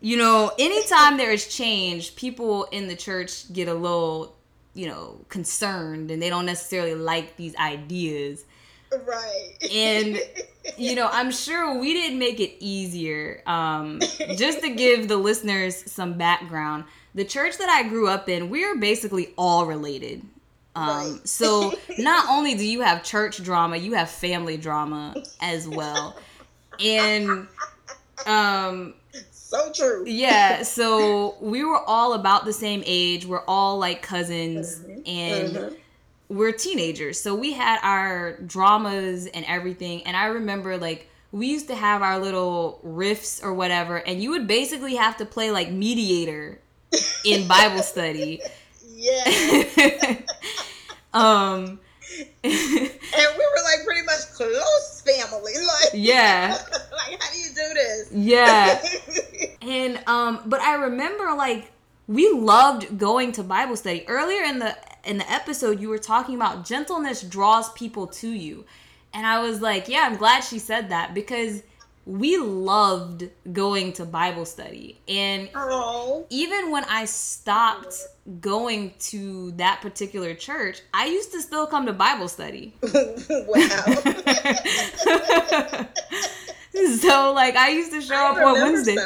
you 0.01 0.17
know, 0.17 0.53
anytime 0.59 1.17
there 1.17 1.33
is 1.33 1.49
change, 1.49 2.15
people 2.17 2.65
in 2.65 2.87
the 2.87 2.95
church 2.97 3.53
get 3.53 3.67
a 3.67 3.75
little, 3.75 4.37
you 4.75 4.87
know, 4.87 5.19
concerned 5.29 6.11
and 6.11 6.23
they 6.23 6.29
don't 6.29 6.47
necessarily 6.47 6.95
like 6.95 7.37
these 7.37 7.57
ideas. 7.57 8.45
Right. 8.93 9.57
And, 9.73 10.21
you 10.79 10.95
know, 10.95 11.09
I'm 11.11 11.31
sure 11.31 11.79
we 11.79 11.93
didn't 11.93 12.19
make 12.19 12.41
it 12.41 12.63
easier. 12.63 13.43
Um, 13.47 14.01
just 14.37 14.61
to 14.61 14.71
give 14.71 15.09
the 15.09 15.17
listeners 15.17 15.91
some 15.91 16.17
background, 16.19 16.85
the 17.17 17.25
church 17.25 17.57
that 17.59 17.69
I 17.69 17.89
grew 17.89 18.09
up 18.09 18.29
in, 18.29 18.51
we're 18.51 18.77
basically 18.77 19.33
all 19.37 19.67
related. 19.67 20.23
Um, 20.77 20.89
right. 21.15 21.27
so 21.27 21.73
not 21.99 22.29
only 22.29 22.55
do 22.55 22.65
you 22.65 22.83
have 22.83 23.03
church 23.03 23.43
drama, 23.43 23.79
you 23.79 23.95
have 23.95 24.11
family 24.11 24.59
drama 24.59 25.15
as 25.41 25.67
well. 25.67 26.17
And 26.79 27.49
um 28.27 28.95
so 29.31 29.73
true. 29.73 30.05
Yeah, 30.07 30.63
so 30.63 31.37
we 31.41 31.65
were 31.65 31.81
all 31.87 32.13
about 32.13 32.45
the 32.45 32.53
same 32.53 32.83
age. 32.85 33.25
We're 33.25 33.45
all 33.49 33.79
like 33.79 34.03
cousins 34.03 34.81
mm-hmm. 34.81 35.01
and 35.07 35.57
mm-hmm. 35.57 36.37
we're 36.37 36.53
teenagers. 36.53 37.19
So 37.19 37.35
we 37.35 37.55
had 37.55 37.79
our 37.83 38.37
dramas 38.43 39.27
and 39.27 39.47
everything. 39.49 40.03
And 40.03 40.17
I 40.17 40.27
remember 40.27 40.77
like 40.77 41.09
we 41.33 41.47
used 41.47 41.69
to 41.69 41.75
have 41.75 42.03
our 42.03 42.19
little 42.19 42.81
riffs 42.85 43.43
or 43.43 43.55
whatever 43.55 43.97
and 43.97 44.23
you 44.23 44.31
would 44.31 44.47
basically 44.47 44.97
have 44.97 45.17
to 45.17 45.25
play 45.25 45.51
like 45.51 45.71
mediator 45.71 46.61
in 47.25 47.47
Bible 47.47 47.83
study. 47.83 48.41
Yeah. 48.95 49.25
um 51.13 51.79
and 52.45 52.53
we 52.53 53.45
were 53.45 53.65
like 53.65 53.85
pretty 53.85 54.03
much 54.05 54.33
close 54.35 55.03
family. 55.05 55.53
Like 55.55 55.91
Yeah. 55.95 56.57
like 56.73 57.23
how 57.23 57.33
do 57.33 57.39
you 57.39 57.49
do 57.49 57.75
this? 57.75 58.13
Yeah. 58.13 58.83
and 59.63 60.01
um 60.07 60.41
but 60.47 60.61
I 60.61 60.75
remember 60.77 61.35
like 61.35 61.73
we 62.09 62.31
loved 62.31 62.99
going 62.99 63.33
to 63.33 63.43
Bible 63.43 63.77
study. 63.77 64.05
Earlier 64.09 64.45
in 64.45 64.59
the 64.61 64.77
in 65.05 65.19
the 65.19 65.31
episode 65.31 65.81
you 65.81 65.89
were 65.89 65.99
talking 65.99 66.35
about 66.35 66.65
gentleness 66.65 67.23
draws 67.23 67.73
people 67.73 68.07
to 68.09 68.29
you. 68.29 68.65
And 69.13 69.27
I 69.27 69.41
was 69.41 69.63
like, 69.63 69.89
yeah, 69.89 70.03
I'm 70.03 70.17
glad 70.17 70.41
she 70.41 70.59
said 70.59 70.91
that 70.91 71.15
because 71.15 71.63
we 72.07 72.39
loved 72.39 73.29
going 73.53 73.93
to 73.95 74.05
Bible 74.05 74.45
study. 74.45 75.01
And 75.09 75.49
even 76.31 76.71
when 76.71 76.85
I 76.85 77.05
stopped 77.05 77.97
going 78.41 78.95
to 79.11 79.51
that 79.53 79.81
particular 79.83 80.35
church, 80.35 80.81
I 80.95 81.07
used 81.07 81.33
to 81.33 81.43
still 81.43 81.67
come 81.67 81.87
to 81.87 81.93
Bible 81.93 82.29
study. 82.29 82.75
wow. 82.83 82.89
so 87.01 87.33
like 87.35 87.57
I 87.57 87.71
used 87.71 87.91
to 87.91 88.01
show 88.01 88.15
I 88.15 88.31
up 88.31 88.37
on 88.37 88.55
Wednesday. 88.55 88.97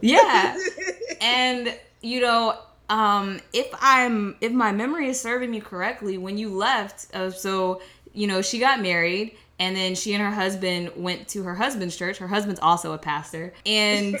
Yeah. 0.00 0.56
and 1.20 1.76
you 2.00 2.20
know, 2.20 2.56
um 2.88 3.40
if 3.52 3.66
I'm 3.80 4.36
if 4.40 4.52
my 4.52 4.70
memory 4.70 5.08
is 5.08 5.20
serving 5.20 5.50
me 5.50 5.60
correctly, 5.60 6.16
when 6.16 6.38
you 6.38 6.54
left, 6.54 7.12
uh, 7.12 7.30
so 7.30 7.80
you 8.12 8.28
know, 8.28 8.40
she 8.40 8.60
got 8.60 8.80
married 8.80 9.36
and 9.58 9.76
then 9.76 9.94
she 9.94 10.14
and 10.14 10.22
her 10.22 10.30
husband 10.30 10.92
went 10.96 11.28
to 11.28 11.42
her 11.44 11.54
husband's 11.54 11.96
church. 11.96 12.18
Her 12.18 12.28
husband's 12.28 12.60
also 12.60 12.92
a 12.92 12.98
pastor. 12.98 13.54
And 13.64 14.16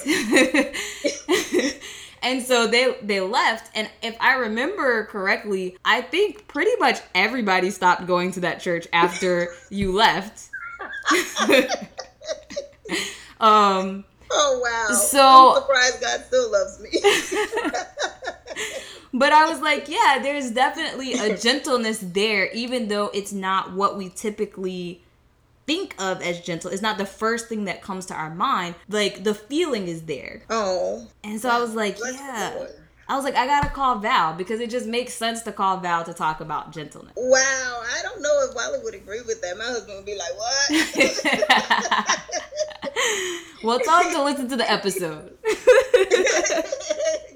and 2.22 2.42
so 2.42 2.66
they 2.66 2.96
they 3.02 3.20
left. 3.20 3.70
And 3.76 3.90
if 4.02 4.16
i 4.20 4.34
remember 4.34 5.04
correctly 5.06 5.76
i 5.84 6.00
think 6.00 6.48
pretty 6.48 6.74
much 6.78 6.98
everybody 7.14 7.70
stopped 7.70 8.06
going 8.06 8.32
to 8.32 8.40
that 8.40 8.60
church 8.60 8.88
after 8.92 9.48
you 9.70 9.92
left. 9.92 10.50
Um 13.38 14.04
oh 14.32 14.60
wow. 14.62 14.94
so 14.94 15.52
i'm 15.54 15.62
surprised 15.62 16.00
god 16.00 16.24
still 16.26 16.50
loves 16.50 16.80
me. 16.80 16.90
But 19.12 19.32
I 19.32 19.48
was 19.48 19.62
like, 19.62 19.88
yeah, 19.88 20.18
there's 20.22 20.50
definitely 20.50 21.14
a 21.14 21.38
gentleness 21.38 22.00
there, 22.02 22.50
even 22.52 22.88
though 22.88 23.06
it's 23.14 23.32
not 23.32 23.72
what 23.72 23.96
we 23.96 24.10
typically 24.10 25.00
think 25.66 25.94
of 25.98 26.22
as 26.22 26.40
gentle. 26.40 26.70
It's 26.70 26.82
not 26.82 26.98
the 26.98 27.06
first 27.06 27.48
thing 27.48 27.64
that 27.64 27.82
comes 27.82 28.06
to 28.06 28.14
our 28.14 28.34
mind. 28.34 28.74
Like 28.88 29.24
the 29.24 29.34
feeling 29.34 29.88
is 29.88 30.02
there. 30.02 30.42
Oh. 30.48 31.06
And 31.24 31.40
so 31.40 31.48
I 31.48 31.58
was 31.58 31.74
like, 31.74 31.98
yeah. 31.98 32.66
I 33.08 33.14
was 33.14 33.24
like, 33.24 33.36
I 33.36 33.46
gotta 33.46 33.70
call 33.70 33.98
Val 34.00 34.34
because 34.34 34.58
it 34.60 34.68
just 34.68 34.86
makes 34.86 35.14
sense 35.14 35.42
to 35.42 35.52
call 35.52 35.76
Val 35.78 36.02
to 36.04 36.12
talk 36.12 36.40
about 36.40 36.72
gentleness. 36.72 37.12
Wow, 37.16 37.82
I 37.84 38.02
don't 38.02 38.20
know 38.20 38.48
if 38.48 38.54
Wally 38.54 38.80
would 38.82 38.94
agree 38.94 39.20
with 39.24 39.40
that. 39.42 39.56
My 39.56 39.64
husband 39.64 39.98
would 39.98 40.06
be 40.06 40.18
like, 40.18 40.36
"What?" 40.36 40.70
well, 43.62 43.78
tell 43.78 44.02
him 44.02 44.12
to 44.12 44.24
listen 44.24 44.48
to 44.48 44.56
the 44.56 44.68
episode. 44.68 45.38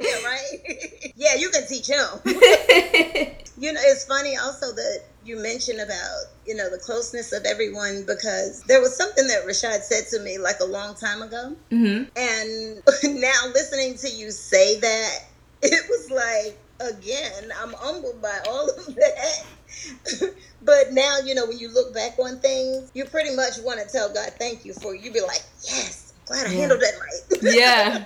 yeah, 0.00 0.24
right. 0.24 1.12
yeah, 1.14 1.36
you 1.36 1.50
can 1.50 1.64
teach 1.68 1.86
him. 1.86 2.08
you 3.56 3.72
know, 3.72 3.80
it's 3.84 4.04
funny 4.06 4.36
also 4.36 4.74
that 4.74 5.02
you 5.24 5.40
mentioned 5.42 5.80
about 5.80 6.24
you 6.46 6.54
know 6.54 6.70
the 6.70 6.78
closeness 6.78 7.32
of 7.32 7.44
everyone 7.44 8.04
because 8.06 8.62
there 8.62 8.80
was 8.80 8.96
something 8.96 9.26
that 9.26 9.44
Rashad 9.46 9.82
said 9.82 10.04
to 10.10 10.20
me 10.20 10.38
like 10.38 10.60
a 10.60 10.64
long 10.64 10.94
time 10.94 11.22
ago, 11.22 11.56
mm-hmm. 11.70 12.04
and 12.16 13.20
now 13.20 13.46
listening 13.52 13.96
to 13.98 14.08
you 14.08 14.30
say 14.30 14.80
that, 14.80 15.18
it 15.62 15.84
was 15.88 16.10
like 16.10 16.58
again 16.94 17.52
I'm 17.60 17.72
humbled 17.74 18.22
by 18.22 18.38
all 18.48 18.68
of 18.68 18.94
that. 18.94 19.44
but 20.62 20.92
now 20.92 21.18
you 21.24 21.34
know 21.34 21.46
when 21.46 21.58
you 21.58 21.72
look 21.72 21.94
back 21.94 22.18
on 22.18 22.38
things, 22.40 22.90
you 22.94 23.04
pretty 23.04 23.34
much 23.36 23.58
want 23.62 23.80
to 23.80 23.90
tell 23.90 24.12
God 24.12 24.32
thank 24.38 24.64
you 24.64 24.72
for. 24.72 24.94
You 24.94 25.12
be 25.12 25.20
like, 25.20 25.42
yes, 25.64 26.14
glad 26.26 26.46
I 26.46 26.50
yeah. 26.50 26.60
handled 26.60 26.80
that 26.80 26.94
right. 27.00 27.42
Yeah, 27.54 27.98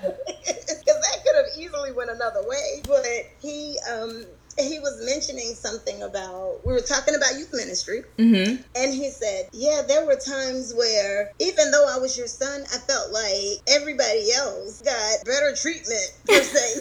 because 0.42 0.84
that 0.84 1.24
could 1.24 1.36
have 1.36 1.58
easily 1.58 1.92
went 1.92 2.10
another 2.10 2.46
way. 2.46 2.82
But 2.86 3.06
he 3.40 3.78
um 3.90 4.26
he 4.58 4.78
was 4.78 5.04
mentioning 5.04 5.54
something 5.54 6.02
about 6.02 6.60
we 6.64 6.72
were 6.72 6.80
talking 6.80 7.14
about 7.14 7.34
youth 7.38 7.50
ministry, 7.52 8.02
Mm-hmm. 8.18 8.62
and 8.76 8.94
he 8.94 9.10
said, 9.10 9.48
"Yeah, 9.52 9.82
there 9.86 10.06
were 10.06 10.16
times 10.16 10.72
where 10.76 11.30
even 11.38 11.70
though 11.70 11.86
I 11.88 11.98
was 11.98 12.16
your 12.16 12.26
son, 12.28 12.62
I 12.72 12.78
felt 12.78 13.10
like 13.12 13.60
everybody 13.68 14.32
else 14.32 14.80
got 14.82 15.24
better 15.24 15.54
treatment 15.56 16.12
per 16.26 16.42
se." 16.42 16.80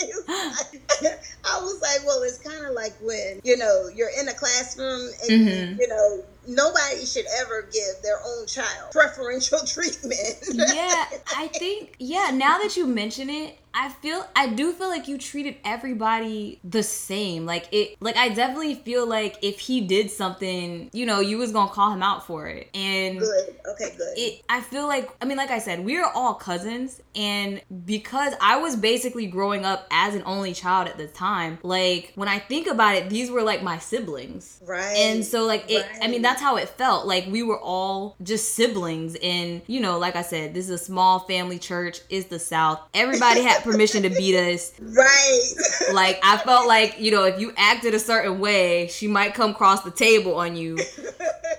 It 0.00 0.14
was 0.14 0.28
like- 0.62 1.20
I 1.44 1.60
was 1.60 1.80
like, 1.80 2.06
well, 2.06 2.22
it's 2.22 2.38
kind 2.38 2.66
of 2.66 2.72
like 2.74 2.94
when 3.00 3.40
you 3.42 3.56
know 3.56 3.88
you're 3.94 4.10
in 4.20 4.28
a 4.28 4.34
classroom 4.34 5.10
and 5.22 5.30
Mhm. 5.48 5.78
you 5.78 5.88
know 5.88 6.24
nobody 6.46 7.04
should 7.04 7.26
ever 7.40 7.62
give 7.72 8.02
their 8.02 8.18
own 8.24 8.46
child 8.46 8.90
preferential 8.92 9.58
treatment. 9.66 10.36
yeah, 10.52 11.06
I 11.36 11.48
think 11.54 11.94
yeah, 11.98 12.30
now 12.32 12.58
that 12.58 12.76
you 12.76 12.86
mention 12.86 13.28
it, 13.30 13.56
I 13.74 13.88
feel 13.90 14.26
I 14.34 14.48
do 14.48 14.72
feel 14.72 14.88
like 14.88 15.08
you 15.08 15.18
treated 15.18 15.56
everybody 15.64 16.60
the 16.64 16.82
same. 16.82 17.46
Like 17.46 17.68
it 17.72 18.00
like 18.00 18.16
I 18.16 18.28
definitely 18.28 18.74
feel 18.74 19.06
like 19.06 19.36
if 19.42 19.60
he 19.60 19.80
did 19.80 20.10
something, 20.10 20.90
you 20.92 21.06
know, 21.06 21.20
you 21.20 21.38
was 21.38 21.52
going 21.52 21.68
to 21.68 21.74
call 21.74 21.92
him 21.92 22.02
out 22.02 22.26
for 22.26 22.46
it. 22.46 22.68
And 22.74 23.18
good. 23.20 23.56
Okay, 23.70 23.94
good. 23.96 24.14
it 24.16 24.42
I 24.48 24.60
feel 24.60 24.86
like 24.86 25.10
I 25.20 25.26
mean 25.26 25.36
like 25.36 25.50
I 25.50 25.58
said, 25.58 25.84
we 25.84 25.96
are 25.98 26.10
all 26.12 26.34
cousins 26.34 27.00
and 27.14 27.60
because 27.84 28.34
I 28.40 28.58
was 28.58 28.76
basically 28.76 29.26
growing 29.26 29.64
up 29.64 29.86
as 29.90 30.14
an 30.14 30.22
only 30.24 30.54
child 30.54 30.88
at 30.88 30.96
the 30.96 31.06
time, 31.06 31.58
like 31.62 32.12
when 32.14 32.28
I 32.28 32.38
think 32.38 32.66
about 32.66 32.96
it, 32.96 33.10
these 33.10 33.30
were 33.30 33.42
like 33.42 33.62
my 33.62 33.78
siblings. 33.78 34.60
right. 34.66 34.96
And 34.96 35.24
so 35.24 35.44
like 35.44 35.70
it 35.70 35.86
I 36.02 36.08
mean 36.08 36.22
that's 36.22 36.40
how 36.40 36.56
it 36.56 36.68
felt. 36.68 37.06
Like 37.06 37.26
we 37.26 37.42
were 37.42 37.60
all 37.60 38.16
just 38.22 38.54
siblings 38.54 39.16
and 39.22 39.62
you 39.66 39.80
know, 39.80 39.98
like 39.98 40.16
I 40.16 40.22
said, 40.22 40.54
this 40.54 40.64
is 40.64 40.70
a 40.70 40.84
small 40.84 41.20
family 41.20 41.58
church, 41.58 42.00
it's 42.10 42.28
the 42.28 42.38
South. 42.38 42.80
Everybody 42.94 43.42
had 43.42 43.62
permission 43.70 44.02
to 44.02 44.10
beat 44.10 44.36
us. 44.36 44.72
right. 44.80 45.52
Like 45.92 46.20
I 46.22 46.38
felt 46.38 46.66
like, 46.66 46.98
you 46.98 47.10
know, 47.10 47.24
if 47.24 47.40
you 47.40 47.52
acted 47.56 47.94
a 47.94 47.98
certain 47.98 48.40
way, 48.40 48.88
she 48.88 49.06
might 49.06 49.34
come 49.34 49.50
across 49.50 49.82
the 49.82 49.90
table 49.90 50.34
on 50.34 50.56
you. 50.56 50.78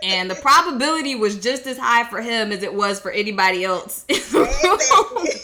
And 0.01 0.29
the 0.29 0.35
probability 0.35 1.15
was 1.15 1.37
just 1.37 1.67
as 1.67 1.77
high 1.77 2.05
for 2.09 2.21
him 2.21 2.51
as 2.51 2.63
it 2.63 2.73
was 2.73 2.99
for 2.99 3.11
anybody 3.11 3.63
else. 3.63 4.05
in 4.07 4.15
the 4.17 4.39
room. 4.39 5.27
exactly. 5.27 5.41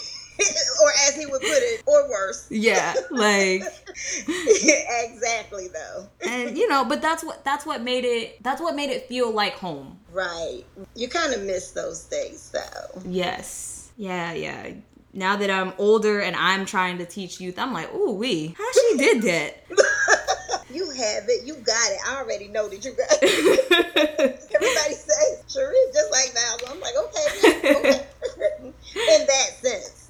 or 0.81 0.89
as 1.07 1.15
he 1.15 1.25
would 1.25 1.41
put 1.41 1.49
it, 1.49 1.83
or 1.85 2.09
worse. 2.09 2.47
yeah, 2.51 2.93
like 3.09 3.63
exactly 4.27 5.67
though. 5.69 6.07
and 6.27 6.57
you 6.57 6.67
know, 6.67 6.83
but 6.83 7.01
that's 7.01 7.23
what 7.23 7.43
that's 7.45 7.65
what 7.65 7.81
made 7.81 8.03
it 8.03 8.43
that's 8.43 8.61
what 8.61 8.75
made 8.75 8.89
it 8.89 9.07
feel 9.07 9.31
like 9.31 9.53
home. 9.53 9.97
Right. 10.11 10.63
You 10.95 11.07
kind 11.07 11.33
of 11.33 11.41
miss 11.43 11.71
those 11.71 12.03
days 12.05 12.51
though. 12.51 13.01
Yes. 13.05 13.91
Yeah, 13.97 14.33
yeah. 14.33 14.71
Now 15.15 15.37
that 15.37 15.49
I'm 15.49 15.71
older 15.77 16.19
and 16.19 16.35
I'm 16.35 16.65
trying 16.65 16.97
to 16.97 17.05
teach 17.05 17.39
youth, 17.39 17.57
I'm 17.57 17.71
like, 17.71 17.93
ooh, 17.93 18.11
we, 18.11 18.53
how 18.57 18.71
she 18.73 18.97
did 18.97 19.21
that? 19.23 19.63
You 20.75 20.89
have 20.89 21.23
it. 21.29 21.45
You 21.45 21.53
got 21.53 21.91
it. 21.91 21.99
I 22.05 22.17
already 22.17 22.49
know 22.49 22.67
that 22.67 22.83
you 22.83 22.91
got 22.91 23.07
it. 23.21 24.51
Everybody 24.53 24.93
says, 24.93 25.45
is 25.47 25.93
just 25.93 26.11
like 26.11 26.33
that. 26.33 26.57
I'm 26.67 26.81
like, 26.81 26.95
okay, 26.97 27.75
okay. 27.77 28.05
In 29.21 29.25
that 29.25 29.49
sense. 29.61 30.09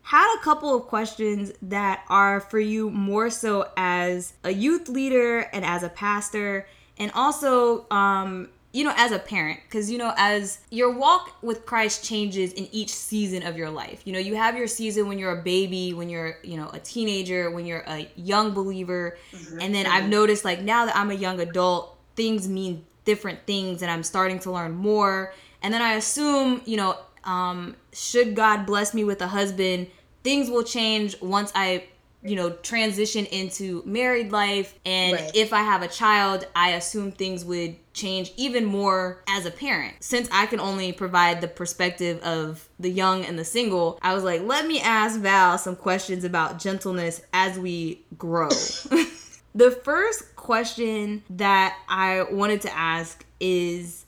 Had 0.00 0.38
a 0.38 0.42
couple 0.42 0.74
of 0.74 0.84
questions 0.84 1.52
that 1.60 2.04
are 2.08 2.40
for 2.40 2.58
you 2.58 2.88
more 2.88 3.28
so 3.28 3.68
as 3.76 4.32
a 4.44 4.50
youth 4.50 4.88
leader 4.88 5.40
and 5.52 5.62
as 5.62 5.82
a 5.82 5.90
pastor, 5.90 6.66
and 6.96 7.12
also, 7.14 7.86
um, 7.90 8.48
you 8.72 8.84
know, 8.84 8.92
as 8.96 9.12
a 9.12 9.18
parent, 9.18 9.60
because 9.64 9.90
you 9.90 9.98
know, 9.98 10.12
as 10.16 10.58
your 10.70 10.90
walk 10.90 11.36
with 11.42 11.66
Christ 11.66 12.04
changes 12.04 12.52
in 12.54 12.68
each 12.72 12.90
season 12.90 13.42
of 13.42 13.56
your 13.56 13.70
life. 13.70 14.02
You 14.06 14.12
know, 14.14 14.18
you 14.18 14.34
have 14.36 14.56
your 14.56 14.66
season 14.66 15.08
when 15.08 15.18
you're 15.18 15.38
a 15.38 15.42
baby, 15.42 15.92
when 15.92 16.08
you're, 16.08 16.38
you 16.42 16.56
know, 16.56 16.70
a 16.72 16.78
teenager, 16.78 17.50
when 17.50 17.66
you're 17.66 17.84
a 17.86 18.08
young 18.16 18.52
believer, 18.52 19.18
and 19.60 19.74
then 19.74 19.86
I've 19.86 20.08
noticed 20.08 20.44
like 20.44 20.62
now 20.62 20.86
that 20.86 20.96
I'm 20.96 21.10
a 21.10 21.14
young 21.14 21.40
adult, 21.40 21.98
things 22.16 22.48
mean 22.48 22.84
different 23.04 23.40
things, 23.46 23.82
and 23.82 23.90
I'm 23.90 24.02
starting 24.02 24.38
to 24.40 24.50
learn 24.50 24.72
more. 24.72 25.34
And 25.62 25.72
then 25.72 25.82
I 25.82 25.94
assume, 25.94 26.62
you 26.64 26.76
know, 26.76 26.96
um, 27.24 27.76
should 27.92 28.34
God 28.34 28.66
bless 28.66 28.94
me 28.94 29.04
with 29.04 29.20
a 29.22 29.28
husband, 29.28 29.88
things 30.24 30.50
will 30.50 30.64
change 30.64 31.20
once 31.20 31.52
I, 31.54 31.84
you 32.24 32.36
know, 32.36 32.50
transition 32.50 33.26
into 33.26 33.82
married 33.84 34.30
life. 34.30 34.74
And 34.84 35.14
Right. 35.14 35.30
if 35.34 35.52
I 35.52 35.62
have 35.62 35.82
a 35.82 35.88
child, 35.88 36.46
I 36.54 36.70
assume 36.70 37.12
things 37.12 37.44
would 37.44 37.76
change 37.92 38.32
even 38.36 38.64
more 38.64 39.22
as 39.28 39.44
a 39.44 39.50
parent. 39.50 39.94
Since 40.00 40.28
I 40.32 40.46
can 40.46 40.60
only 40.60 40.92
provide 40.92 41.40
the 41.40 41.48
perspective 41.48 42.20
of 42.22 42.68
the 42.78 42.90
young 42.90 43.24
and 43.24 43.38
the 43.38 43.44
single, 43.44 43.98
I 44.02 44.14
was 44.14 44.24
like, 44.24 44.42
let 44.42 44.66
me 44.66 44.80
ask 44.80 45.18
Val 45.20 45.58
some 45.58 45.76
questions 45.76 46.24
about 46.24 46.58
gentleness 46.58 47.22
as 47.32 47.58
we 47.58 48.02
grow. 48.16 48.48
the 49.54 49.70
first 49.84 50.36
question 50.36 51.22
that 51.28 51.76
I 51.88 52.22
wanted 52.30 52.60
to 52.62 52.76
ask 52.76 53.24
is 53.40 54.06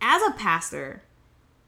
as 0.00 0.22
a 0.28 0.32
pastor, 0.32 1.02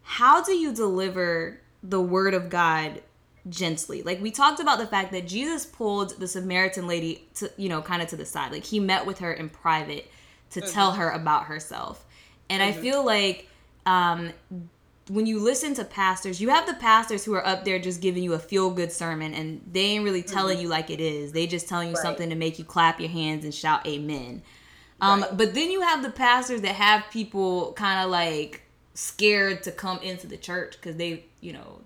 how 0.03 0.43
do 0.43 0.53
you 0.53 0.73
deliver 0.75 1.61
the 1.83 2.01
word 2.01 2.35
of 2.35 2.51
God 2.51 3.03
gently? 3.49 4.03
Like 4.03 4.21
we 4.21 4.31
talked 4.31 4.61
about 4.61 4.79
the 4.79 4.87
fact 4.87 5.13
that 5.13 5.27
Jesus 5.27 5.67
pulled 5.67 6.19
the 6.19 6.29
Samaritan 6.29 6.87
lady 6.87 7.27
to, 7.35 7.51
you 7.57 7.69
know, 7.69 7.83
kind 7.83 8.03
of 8.03 8.09
to 8.09 8.17
the 8.17 8.25
side. 8.25 8.53
Like 8.53 8.65
he 8.65 8.81
met 8.81 9.07
with 9.07 9.19
her 9.19 9.33
in 9.33 9.49
private 9.49 10.11
to 10.51 10.61
tell 10.61 10.93
her 10.93 11.11
about 11.11 11.45
herself. 11.45 12.05
And 12.49 12.63
I 12.63 12.73
feel 12.73 13.05
like 13.05 13.49
um 13.87 14.33
when 15.09 15.27
you 15.27 15.39
listen 15.39 15.75
to 15.75 15.85
pastors, 15.85 16.41
you 16.41 16.49
have 16.49 16.67
the 16.67 16.75
pastors 16.75 17.25
who 17.25 17.35
are 17.35 17.47
up 17.47 17.65
there 17.67 17.79
just 17.79 18.01
giving 18.01 18.23
you 18.23 18.33
a 18.33 18.39
feel 18.39 18.71
good 18.71 18.91
sermon 18.91 19.35
and 19.35 19.61
they 19.71 19.81
ain't 19.81 20.05
really 20.05 20.23
telling 20.23 20.59
you 20.59 20.69
like 20.69 20.89
it 20.89 21.01
is. 21.01 21.33
They 21.33 21.47
just 21.47 21.69
telling 21.69 21.89
you 21.89 21.95
Right. 21.95 22.03
something 22.03 22.31
to 22.31 22.37
make 22.37 22.59
you 22.59 22.65
clap 22.65 23.01
your 23.01 23.11
hands 23.11 23.45
and 23.45 23.55
shout 23.55 23.87
amen. 23.87 24.43
Um, 25.03 25.21
Right. 25.21 25.37
But 25.37 25.55
then 25.55 25.71
you 25.71 25.83
have 25.83 26.03
the 26.03 26.11
pastors 26.11 26.63
that 26.63 26.75
have 26.77 27.05
people 27.11 27.73
kind 27.75 28.03
of 28.03 28.11
like 28.11 28.63
scared 28.95 29.63
to 29.65 29.73
come 29.73 29.99
into 29.99 30.27
the 30.27 30.37
church 30.39 30.77
because 30.77 30.97
they, 30.97 31.25
you 31.41 31.53
know, 31.53 31.83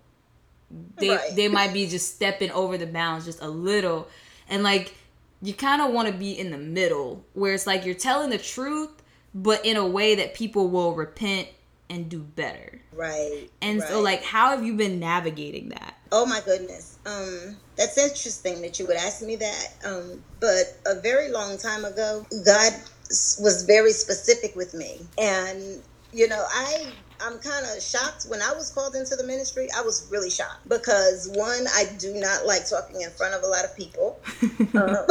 they 0.97 1.11
Right. 1.11 1.35
they 1.37 1.49
might 1.49 1.73
be 1.73 1.87
just 1.87 2.15
stepping 2.15 2.51
over 2.51 2.77
the 2.77 2.87
bounds 2.87 3.25
just 3.25 3.41
a 3.43 3.49
little, 3.49 4.09
and 4.49 4.63
like 4.63 4.95
you 5.41 5.55
kind 5.55 5.81
of 5.81 5.93
want 5.93 6.09
to 6.09 6.15
be 6.15 6.39
in 6.39 6.51
the 6.51 6.59
middle 6.59 7.25
where 7.35 7.55
it's 7.55 7.67
like 7.67 7.85
you're 7.85 7.95
telling 7.95 8.31
the 8.31 8.39
truth, 8.39 8.91
but 9.35 9.65
in 9.65 9.77
a 9.77 9.87
way 9.87 10.17
that 10.17 10.35
people 10.35 10.69
will 10.69 10.95
repent 10.95 11.49
and 11.91 12.09
do 12.09 12.21
better. 12.21 12.81
right. 12.93 13.49
And 13.63 13.83
so, 13.83 14.03
like, 14.03 14.23
how 14.23 14.51
have 14.51 14.65
you 14.65 14.75
been 14.75 15.01
navigating 15.01 15.71
that? 15.71 15.95
Oh 16.13 16.27
my 16.27 16.41
goodness. 16.45 16.99
Um, 17.07 17.57
that's 17.77 17.97
interesting 17.97 18.61
that 18.63 18.79
you 18.79 18.87
would 18.87 18.97
ask 18.97 19.23
me 19.23 19.37
that. 19.37 19.69
Um, 19.87 20.23
but 20.41 20.77
a 20.87 21.01
very 21.01 21.31
long 21.31 21.57
time 21.57 21.85
ago, 21.85 22.27
God 22.45 22.73
was 23.41 23.65
very 23.67 23.93
specific 23.93 24.55
with 24.55 24.75
me, 24.75 25.01
and 25.17 25.83
you 26.13 26.29
know, 26.29 26.45
I 26.51 26.93
I'm 27.21 27.39
kind 27.39 27.67
of 27.67 27.83
shocked 27.83 28.27
when 28.29 28.41
I 28.43 28.53
was 28.53 28.71
called 28.71 28.95
into 28.95 29.17
the 29.17 29.25
ministry. 29.25 29.69
I 29.77 29.83
was 29.83 30.09
really 30.11 30.31
shocked 30.31 30.69
because 30.69 31.31
one, 31.35 31.67
I 31.75 31.85
do 31.99 32.15
not 32.15 32.47
like 32.47 32.69
talking 32.69 33.01
in 33.03 33.11
front 33.11 33.35
of 33.35 33.43
a 33.43 33.47
lot 33.47 33.65
of 33.65 33.77
people. 33.77 34.21
Um, 34.75 34.85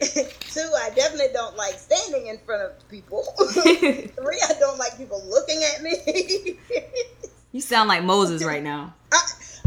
two, 0.00 0.70
I 0.76 0.90
definitely 0.94 1.32
don't 1.32 1.56
like 1.56 1.74
standing 1.74 2.28
in 2.28 2.38
front 2.38 2.62
of 2.62 2.88
people. 2.88 3.22
Three, 3.52 4.40
I 4.48 4.54
don't 4.58 4.78
like 4.78 4.96
people 4.96 5.22
looking 5.26 5.62
at 5.74 5.82
me. 5.82 6.58
You 7.52 7.60
sound 7.60 7.88
like 7.88 8.02
Moses 8.04 8.44
right 8.44 8.62
now. 8.62 8.94
I, 9.12 9.20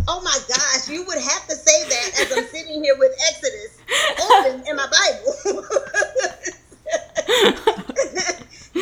oh 0.07 0.21
my 0.21 0.37
gosh, 0.47 0.89
you 0.89 1.05
would 1.05 1.17
have 1.17 1.47
to 1.47 1.55
say 1.55 1.89
that 1.89 2.19
as 2.21 2.37
I'm 2.37 2.45
sitting 2.47 2.83
here 2.83 2.95
with 2.97 3.11
Exodus 3.29 3.77
open 4.31 4.67
in 4.67 4.75
my 4.75 4.87
Bible. 4.87 5.63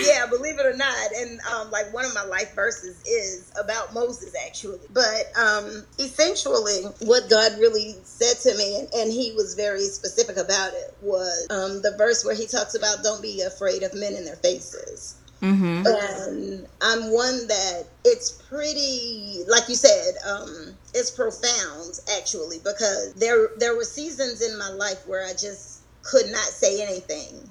Yeah, 0.02 0.26
believe 0.28 0.60
it 0.60 0.66
or 0.66 0.76
not, 0.76 1.12
and 1.18 1.40
um, 1.42 1.72
like 1.72 1.94
one 1.94 2.06
of 2.06 2.14
my 2.14 2.24
life 2.26 2.54
verses 2.56 3.02
is 3.06 3.52
about 3.60 3.94
Moses 3.94 4.34
actually. 4.46 4.80
But 4.94 5.32
um, 5.38 5.86
essentially, 6.00 6.84
what 7.02 7.30
God 7.30 7.54
really 7.60 7.96
said 8.04 8.38
to 8.50 8.58
me, 8.58 8.80
and, 8.80 8.94
and 8.94 9.12
He 9.12 9.34
was 9.34 9.56
very 9.56 9.86
specific 9.86 10.38
about 10.38 10.74
it, 10.74 10.96
was 11.02 11.48
um, 11.50 11.82
the 11.82 11.96
verse 11.98 12.26
where 12.26 12.36
He 12.36 12.48
talks 12.48 12.76
about 12.76 13.04
don't 13.04 13.22
be 13.22 13.42
afraid 13.42 13.84
of 13.84 13.94
men 13.94 14.16
in 14.16 14.26
their 14.26 14.38
faces 14.38 15.16
Mm-hmm. 15.42 15.86
and 15.86 16.68
I'm 16.82 17.12
one 17.12 17.48
that 17.48 17.84
it's 18.06 18.32
pretty, 18.32 19.44
like 19.48 19.68
you 19.68 19.76
said, 19.76 20.16
um, 20.26 20.74
it's 20.94 21.12
profound 21.12 22.00
actually 22.18 22.58
because 22.60 23.14
there 23.14 23.50
there 23.58 23.76
were 23.76 23.84
seasons 23.84 24.42
in 24.42 24.58
my 24.58 24.70
life 24.70 25.06
where 25.08 25.26
I 25.26 25.32
just 25.32 25.82
could 26.04 26.28
not 26.32 26.46
say 26.46 26.82
anything, 26.82 27.48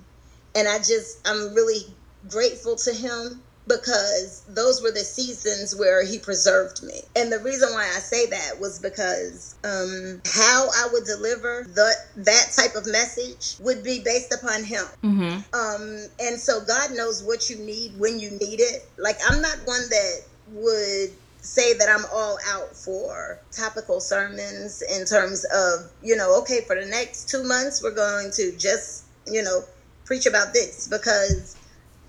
and 0.57 0.66
I 0.66 0.78
just 0.78 1.20
I'm 1.28 1.54
really 1.54 1.87
grateful 2.28 2.76
to 2.76 2.92
him 2.92 3.42
because 3.66 4.42
those 4.48 4.82
were 4.82 4.90
the 4.90 4.98
seasons 4.98 5.74
where 5.74 6.04
he 6.04 6.18
preserved 6.18 6.82
me. 6.82 7.00
And 7.16 7.32
the 7.32 7.38
reason 7.38 7.70
why 7.72 7.84
I 7.84 7.98
say 7.98 8.26
that 8.26 8.60
was 8.60 8.78
because 8.78 9.54
um, 9.64 10.20
how 10.26 10.68
I 10.68 10.88
would 10.92 11.04
deliver 11.04 11.66
the 11.74 11.92
that 12.16 12.52
type 12.54 12.74
of 12.74 12.87
message 12.87 13.56
would 13.60 13.82
be 13.82 14.00
based 14.04 14.34
upon 14.34 14.64
him. 14.64 14.84
Mm-hmm. 15.02 15.54
Um, 15.54 16.06
and 16.20 16.38
so 16.38 16.60
God 16.66 16.90
knows 16.94 17.22
what 17.22 17.48
you 17.48 17.56
need 17.56 17.98
when 17.98 18.20
you 18.20 18.32
need 18.32 18.60
it. 18.60 18.87
Like 18.98 19.16
I'm 19.28 19.40
not 19.40 19.56
one 19.64 19.82
that 19.88 20.20
would 20.52 21.08
say 21.08 21.14
say 21.44 21.74
that 21.74 21.90
I'm 21.90 22.06
all 22.10 22.38
out 22.48 22.74
for 22.74 23.38
topical 23.52 24.00
sermons 24.00 24.82
in 24.82 25.04
terms 25.04 25.44
of, 25.52 25.90
you 26.02 26.16
know, 26.16 26.38
okay, 26.40 26.62
for 26.66 26.74
the 26.74 26.87
next 26.87 27.28
two 27.28 27.44
months, 27.44 27.82
we're 27.82 27.94
going 27.94 28.30
to 28.32 28.56
just, 28.56 29.04
you 29.26 29.42
know, 29.42 29.60
preach 30.06 30.24
about 30.24 30.54
this 30.54 30.88
because 30.88 31.56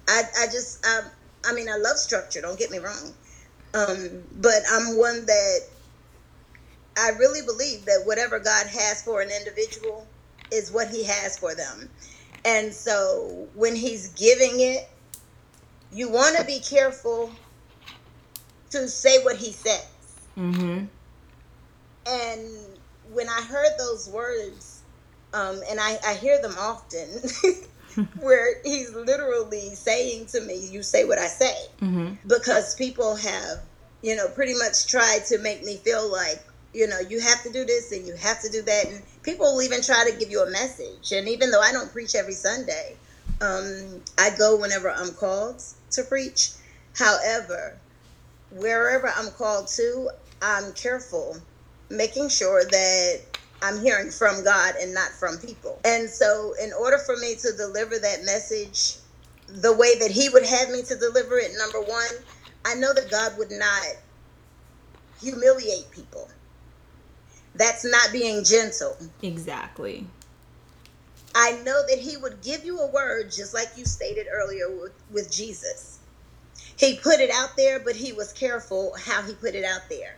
I, 0.07 0.23
I 0.39 0.45
just, 0.45 0.85
um, 0.85 1.05
I 1.45 1.53
mean, 1.53 1.69
I 1.69 1.77
love 1.77 1.97
structure, 1.97 2.41
don't 2.41 2.57
get 2.57 2.71
me 2.71 2.79
wrong. 2.79 3.13
Um, 3.73 4.23
but 4.39 4.61
I'm 4.71 4.97
one 4.97 5.25
that 5.25 5.59
I 6.97 7.09
really 7.19 7.45
believe 7.45 7.85
that 7.85 8.03
whatever 8.05 8.39
God 8.39 8.67
has 8.67 9.01
for 9.03 9.21
an 9.21 9.29
individual 9.29 10.07
is 10.51 10.71
what 10.71 10.89
he 10.89 11.03
has 11.03 11.37
for 11.37 11.53
them. 11.55 11.89
And 12.45 12.73
so 12.73 13.47
when 13.55 13.75
he's 13.75 14.09
giving 14.09 14.61
it, 14.61 14.87
you 15.91 16.09
want 16.09 16.37
to 16.37 16.45
be 16.45 16.59
careful 16.59 17.31
to 18.69 18.87
say 18.87 19.23
what 19.23 19.35
he 19.35 19.51
says. 19.51 19.87
Mm-hmm. 20.37 20.85
And 22.07 22.49
when 23.11 23.29
I 23.29 23.41
heard 23.41 23.71
those 23.77 24.09
words, 24.09 24.83
um, 25.33 25.61
and 25.69 25.79
I, 25.79 25.97
I 26.05 26.13
hear 26.15 26.41
them 26.41 26.55
often, 26.57 27.09
where 28.19 28.61
he's 28.63 28.93
literally 28.93 29.75
saying 29.75 30.27
to 30.27 30.41
me, 30.41 30.67
You 30.67 30.83
say 30.83 31.05
what 31.05 31.19
I 31.19 31.27
say. 31.27 31.55
Mm-hmm. 31.81 32.27
Because 32.27 32.75
people 32.75 33.15
have, 33.15 33.59
you 34.01 34.15
know, 34.15 34.27
pretty 34.29 34.53
much 34.53 34.87
tried 34.87 35.25
to 35.27 35.37
make 35.39 35.63
me 35.63 35.77
feel 35.77 36.11
like, 36.11 36.43
you 36.73 36.87
know, 36.87 36.99
you 36.99 37.21
have 37.21 37.41
to 37.43 37.51
do 37.51 37.65
this 37.65 37.91
and 37.91 38.05
you 38.05 38.15
have 38.15 38.41
to 38.41 38.49
do 38.49 38.61
that. 38.61 38.85
And 38.87 39.01
people 39.23 39.53
will 39.53 39.61
even 39.61 39.81
try 39.81 40.09
to 40.09 40.17
give 40.17 40.29
you 40.29 40.41
a 40.41 40.51
message. 40.51 41.11
And 41.11 41.27
even 41.29 41.51
though 41.51 41.61
I 41.61 41.71
don't 41.71 41.91
preach 41.91 42.15
every 42.15 42.33
Sunday, 42.33 42.97
um, 43.41 44.01
I 44.17 44.31
go 44.37 44.57
whenever 44.57 44.91
I'm 44.91 45.11
called 45.11 45.63
to 45.91 46.03
preach. 46.03 46.51
However, 46.97 47.77
wherever 48.51 49.11
I'm 49.15 49.31
called 49.31 49.67
to, 49.75 50.09
I'm 50.41 50.73
careful, 50.73 51.37
making 51.89 52.29
sure 52.29 52.63
that 52.63 53.21
I'm 53.61 53.81
hearing 53.81 54.11
from 54.11 54.43
God 54.43 54.75
and 54.79 54.93
not 54.93 55.11
from 55.11 55.37
people. 55.37 55.79
And 55.85 56.09
so, 56.09 56.53
in 56.61 56.71
order 56.73 56.97
for 56.97 57.15
me 57.17 57.35
to 57.35 57.51
deliver 57.57 57.97
that 57.97 58.23
message 58.23 58.97
the 59.47 59.73
way 59.73 59.97
that 59.99 60.11
He 60.11 60.29
would 60.29 60.45
have 60.45 60.69
me 60.69 60.83
to 60.83 60.95
deliver 60.95 61.37
it, 61.37 61.51
number 61.57 61.81
one, 61.81 62.25
I 62.65 62.75
know 62.75 62.93
that 62.93 63.09
God 63.09 63.37
would 63.37 63.51
not 63.51 63.85
humiliate 65.19 65.91
people. 65.91 66.29
That's 67.55 67.85
not 67.85 68.11
being 68.11 68.43
gentle. 68.43 68.97
Exactly. 69.21 70.07
I 71.33 71.53
know 71.63 71.81
that 71.87 71.99
He 71.99 72.17
would 72.17 72.41
give 72.41 72.65
you 72.65 72.79
a 72.79 72.91
word, 72.91 73.31
just 73.31 73.53
like 73.53 73.69
you 73.77 73.85
stated 73.85 74.27
earlier 74.31 74.69
with, 74.69 74.93
with 75.11 75.31
Jesus. 75.31 75.99
He 76.77 76.97
put 76.97 77.19
it 77.19 77.29
out 77.31 77.55
there, 77.55 77.79
but 77.79 77.95
He 77.95 78.11
was 78.11 78.33
careful 78.33 78.93
how 78.99 79.21
He 79.21 79.33
put 79.33 79.55
it 79.55 79.63
out 79.63 79.89
there 79.89 80.17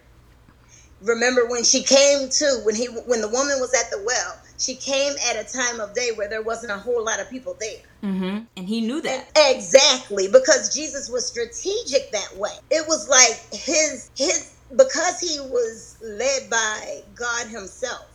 remember 1.01 1.45
when 1.47 1.63
she 1.63 1.83
came 1.83 2.29
to 2.29 2.61
when 2.63 2.75
he 2.75 2.85
when 2.85 3.21
the 3.21 3.27
woman 3.27 3.59
was 3.59 3.73
at 3.73 3.91
the 3.91 4.01
well 4.03 4.37
she 4.57 4.75
came 4.75 5.13
at 5.29 5.35
a 5.35 5.43
time 5.43 5.79
of 5.79 5.93
day 5.93 6.09
where 6.15 6.27
there 6.27 6.41
wasn't 6.41 6.71
a 6.71 6.77
whole 6.77 7.05
lot 7.05 7.19
of 7.19 7.29
people 7.29 7.55
there. 7.59 7.83
Mm-hmm. 8.03 8.39
and 8.55 8.67
he 8.67 8.81
knew 8.81 9.01
that. 9.01 9.29
And 9.35 9.57
exactly 9.57 10.27
because 10.27 10.73
jesus 10.73 11.09
was 11.09 11.27
strategic 11.27 12.11
that 12.11 12.35
way. 12.37 12.55
It 12.71 12.87
was 12.87 13.07
like 13.09 13.39
his 13.53 14.09
his 14.15 14.55
because 14.75 15.19
he 15.19 15.39
was 15.39 15.97
led 16.01 16.49
by 16.49 17.03
god 17.15 17.47
himself 17.47 18.07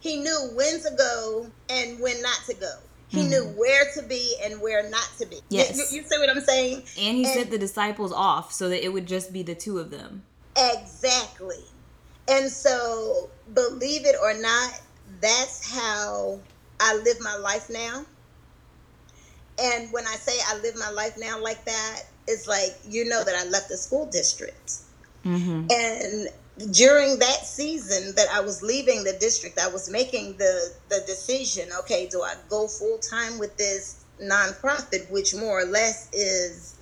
he 0.00 0.16
knew 0.16 0.50
when 0.54 0.80
to 0.80 0.90
go 0.96 1.50
and 1.68 2.00
when 2.00 2.22
not 2.22 2.38
to 2.46 2.54
go. 2.54 2.72
He 3.08 3.18
mm-hmm. 3.18 3.30
knew 3.30 3.44
where 3.56 3.84
to 3.94 4.02
be 4.02 4.36
and 4.42 4.60
where 4.62 4.88
not 4.88 5.08
to 5.18 5.26
be. 5.26 5.40
Yes. 5.50 5.76
you, 5.76 5.98
you 5.98 6.04
see 6.04 6.18
what 6.18 6.30
i'm 6.30 6.40
saying? 6.40 6.76
And 6.98 7.16
he 7.18 7.24
and, 7.24 7.34
sent 7.34 7.50
the 7.50 7.58
disciples 7.58 8.12
off 8.12 8.52
so 8.52 8.70
that 8.70 8.82
it 8.82 8.88
would 8.88 9.06
just 9.06 9.32
be 9.32 9.42
the 9.42 9.54
two 9.54 9.78
of 9.78 9.90
them. 9.90 10.22
Exactly 10.56 11.64
and 12.30 12.50
so, 12.50 13.28
believe 13.52 14.06
it 14.06 14.16
or 14.22 14.34
not, 14.40 14.80
that's 15.20 15.70
how 15.72 16.38
I 16.78 16.96
live 16.96 17.20
my 17.20 17.36
life 17.36 17.68
now. 17.68 18.04
And 19.60 19.92
when 19.92 20.06
I 20.06 20.14
say 20.14 20.38
I 20.48 20.58
live 20.60 20.76
my 20.78 20.90
life 20.90 21.16
now 21.18 21.40
like 21.40 21.64
that, 21.64 22.02
it's 22.26 22.46
like, 22.46 22.78
you 22.88 23.04
know, 23.04 23.22
that 23.24 23.34
I 23.34 23.48
left 23.48 23.68
the 23.68 23.76
school 23.76 24.06
district. 24.06 24.74
Mm-hmm. 25.24 25.66
And 25.70 26.72
during 26.72 27.18
that 27.18 27.44
season 27.44 28.14
that 28.14 28.28
I 28.32 28.40
was 28.40 28.62
leaving 28.62 29.04
the 29.04 29.16
district, 29.20 29.58
I 29.58 29.68
was 29.68 29.90
making 29.90 30.36
the, 30.36 30.72
the 30.88 31.02
decision 31.06 31.68
okay, 31.80 32.08
do 32.08 32.22
I 32.22 32.34
go 32.48 32.68
full 32.68 32.98
time 32.98 33.38
with 33.38 33.56
this 33.56 34.04
nonprofit, 34.22 35.10
which 35.10 35.34
more 35.34 35.60
or 35.60 35.64
less 35.64 36.08
is 36.12 36.76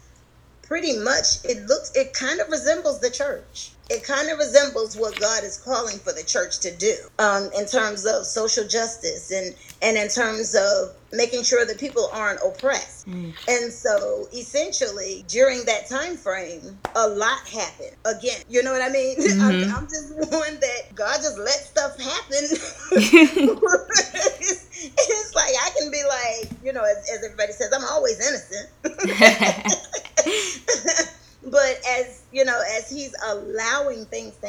pretty 0.63 0.99
much, 0.99 1.45
it 1.45 1.65
looks, 1.67 1.91
it 1.97 2.13
kind 2.13 2.41
of 2.41 2.49
resembles 2.49 3.01
the 3.01 3.11
church 3.11 3.73
it 3.91 4.05
kind 4.05 4.31
of 4.31 4.39
resembles 4.39 4.97
what 4.97 5.19
God 5.19 5.45
is 5.45 5.57
calling 5.59 5.99
for 5.99 6.13
the 6.13 6.23
church 6.23 6.61
to 6.61 6.71
do 6.77 6.95
um, 7.19 7.49
in 7.57 7.67
terms 7.67 8.05
of 8.05 8.27
social 8.27 8.67
justice 8.67 9.31
and 9.31 9.55
and 9.81 9.97
in 9.97 10.09
terms 10.09 10.55
of 10.55 10.95
making 11.13 11.43
sure 11.43 11.65
that 11.65 11.79
people 11.79 12.11
aren't 12.13 12.39
oppressed. 12.45 13.09
Mm. 13.09 13.33
And 13.49 13.73
so 13.73 14.29
essentially 14.35 15.25
during 15.29 15.65
that 15.65 15.89
time 15.89 16.17
frame, 16.17 16.79
a 16.97 17.09
lot 17.09 17.41
happened. 17.49 17.97
Again, 18.05 18.43
you 18.49 18.63
know 18.63 18.73
what 18.73 18.83
I 18.83 18.91
mean? 18.91 19.17
Mm-hmm. 19.29 19.71
I'm, 19.71 19.77
I'm, 19.77 19.85
just 19.85 20.15
one 20.33 20.59
that 20.61 20.95
God 20.95 21.17
just 21.17 21.39
let 21.39 21.51
stuff 21.51 21.99
happen. 22.01 22.25
it's, 22.31 22.93
it's, 24.83 25.35
like 25.35 25.55
I 25.63 25.71
can 25.79 25.91
be 25.91 26.03
like, 26.09 26.51
you 26.65 26.73
know, 26.73 26.83
as, 26.83 27.09
as 27.11 27.25
everybody 27.25 27.53
says, 27.53 27.71
I'm 27.73 27.85
always 27.85 28.19
innocent. 28.19 28.69
but 31.51 31.81
as 31.89 32.23
you 32.33 32.45
know 32.45 32.61
as 32.77 32.91
he's 32.91 33.15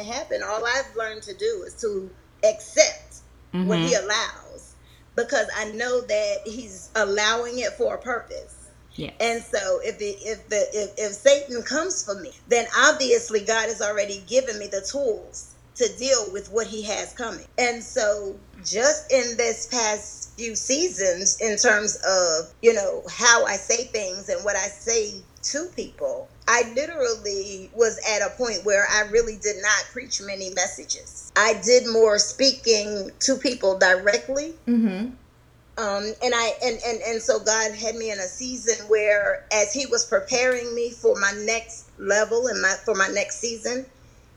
allowing 0.00 0.06
things 0.06 0.06
to 0.06 0.12
happen 0.12 0.42
all 0.42 0.64
i've 0.64 0.96
learned 0.96 1.22
to 1.22 1.34
do 1.34 1.64
is 1.66 1.74
to 1.74 2.10
accept 2.44 3.16
mm-hmm. 3.52 3.66
what 3.66 3.78
he 3.78 3.94
allows 3.94 4.74
because 5.16 5.46
i 5.56 5.70
know 5.72 6.00
that 6.02 6.38
he's 6.44 6.90
allowing 6.96 7.58
it 7.58 7.72
for 7.72 7.94
a 7.94 7.98
purpose 7.98 8.56
yeah. 8.94 9.12
And 9.20 9.42
so 9.42 9.80
if 9.82 9.98
the 9.98 10.10
if 10.20 10.48
the 10.48 10.66
if, 10.74 10.90
if 10.98 11.12
Satan 11.12 11.62
comes 11.62 12.04
for 12.04 12.20
me, 12.20 12.32
then 12.48 12.66
obviously 12.76 13.40
God 13.40 13.68
has 13.68 13.80
already 13.80 14.22
given 14.26 14.58
me 14.58 14.66
the 14.66 14.80
tools 14.82 15.54
to 15.76 15.88
deal 15.96 16.26
with 16.32 16.50
what 16.52 16.66
he 16.66 16.82
has 16.82 17.12
coming. 17.14 17.46
And 17.56 17.82
so 17.82 18.36
just 18.64 19.10
in 19.10 19.36
this 19.36 19.66
past 19.66 20.36
few 20.36 20.54
seasons 20.54 21.40
in 21.40 21.56
terms 21.56 21.96
of, 22.06 22.52
you 22.60 22.74
know, 22.74 23.02
how 23.10 23.46
I 23.46 23.56
say 23.56 23.84
things 23.84 24.28
and 24.28 24.44
what 24.44 24.56
I 24.56 24.66
say 24.66 25.22
to 25.42 25.66
people, 25.74 26.28
I 26.52 26.72
literally 26.74 27.70
was 27.76 28.00
at 28.10 28.22
a 28.26 28.30
point 28.30 28.64
where 28.64 28.84
I 28.90 29.02
really 29.02 29.36
did 29.36 29.62
not 29.62 29.84
preach 29.92 30.20
many 30.20 30.50
messages. 30.50 31.30
I 31.36 31.60
did 31.64 31.86
more 31.86 32.18
speaking 32.18 33.12
to 33.20 33.36
people 33.36 33.78
directly. 33.78 34.54
Mm-hmm. 34.66 35.10
Um, 35.78 36.12
and 36.22 36.34
I 36.34 36.52
and, 36.60 36.76
and 36.84 37.00
and 37.02 37.22
so 37.22 37.38
God 37.38 37.72
had 37.72 37.94
me 37.94 38.10
in 38.10 38.18
a 38.18 38.26
season 38.26 38.88
where, 38.88 39.44
as 39.52 39.72
He 39.72 39.86
was 39.86 40.04
preparing 40.04 40.74
me 40.74 40.90
for 40.90 41.14
my 41.20 41.32
next 41.44 41.88
level 41.98 42.48
and 42.48 42.60
my 42.60 42.74
for 42.84 42.96
my 42.96 43.06
next 43.06 43.38
season, 43.38 43.86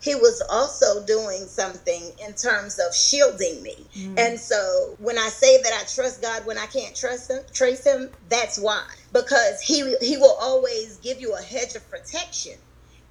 he 0.04 0.16
was 0.16 0.44
also 0.50 1.06
doing 1.06 1.46
something 1.48 2.12
in 2.26 2.34
terms 2.34 2.78
of 2.78 2.94
shielding 2.94 3.64
me. 3.64 3.76
Mm. 3.96 4.20
And 4.20 4.40
so 4.40 4.96
when 5.00 5.18
I 5.18 5.30
say 5.30 5.62
that 5.62 5.72
I 5.74 5.86
trust 5.86 6.22
God 6.22 6.46
when 6.46 6.58
I 6.58 6.66
can't 6.66 6.94
trust 6.94 7.32
him, 7.32 7.40
trace 7.54 7.86
him, 7.86 8.10
that's 8.28 8.60
why. 8.60 8.84
Because 9.14 9.62
he 9.62 9.96
he 10.02 10.18
will 10.18 10.38
always 10.42 10.98
give 10.98 11.22
you 11.22 11.34
a 11.36 11.42
hedge 11.42 11.76
of 11.76 11.90
protection. 11.90 12.58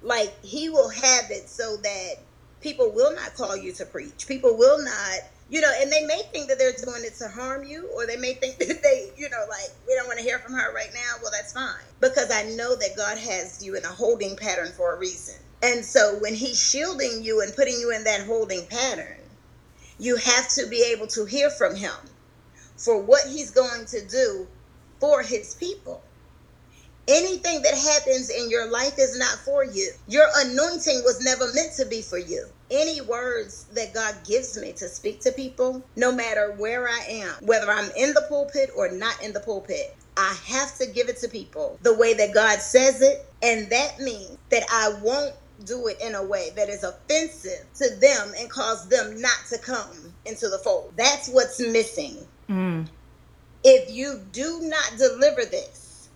Like 0.03 0.33
he 0.43 0.69
will 0.69 0.89
have 0.89 1.31
it 1.31 1.49
so 1.49 1.77
that 1.77 2.15
people 2.61 2.91
will 2.91 3.13
not 3.15 3.33
call 3.33 3.57
you 3.57 3.73
to 3.73 3.85
preach. 3.85 4.27
People 4.27 4.55
will 4.55 4.83
not 4.83 5.19
you 5.49 5.61
know, 5.61 5.71
and 5.81 5.91
they 5.91 6.03
may 6.05 6.21
think 6.31 6.47
that 6.47 6.57
they're 6.57 6.71
doing 6.71 7.03
it 7.03 7.13
to 7.15 7.27
harm 7.27 7.63
you, 7.63 7.87
or 7.93 8.07
they 8.07 8.17
may 8.17 8.33
think 8.33 8.57
that 8.59 8.81
they, 8.81 9.11
you 9.15 9.29
know, 9.29 9.45
like, 9.49 9.69
we 9.87 9.93
don't 9.93 10.07
want 10.07 10.17
to 10.17 10.23
hear 10.23 10.39
from 10.39 10.53
her 10.53 10.73
right 10.73 10.89
now. 10.93 11.21
Well, 11.21 11.31
that's 11.31 11.53
fine. 11.53 11.83
Because 11.99 12.31
I 12.31 12.43
know 12.55 12.75
that 12.75 12.97
God 12.97 13.19
has 13.19 13.63
you 13.63 13.75
in 13.75 13.83
a 13.83 13.89
holding 13.89 14.35
pattern 14.35 14.71
for 14.75 14.95
a 14.95 14.97
reason. 14.97 15.35
And 15.63 15.85
so 15.85 16.17
when 16.19 16.35
he's 16.35 16.61
shielding 16.61 17.23
you 17.23 17.41
and 17.41 17.55
putting 17.55 17.79
you 17.79 17.91
in 17.95 18.03
that 18.05 18.25
holding 18.27 18.67
pattern, 18.67 19.21
you 19.97 20.17
have 20.17 20.49
to 20.55 20.67
be 20.67 20.85
able 20.93 21.07
to 21.07 21.25
hear 21.25 21.49
from 21.49 21.75
him 21.75 21.95
for 22.77 23.01
what 23.01 23.27
he's 23.27 23.51
going 23.51 23.85
to 23.87 24.05
do 24.07 24.49
for 24.99 25.23
his 25.23 25.55
people. 25.55 26.03
Anything 27.07 27.61
that 27.63 27.75
happens 27.75 28.29
in 28.29 28.49
your 28.49 28.71
life 28.71 28.95
is 28.97 29.17
not 29.19 29.39
for 29.39 29.65
you. 29.65 29.91
Your 30.07 30.27
anointing 30.37 31.03
was 31.05 31.23
never 31.23 31.53
meant 31.53 31.73
to 31.77 31.85
be 31.85 32.01
for 32.01 32.17
you. 32.17 32.47
Any 32.71 33.01
words 33.01 33.65
that 33.73 33.93
God 33.93 34.15
gives 34.25 34.57
me 34.57 34.73
to 34.73 34.89
speak 34.89 35.21
to 35.21 35.33
people, 35.33 35.85
no 35.97 36.13
matter 36.13 36.53
where 36.57 36.87
I 36.89 36.99
am, 37.09 37.35
whether 37.41 37.71
I'm 37.71 37.91
in 37.97 38.13
the 38.13 38.25
pulpit 38.29 38.71
or 38.75 38.91
not 38.91 39.21
in 39.21 39.33
the 39.33 39.41
pulpit, 39.41 39.97
I 40.17 40.37
have 40.47 40.77
to 40.77 40.87
give 40.87 41.09
it 41.09 41.17
to 41.19 41.29
people 41.29 41.77
the 41.81 41.97
way 41.97 42.13
that 42.15 42.33
God 42.33 42.59
says 42.59 43.01
it. 43.01 43.29
And 43.41 43.69
that 43.71 43.99
means 43.99 44.37
that 44.49 44.63
I 44.71 44.93
won't 45.01 45.35
do 45.65 45.87
it 45.87 45.97
in 46.01 46.15
a 46.15 46.23
way 46.23 46.49
that 46.55 46.69
is 46.69 46.83
offensive 46.83 47.65
to 47.75 47.95
them 47.95 48.33
and 48.39 48.49
cause 48.49 48.87
them 48.87 49.21
not 49.21 49.37
to 49.49 49.57
come 49.57 50.13
into 50.25 50.49
the 50.49 50.59
fold. 50.59 50.93
That's 50.95 51.29
what's 51.29 51.59
missing. 51.59 52.17
Mm. 52.49 52.87
If 53.63 53.93
you 53.93 54.21
do 54.31 54.59
not 54.63 54.97
deliver 54.97 55.45
this 55.45 56.09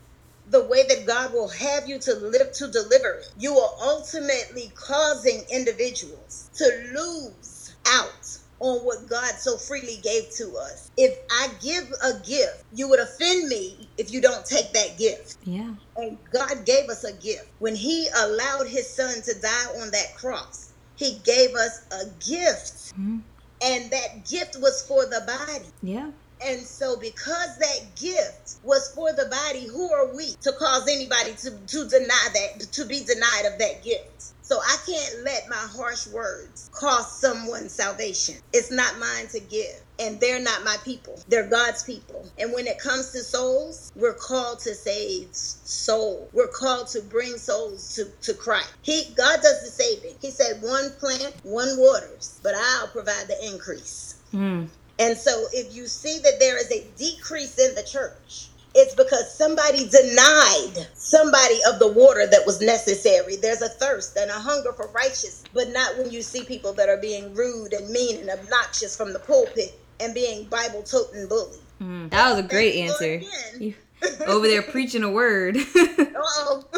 the 0.50 0.64
way 0.64 0.84
that 0.88 1.06
God 1.06 1.34
will 1.34 1.50
have 1.50 1.89
you 1.89 2.00
to 2.00 2.14
live 2.16 2.52
to 2.54 2.68
deliver 2.70 3.20
it, 3.20 3.32
you 3.38 3.54
are 3.58 3.72
ultimately 3.82 4.72
causing 4.76 5.43
individuals 5.52 6.50
to 6.56 6.66
lose 6.93 7.76
out 7.88 8.38
on 8.60 8.80
what 8.86 9.08
God 9.10 9.34
so 9.39 9.58
freely 9.58 9.97
gave 10.03 10.24
to 10.38 10.55
us. 10.58 10.89
If 10.97 11.18
I 11.32 11.49
give 11.62 11.86
a 12.03 12.20
gift, 12.26 12.64
you 12.72 12.89
would 12.89 12.99
offend 12.99 13.49
me 13.49 13.89
if 13.97 14.12
you 14.12 14.22
don't 14.22 14.45
take 14.45 14.74
that 14.74 14.97
gift. 14.97 15.38
Yeah. 15.43 15.74
And 15.95 16.18
God 16.34 16.66
gave 16.66 16.89
us 16.89 17.03
a 17.03 17.14
gift. 17.14 17.47
When 17.60 17.76
He 17.76 18.08
allowed 18.18 18.68
His 18.68 18.95
Son 18.95 19.16
to 19.24 19.39
die 19.41 19.82
on 19.82 19.91
that 19.91 20.16
cross, 20.18 20.74
He 20.95 21.20
gave 21.26 21.51
us 21.55 21.80
a 21.91 22.05
gift. 22.26 22.93
Mhm. 22.97 23.24
And 23.64 23.91
that 23.91 24.26
gift 24.30 24.58
was 24.60 24.84
for 24.88 25.05
the 25.05 25.22
body. 25.26 25.70
Yeah. 25.82 26.12
And 26.45 26.62
so, 26.68 26.97
because 26.99 27.58
that 27.58 27.95
gift 27.99 28.58
was 28.62 28.91
for 28.93 29.12
the 29.12 29.26
body, 29.26 29.66
who 29.68 29.91
are 29.91 30.16
we 30.16 30.36
to 30.41 30.51
cause 30.60 30.88
anybody 30.88 31.34
to, 31.34 31.49
to 31.66 31.89
deny 31.89 32.28
that, 32.34 32.72
to 32.74 32.86
be 32.86 33.03
denied 33.03 33.45
of 33.51 33.58
that 33.58 33.84
gift? 33.84 34.34
So, 34.48 34.60
I 34.60 34.78
can't 34.86 35.26
let 35.26 35.50
my 35.50 35.56
harsh 35.56 36.08
words 36.08 36.70
cost 36.72 37.20
someone 37.20 37.68
salvation. 37.68 38.36
It's 38.54 38.72
not 38.72 38.98
mine 38.98 39.28
to 39.32 39.41
give. 39.41 39.82
And 40.00 40.20
they're 40.22 40.39
not 40.39 40.64
my 40.64 40.78
people, 40.86 41.20
they're 41.28 41.50
God's 41.50 41.84
people. 41.84 42.26
And 42.39 42.54
when 42.54 42.66
it 42.66 42.80
comes 42.80 43.12
to 43.12 43.20
souls, 43.20 43.91
we're 43.95 44.14
called 44.14 44.60
to 44.60 44.74
save 44.74 45.30
soul. 45.34 46.30
We're 46.34 46.48
called 46.48 46.88
to 46.89 47.02
bring 47.02 47.38
souls 47.38 47.95
to, 47.95 48.06
to 48.22 48.34
Christ. 48.34 48.72
He 48.84 49.06
God 49.16 49.41
does 49.41 49.62
the 49.64 49.84
saving. 49.84 50.16
He 50.22 50.32
said, 50.32 50.62
one 50.62 50.91
plant, 51.00 51.34
one 51.43 51.78
waters, 51.78 52.39
but 52.43 52.54
I'll 52.56 52.88
provide 52.88 53.28
the 53.28 53.52
increase. 53.52 54.16
Mm. 54.34 54.68
And 55.00 55.18
so 55.18 55.45
if 55.52 55.76
you 55.76 55.88
see 55.88 56.20
that 56.20 56.39
there 56.39 56.58
is 56.58 56.72
a 56.72 56.86
decrease 56.95 57.58
in 57.60 57.76
the 57.76 57.84
church, 57.84 58.48
it's 58.78 58.93
because 58.93 59.34
somebody 59.34 59.89
denied 59.89 60.88
somebody 60.93 61.59
of 61.67 61.80
the 61.80 61.88
water 61.88 62.28
that 62.28 62.45
was 62.45 62.61
necessary. 62.61 63.36
There's 63.36 63.63
a 63.63 63.69
thirst 63.69 64.15
and 64.17 64.30
a 64.30 64.36
hunger 64.36 64.71
for 64.71 64.88
righteousness, 64.89 65.43
but 65.51 65.69
not 65.69 65.97
when 65.97 66.11
you 66.11 66.21
see 66.21 66.43
people 66.43 66.73
that 66.73 66.88
are 66.88 66.97
being 66.97 67.34
rude 67.34 67.73
and 67.73 67.89
mean 67.89 68.19
and 68.19 68.30
obnoxious 68.30 68.95
from 68.95 69.13
the 69.13 69.19
pulpit 69.19 69.80
and 69.99 70.13
being 70.13 70.45
Bible 70.45 70.84
toting 70.84 71.28
bully. 71.28 71.57
Mm. 71.82 72.11
That 72.11 72.30
was 72.30 72.45
a 72.45 72.47
great 72.47 72.75
Thank 72.75 72.91
answer. 72.91 73.21
you, 73.59 73.73
over 74.28 74.47
there 74.47 74.61
preaching 74.61 75.01
a 75.03 75.09
word. 75.09 75.57
Uh-oh. 75.57 76.63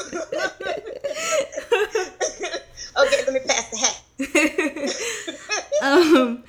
okay, 2.98 3.26
let 3.26 3.34
me 3.34 3.42
pass 3.46 3.70
the 3.72 3.78
hat. 3.78 4.02
um, 5.84 6.44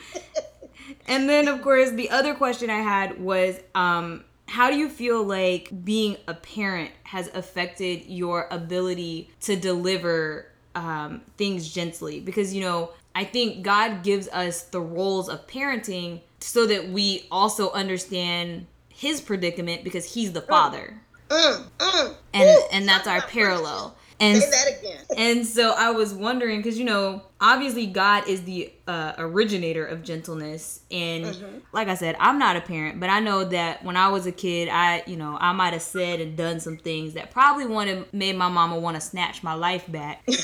and 1.07 1.29
then, 1.29 1.49
of 1.49 1.61
course, 1.63 1.91
the 1.91 2.11
other 2.11 2.35
question 2.35 2.71
I 2.71 2.83
had 2.83 3.21
was 3.21 3.59
um, 3.75 4.25
how 4.51 4.69
do 4.69 4.77
you 4.77 4.89
feel 4.89 5.23
like 5.23 5.71
being 5.85 6.17
a 6.27 6.35
parent 6.35 6.91
has 7.05 7.29
affected 7.35 8.07
your 8.07 8.49
ability 8.51 9.31
to 9.43 9.55
deliver 9.55 10.47
um, 10.75 11.21
things 11.37 11.73
gently? 11.73 12.19
Because, 12.19 12.53
you 12.53 12.61
know, 12.61 12.91
I 13.15 13.23
think 13.23 13.63
God 13.63 14.03
gives 14.03 14.27
us 14.31 14.63
the 14.63 14.81
roles 14.81 15.29
of 15.29 15.47
parenting 15.47 16.23
so 16.41 16.67
that 16.67 16.89
we 16.89 17.29
also 17.31 17.71
understand 17.71 18.67
his 18.89 19.21
predicament 19.21 19.85
because 19.85 20.15
he's 20.15 20.33
the 20.33 20.43
father. 20.43 21.01
Mm, 21.29 21.65
mm. 21.79 22.15
And, 22.35 22.49
Ooh, 22.49 22.65
and 22.73 22.89
that's 22.89 23.07
our 23.07 23.21
parallel. 23.21 23.95
And 24.21 24.41
Say 24.43 24.51
that 24.51 24.79
again. 24.79 25.05
and 25.17 25.47
so 25.47 25.73
I 25.77 25.91
was 25.93 26.13
wondering 26.13 26.59
because 26.61 26.79
you 26.79 26.85
know, 26.85 27.23
obviously 27.41 27.87
God 27.87 28.29
is 28.29 28.43
the 28.45 28.71
uh, 28.87 29.15
originator 29.19 29.85
of 29.87 30.03
gentleness, 30.03 30.81
and 30.91 31.25
Mhm. 31.25 31.61
like 31.73 31.89
I 31.89 31.95
said, 31.95 32.17
I'm 32.21 32.39
not 32.39 32.55
a 32.57 32.61
parent, 32.61 33.01
but 33.01 33.09
I 33.09 33.21
know 33.21 33.45
that 33.45 33.83
when 33.83 33.97
I 33.97 34.09
was 34.09 34.27
a 34.27 34.33
kid, 34.33 34.69
I 34.69 35.03
you 35.07 35.17
know 35.17 35.39
I 35.41 35.53
might 35.53 35.73
have 35.73 35.83
said 35.83 36.21
and 36.21 36.37
done 36.37 36.61
some 36.61 36.77
things 36.77 37.15
that 37.15 37.31
probably 37.31 37.67
wanted 37.67 38.13
made 38.13 38.37
my 38.37 38.49
mama 38.49 38.79
want 38.79 38.97
to 38.97 39.01
snatch 39.01 39.43
my 39.43 39.55
life 39.55 39.91
back. 39.91 40.23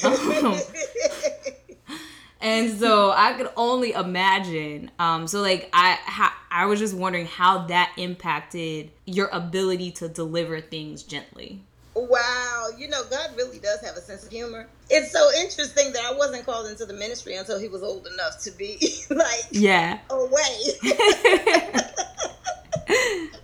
And 2.39 2.79
so 2.79 3.13
I 3.17 3.33
could 3.33 3.49
only 3.57 3.93
imagine. 3.93 4.91
Um, 4.99 5.27
so 5.27 5.41
like 5.41 5.71
I 5.73 5.95
ha- 6.05 6.37
I 6.51 6.67
was 6.67 6.79
just 6.79 6.95
wondering 6.95 7.27
how 7.27 7.67
that 7.69 7.93
impacted 7.97 8.91
your 9.07 9.29
ability 9.29 9.93
to 9.93 10.09
deliver 10.09 10.61
things 10.61 11.03
gently. 11.03 11.65
Wow, 11.99 12.69
you 12.77 12.89
know, 12.89 13.03
God 13.09 13.31
really 13.39 13.59
does 13.59 13.81
have 13.81 13.97
a 13.97 14.03
sense 14.03 14.23
of 14.23 14.31
humor. 14.31 14.69
It's 14.91 15.11
so 15.11 15.31
interesting 15.41 15.93
that 15.95 16.05
I 16.05 16.13
wasn't 16.15 16.45
called 16.45 16.69
into 16.71 16.85
the 16.85 16.93
ministry 16.93 17.37
until 17.37 17.59
he 17.59 17.69
was 17.69 17.83
old 17.83 18.07
enough 18.07 18.39
to 18.45 18.51
be 18.51 18.79
like 19.11 19.47
Yeah. 19.51 19.99
away. 20.11 20.59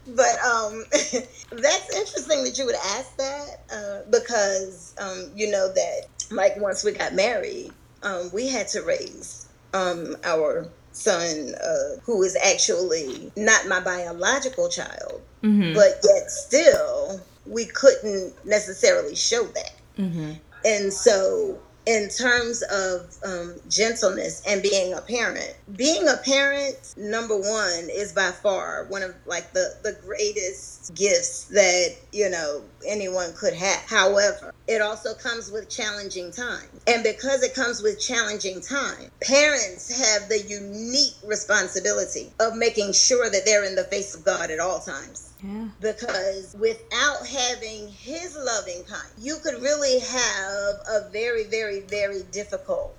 but 0.07 0.38
um, 0.44 0.84
that's 0.92 1.96
interesting 1.96 2.44
that 2.44 2.55
you 2.59 2.66
would 2.66 2.74
ask 2.74 3.16
that 3.16 3.46
uh, 3.72 4.11
because 4.11 4.94
um, 5.00 5.32
you 5.34 5.50
know 5.50 5.72
that 5.72 6.03
like 6.30 6.57
once 6.59 6.84
we 6.84 6.92
got 6.92 7.14
married, 7.14 7.72
um, 8.03 8.30
we 8.34 8.48
had 8.48 8.68
to 8.68 8.82
raise 8.82 9.48
um, 9.72 10.14
our 10.24 10.68
son, 10.92 11.55
uh, 11.64 12.00
who 12.05 12.22
is 12.22 12.36
actually 12.44 13.32
not 13.36 13.66
my 13.66 13.80
biological 13.80 14.68
child, 14.68 15.22
Mm-hmm. 15.42 15.74
but 15.74 15.88
yet 16.05 16.30
still 16.30 17.20
we 17.47 17.66
couldn't 17.66 18.34
necessarily 18.45 19.14
show 19.14 19.45
that. 19.45 19.74
mm-hmm. 19.99 20.32
And 20.64 20.93
so, 20.93 21.59
in 21.86 22.09
terms 22.09 22.62
of 22.62 23.16
um, 23.26 23.57
gentleness 23.68 24.43
and 24.47 24.62
being 24.62 24.95
a 24.95 25.01
parent, 25.01 25.57
being 25.76 26.09
a 26.09 26.16
parent, 26.18 26.95
number 26.97 27.36
one, 27.36 27.88
is 27.90 28.12
by 28.12 28.30
far 28.30 28.84
one 28.84 29.03
of 29.03 29.14
like 29.26 29.53
the 29.53 29.74
the 29.82 29.97
greatest 30.05 30.95
gifts 30.95 31.47
that 31.47 31.97
you 32.12 32.30
know 32.30 32.62
anyone 32.87 33.33
could 33.35 33.55
have. 33.55 33.80
However, 33.87 34.53
it 34.66 34.80
also 34.80 35.14
comes 35.14 35.51
with 35.51 35.68
challenging 35.68 36.30
time, 36.33 36.68
and 36.87 37.03
because 37.03 37.43
it 37.43 37.55
comes 37.55 37.83
with 37.83 38.01
challenging 38.01 38.61
time, 38.61 39.11
parents 39.20 39.91
have 39.91 40.28
the 40.28 40.41
unique 40.43 41.14
responsibility 41.24 42.33
of 42.41 42.57
making 42.57 42.93
sure 42.93 43.28
that 43.30 43.45
they're 43.45 43.64
in 43.64 43.74
the 43.74 43.85
face 43.85 44.14
of 44.14 44.24
God 44.24 44.51
at 44.51 44.61
all 44.61 44.80
times 44.80 45.30
Yeah. 45.43 45.68
because 45.80 46.55
without 46.59 47.26
having 47.26 47.89
his 47.89 48.37
loving 48.37 48.85
kind, 48.85 49.09
you 49.18 49.37
could 49.43 49.61
really 49.61 49.99
have 49.99 50.74
a 50.89 51.09
very, 51.11 51.45
very, 51.45 51.80
very 51.80 52.22
difficult 52.30 52.95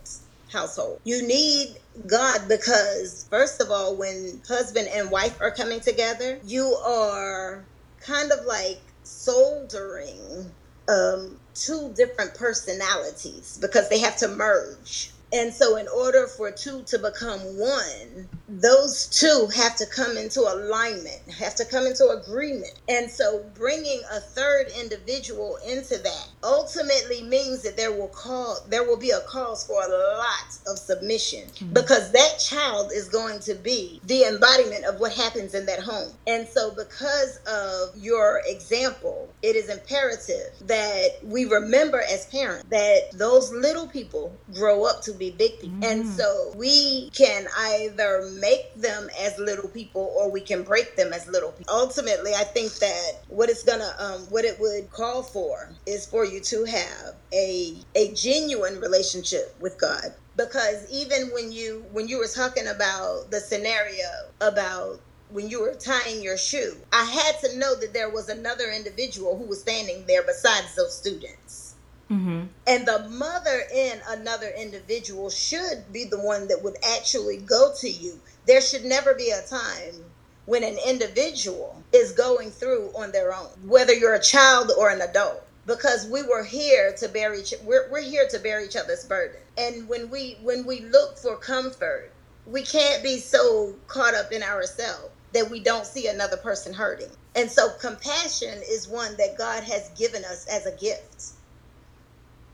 household. 0.52 1.00
You 1.04 1.26
need 1.26 1.78
God 2.06 2.48
because, 2.48 3.26
first 3.30 3.62
of 3.62 3.72
all, 3.72 3.96
when 3.96 4.42
husband 4.48 4.88
and 4.94 5.10
wife 5.10 5.40
are 5.42 5.52
coming 5.52 5.80
together, 5.80 6.40
you 6.46 6.66
are 6.86 7.64
kind 8.02 8.32
of 8.32 8.46
like 8.46 8.80
soldering 9.04 10.52
um, 10.90 11.40
two 11.54 11.94
different 11.96 12.34
personalities 12.36 13.58
because 13.62 13.90
they 13.90 14.00
have 14.00 14.18
to 14.18 14.28
merge. 14.28 15.12
And 15.32 15.54
so, 15.54 15.78
in 15.78 15.88
order 15.88 16.28
for 16.28 16.52
two 16.52 16.84
to 16.84 17.00
become 17.00 17.40
one, 17.58 18.30
those 18.62 19.08
two 19.08 19.48
have 19.56 19.76
to 19.78 19.86
come 19.88 20.18
into 20.18 20.42
alignment, 20.42 21.22
have 21.40 21.56
to 21.56 21.66
come 21.66 21.86
into 21.88 22.08
agreement. 22.10 22.74
And 22.88 23.10
so, 23.10 23.46
bringing 23.56 24.02
a 24.12 24.20
third 24.20 24.68
individual 24.80 25.58
into 25.68 25.98
that 25.98 26.30
ultimately 26.44 27.24
means 27.24 27.64
that 27.64 27.78
there 27.78 27.92
will 27.92 28.10
call 28.10 28.58
there 28.70 28.84
will 28.84 28.98
be 28.98 29.12
a 29.12 29.22
cause 29.22 29.66
for 29.66 29.82
a 29.84 29.90
lot 29.90 30.58
of 30.68 30.78
submission 30.78 31.50
because 31.74 32.12
that 32.12 32.40
child 32.40 32.92
is 32.94 33.10
going 33.10 33.40
to 33.42 33.56
be 33.56 34.00
the 34.04 34.24
embodiment 34.26 34.86
of 34.86 35.00
what 35.00 35.14
happens 35.14 35.54
in 35.54 35.66
that 35.66 35.80
home. 35.80 36.14
And 36.28 36.48
so, 36.48 36.72
because 36.76 37.40
of 37.48 37.96
your 37.98 38.42
example, 38.46 39.36
it 39.42 39.56
is 39.56 39.70
imperative 39.70 40.48
that 40.62 41.10
we 41.24 41.46
remember 41.46 42.02
as 42.12 42.28
parents 42.28 42.66
that 42.70 43.02
those 43.14 43.52
little 43.52 43.88
people 43.88 44.40
grow 44.54 44.86
up 44.86 45.02
to 45.04 45.14
be 45.14 45.32
big 45.32 45.60
people. 45.60 45.78
And 45.90 46.06
Mm. 46.06 46.18
so 46.18 46.54
we 46.56 47.10
can 47.12 47.48
either 47.58 48.22
make 48.44 48.76
them 48.76 49.10
as 49.22 49.40
little 49.40 49.70
people 49.70 50.14
or 50.18 50.30
we 50.30 50.42
can 50.42 50.64
break 50.64 50.98
them 50.98 51.14
as 51.14 51.28
little 51.30 51.54
people. 51.54 51.74
Ultimately, 51.74 52.34
I 52.34 52.44
think 52.44 52.74
that 52.76 53.12
what 53.30 53.50
it's 53.50 53.64
gonna 53.64 53.92
um 54.00 54.22
what 54.34 54.44
it 54.44 54.60
would 54.60 54.92
call 54.92 55.24
for 55.24 55.70
is 55.86 56.06
for 56.06 56.26
you 56.26 56.42
to 56.42 56.66
have 56.66 57.16
a 57.32 57.78
a 57.96 58.14
genuine 58.14 58.82
relationship 58.82 59.56
with 59.62 59.80
God. 59.80 60.14
Because 60.36 60.92
even 60.92 61.30
when 61.34 61.54
you 61.54 61.86
when 61.94 62.10
you 62.10 62.18
were 62.18 62.34
talking 62.42 62.68
about 62.68 63.32
the 63.32 63.40
scenario 63.40 64.10
about 64.42 65.00
when 65.30 65.50
you 65.50 65.62
were 65.62 65.74
tying 65.74 66.22
your 66.22 66.38
shoe, 66.38 66.76
I 66.92 67.06
had 67.06 67.40
to 67.44 67.58
know 67.58 67.76
that 67.76 67.94
there 67.94 68.10
was 68.10 68.28
another 68.28 68.70
individual 68.76 69.38
who 69.38 69.46
was 69.46 69.62
standing 69.62 70.06
there 70.06 70.24
besides 70.24 70.76
those 70.76 70.96
students. 70.96 71.76
Mm-hmm. 72.12 72.42
And 72.68 72.86
the 72.86 73.08
mother 73.10 73.64
in 73.74 74.00
another 74.10 74.52
individual 74.56 75.30
should 75.30 75.92
be 75.92 76.06
the 76.06 76.20
one 76.20 76.48
that 76.50 76.62
would 76.62 76.78
actually 76.98 77.38
go 77.38 77.74
to 77.80 77.90
you. 77.90 78.20
There 78.46 78.62
should 78.62 78.84
never 78.84 79.14
be 79.14 79.30
a 79.30 79.42
time 79.42 80.04
when 80.46 80.64
an 80.64 80.78
individual 80.86 81.82
is 81.94 82.12
going 82.12 82.52
through 82.52 82.92
on 82.96 83.12
their 83.12 83.34
own, 83.34 83.50
whether 83.66 83.94
you're 83.94 84.16
a 84.16 84.22
child 84.22 84.72
or 84.78 84.90
an 84.90 85.02
adult. 85.02 85.46
Because 85.66 86.08
we 86.08 86.22
were 86.24 86.44
here 86.44 86.94
to 86.98 87.08
bear 87.08 87.34
each 87.34 87.54
we're, 87.64 87.90
we're 87.90 88.02
here 88.02 88.28
to 88.30 88.40
bear 88.40 88.62
each 88.62 88.76
other's 88.76 89.06
burden. 89.06 89.40
And 89.58 89.88
when 89.88 90.10
we 90.10 90.38
when 90.42 90.66
we 90.66 90.82
look 90.82 91.18
for 91.18 91.38
comfort, 91.38 92.12
we 92.46 92.64
can't 92.64 93.02
be 93.02 93.18
so 93.20 93.76
caught 93.88 94.14
up 94.14 94.34
in 94.34 94.44
ourselves 94.44 95.10
that 95.32 95.50
we 95.50 95.62
don't 95.62 95.86
see 95.86 96.08
another 96.08 96.38
person 96.38 96.74
hurting. 96.74 97.10
And 97.36 97.50
so 97.50 97.70
compassion 97.80 98.62
is 98.70 98.90
one 98.90 99.16
that 99.18 99.38
God 99.38 99.64
has 99.64 99.90
given 99.98 100.26
us 100.26 100.46
as 100.48 100.66
a 100.66 100.76
gift. 100.76 101.32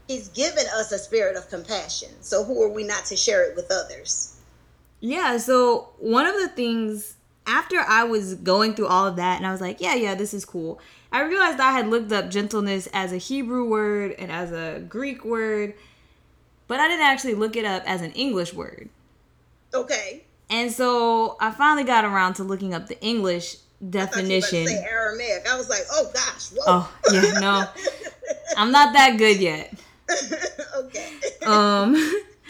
He's 0.08 0.30
given 0.30 0.66
us 0.74 0.92
a 0.92 1.00
spirit 1.00 1.36
of 1.36 1.50
compassion. 1.50 2.10
So 2.22 2.44
who 2.44 2.62
are 2.64 2.70
we 2.70 2.84
not 2.84 3.06
to 3.06 3.16
share 3.16 3.44
it 3.44 3.56
with 3.56 3.72
others? 3.72 4.39
Yeah, 5.00 5.38
so 5.38 5.90
one 5.98 6.26
of 6.26 6.36
the 6.36 6.50
things 6.50 7.16
after 7.46 7.80
I 7.80 8.04
was 8.04 8.36
going 8.36 8.76
through 8.76 8.88
all 8.88 9.08
of 9.08 9.16
that 9.16 9.38
and 9.38 9.48
I 9.48 9.52
was 9.52 9.62
like, 9.62 9.82
yeah, 9.82 9.96
yeah, 9.96 10.16
this 10.16 10.34
is 10.34 10.46
cool. 10.46 10.80
I 11.12 11.22
realized 11.24 11.60
I 11.60 11.72
had 11.72 11.88
looked 11.88 12.12
up 12.12 12.30
gentleness 12.30 12.88
as 12.94 13.12
a 13.12 13.18
Hebrew 13.18 13.68
word 13.68 14.14
and 14.20 14.32
as 14.32 14.52
a 14.52 14.80
Greek 14.88 15.26
word, 15.26 15.74
but 16.68 16.80
I 16.80 16.88
didn't 16.88 17.06
actually 17.06 17.34
look 17.34 17.56
it 17.56 17.66
up 17.66 17.84
as 17.86 18.02
an 18.02 18.12
English 18.12 18.54
word. 18.54 18.90
Okay. 19.74 20.24
And 20.50 20.72
so 20.72 21.38
I 21.40 21.52
finally 21.52 21.84
got 21.84 22.06
around 22.06 22.36
to 22.36 22.44
looking 22.44 22.74
up 22.74 22.88
the 22.88 23.02
English 23.02 23.58
definition. 23.88 24.64
I 24.64 24.66
say 24.66 24.86
Aramaic. 24.90 25.48
I 25.50 25.58
was 25.58 25.70
like, 25.70 25.84
oh 25.92 26.12
gosh, 26.14 26.50
whoa. 26.50 26.64
Oh 26.68 26.94
yeah, 27.12 27.40
no, 27.40 27.66
I'm 28.58 28.72
not 28.72 28.94
that 28.94 29.18
good 29.18 29.40
yet. 29.40 29.74
okay. 30.78 31.14
Um, 31.46 31.96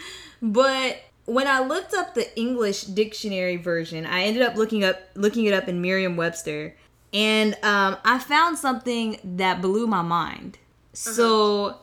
but 0.42 0.98
when 1.26 1.46
I 1.46 1.60
looked 1.60 1.94
up 1.94 2.14
the 2.14 2.36
English 2.38 2.82
dictionary 2.82 3.56
version, 3.56 4.06
I 4.06 4.22
ended 4.22 4.42
up 4.42 4.56
looking 4.56 4.84
up 4.84 5.00
looking 5.14 5.44
it 5.44 5.54
up 5.54 5.68
in 5.68 5.80
Merriam-Webster, 5.80 6.74
and 7.12 7.54
um, 7.62 7.96
I 8.04 8.18
found 8.18 8.58
something 8.58 9.18
that 9.22 9.62
blew 9.62 9.86
my 9.86 10.02
mind. 10.02 10.58
Uh-huh. 10.92 11.12
So, 11.12 11.76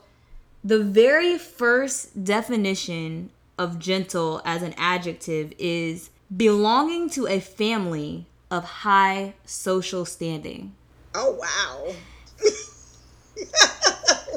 the 0.62 0.82
very 0.82 1.38
first 1.38 2.24
definition 2.24 3.30
of 3.58 3.78
gentle 3.78 4.40
as 4.44 4.62
an 4.62 4.74
adjective 4.76 5.52
is 5.58 6.10
belonging 6.34 7.10
to 7.10 7.26
a 7.26 7.40
family 7.40 8.26
of 8.50 8.64
high 8.64 9.34
social 9.44 10.04
standing. 10.04 10.74
Oh 11.14 11.32
wow. 11.32 11.94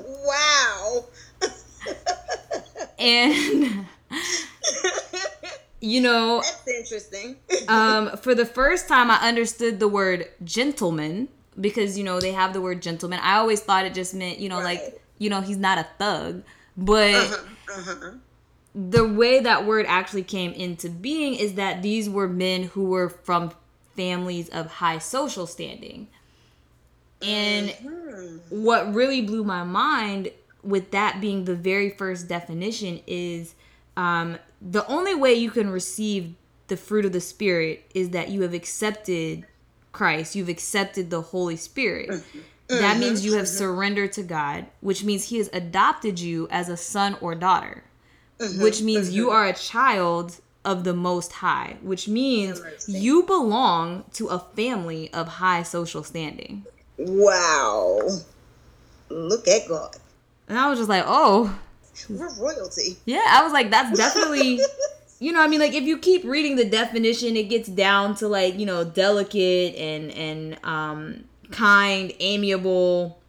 wow. 0.26 1.06
and 3.00 3.86
you 5.82 6.00
know 6.00 6.42
that's 6.42 6.68
interesting 6.68 7.36
um 7.68 8.16
for 8.18 8.36
the 8.36 8.46
first 8.46 8.88
time 8.88 9.10
i 9.10 9.16
understood 9.28 9.80
the 9.80 9.88
word 9.88 10.28
gentleman 10.44 11.28
because 11.60 11.98
you 11.98 12.04
know 12.04 12.20
they 12.20 12.32
have 12.32 12.54
the 12.54 12.62
word 12.62 12.82
gentleman 12.82 13.20
i 13.24 13.36
always 13.36 13.62
thought 13.62 13.86
it 13.86 13.94
just 13.94 14.14
meant 14.14 14.40
you 14.40 14.48
know 14.48 14.62
right. 14.62 14.80
like 14.82 15.02
you 15.18 15.30
know 15.30 15.42
he's 15.42 15.58
not 15.58 15.78
a 15.78 15.88
thug 15.98 16.44
but 16.78 17.16
uh-huh, 17.16 17.80
uh-huh. 17.80 18.12
the 18.76 19.08
way 19.08 19.40
that 19.40 19.66
word 19.66 19.86
actually 19.88 20.24
came 20.24 20.52
into 20.54 20.90
being 20.90 21.36
is 21.36 21.56
that 21.56 21.82
these 21.82 22.10
were 22.10 22.28
men 22.28 22.64
who 22.64 22.86
were 22.86 23.10
from 23.10 23.52
families 23.96 24.50
of 24.50 24.68
high 24.68 25.00
social 25.00 25.48
standing 25.48 26.08
and 27.22 27.70
mm-hmm. 27.70 28.64
what 28.64 28.94
really 28.94 29.22
blew 29.22 29.44
my 29.44 29.64
mind 29.64 30.32
with 30.64 30.92
that 30.92 31.20
being 31.20 31.46
the 31.46 31.56
very 31.56 31.90
first 31.90 32.28
definition 32.28 33.02
is 33.08 33.56
um, 34.02 34.38
the 34.60 34.86
only 34.88 35.14
way 35.14 35.36
you 35.36 35.52
can 35.52 35.70
receive 35.70 36.34
the 36.68 36.78
fruit 36.78 37.06
of 37.06 37.12
the 37.12 37.22
spirit 37.22 37.86
is 37.94 38.10
that 38.10 38.30
you 38.30 38.42
have 38.42 38.54
accepted 38.54 39.46
Christ, 39.92 40.36
you've 40.36 40.50
accepted 40.50 41.12
the 41.12 41.22
Holy 41.22 41.56
Spirit. 41.56 42.10
Mm-hmm. 42.10 42.40
That 42.70 42.98
means 42.98 43.24
you 43.24 43.34
have 43.34 43.46
mm-hmm. 43.46 43.58
surrendered 43.58 44.14
to 44.14 44.24
God, 44.24 44.66
which 44.80 45.04
means 45.04 45.26
He 45.26 45.38
has 45.38 45.50
adopted 45.54 46.20
you 46.20 46.48
as 46.50 46.68
a 46.68 46.78
son 46.78 47.16
or 47.22 47.36
daughter, 47.36 47.84
mm-hmm. 48.40 48.64
which 48.64 48.82
means 48.82 49.14
you 49.14 49.30
are 49.30 49.46
a 49.46 49.54
child 49.54 50.40
of 50.66 50.84
the 50.84 50.94
Most 50.94 51.34
High, 51.34 51.78
which 51.82 52.08
means 52.08 52.62
you 52.88 53.24
belong 53.24 54.06
to 54.14 54.28
a 54.28 54.40
family 54.40 55.14
of 55.14 55.28
high 55.28 55.64
social 55.64 56.04
standing. 56.04 56.66
Wow. 56.98 58.10
Look 59.10 59.48
at 59.48 59.68
God. 59.68 59.96
And 60.48 60.58
I 60.58 60.70
was 60.70 60.80
just 60.80 60.90
like, 60.90 61.04
oh, 61.06 61.60
we're 62.10 62.34
royalty. 62.36 62.98
Yeah, 63.06 63.24
I 63.28 63.44
was 63.44 63.54
like, 63.54 63.70
that's 63.70 63.98
definitely. 63.98 64.60
you 65.20 65.32
know, 65.32 65.42
I 65.42 65.48
mean, 65.48 65.60
like 65.60 65.74
if 65.74 65.84
you 65.84 65.98
keep 65.98 66.24
reading 66.24 66.56
the 66.56 66.66
definition, 66.66 67.36
it 67.36 67.50
gets 67.50 67.70
down 67.70 68.16
to 68.16 68.28
like 68.28 68.58
you 68.58 68.66
know 68.66 68.84
delicate 68.84 69.76
and 69.76 70.12
and 70.12 70.66
um, 70.66 71.24
kind, 71.52 72.14
amiable, 72.20 73.20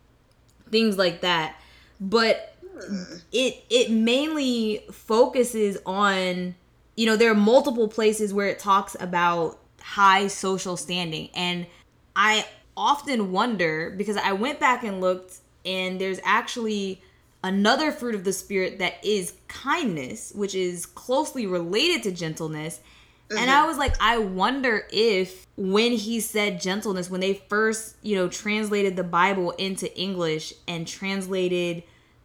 things 0.70 0.98
like 0.98 1.20
that. 1.20 1.56
But 2.00 2.54
hmm. 2.62 3.02
it 3.32 3.64
it 3.70 3.90
mainly 3.90 4.84
focuses 4.90 5.78
on 5.86 6.54
you 6.96 7.06
know 7.06 7.16
there 7.16 7.30
are 7.30 7.36
multiple 7.36 7.88
places 7.88 8.34
where 8.34 8.48
it 8.48 8.58
talks 8.58 8.96
about 9.00 9.58
high 9.80 10.26
social 10.28 10.76
standing 10.76 11.28
and 11.34 11.66
i 12.14 12.46
often 12.76 13.32
wonder 13.32 13.92
because 13.96 14.16
i 14.16 14.32
went 14.32 14.60
back 14.60 14.84
and 14.84 15.00
looked 15.00 15.38
and 15.64 16.00
there's 16.00 16.20
actually 16.24 17.02
another 17.44 17.90
fruit 17.90 18.14
of 18.14 18.24
the 18.24 18.32
spirit 18.32 18.78
that 18.78 19.04
is 19.04 19.34
kindness, 19.48 20.32
which 20.34 20.54
is 20.54 20.86
closely 20.86 21.46
related 21.46 22.02
to 22.04 22.12
gentleness. 22.12 22.80
Mm-hmm. 23.28 23.38
And 23.38 23.50
I 23.50 23.66
was 23.66 23.78
like, 23.78 23.94
I 24.00 24.18
wonder 24.18 24.86
if 24.92 25.46
when 25.56 25.92
he 25.92 26.20
said 26.20 26.60
gentleness, 26.60 27.10
when 27.10 27.20
they 27.20 27.34
first, 27.34 27.96
you 28.02 28.16
know, 28.16 28.28
translated 28.28 28.96
the 28.96 29.04
Bible 29.04 29.52
into 29.52 29.94
English 29.98 30.54
and 30.68 30.86
translated, 30.86 31.82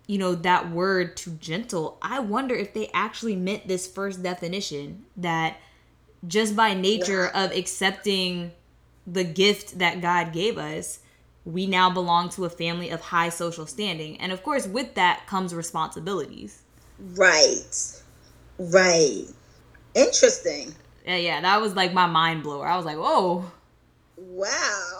you 0.07 0.17
know, 0.17 0.35
that 0.35 0.71
word 0.71 1.17
to 1.17 1.31
gentle, 1.31 1.97
I 2.01 2.19
wonder 2.19 2.55
if 2.55 2.73
they 2.73 2.89
actually 2.93 3.35
meant 3.35 3.67
this 3.67 3.87
first 3.87 4.21
definition 4.21 5.05
that 5.17 5.57
just 6.27 6.55
by 6.55 6.73
nature 6.73 7.31
yeah. 7.33 7.45
of 7.45 7.51
accepting 7.51 8.51
the 9.05 9.23
gift 9.23 9.79
that 9.79 10.01
God 10.01 10.33
gave 10.33 10.57
us, 10.57 10.99
we 11.47 11.65
now 11.65 11.89
belong 11.89 12.27
to 12.27 12.43
a 12.43 12.49
family 12.49 12.89
of 12.89 12.99
high 12.99 13.29
social 13.29 13.65
standing. 13.65 14.19
And 14.19 14.33
of 14.33 14.43
course, 14.43 14.67
with 14.67 14.95
that 14.95 15.25
comes 15.27 15.55
responsibilities. 15.55 16.61
Right. 16.99 18.01
Right. 18.59 19.23
Interesting. 19.95 20.75
Yeah, 21.05 21.15
yeah. 21.15 21.39
That 21.39 21.61
was 21.61 21.73
like 21.73 21.93
my 21.93 22.05
mind 22.05 22.43
blower. 22.43 22.67
I 22.67 22.75
was 22.75 22.85
like, 22.85 22.97
whoa. 22.97 23.45
Wow. 24.17 24.97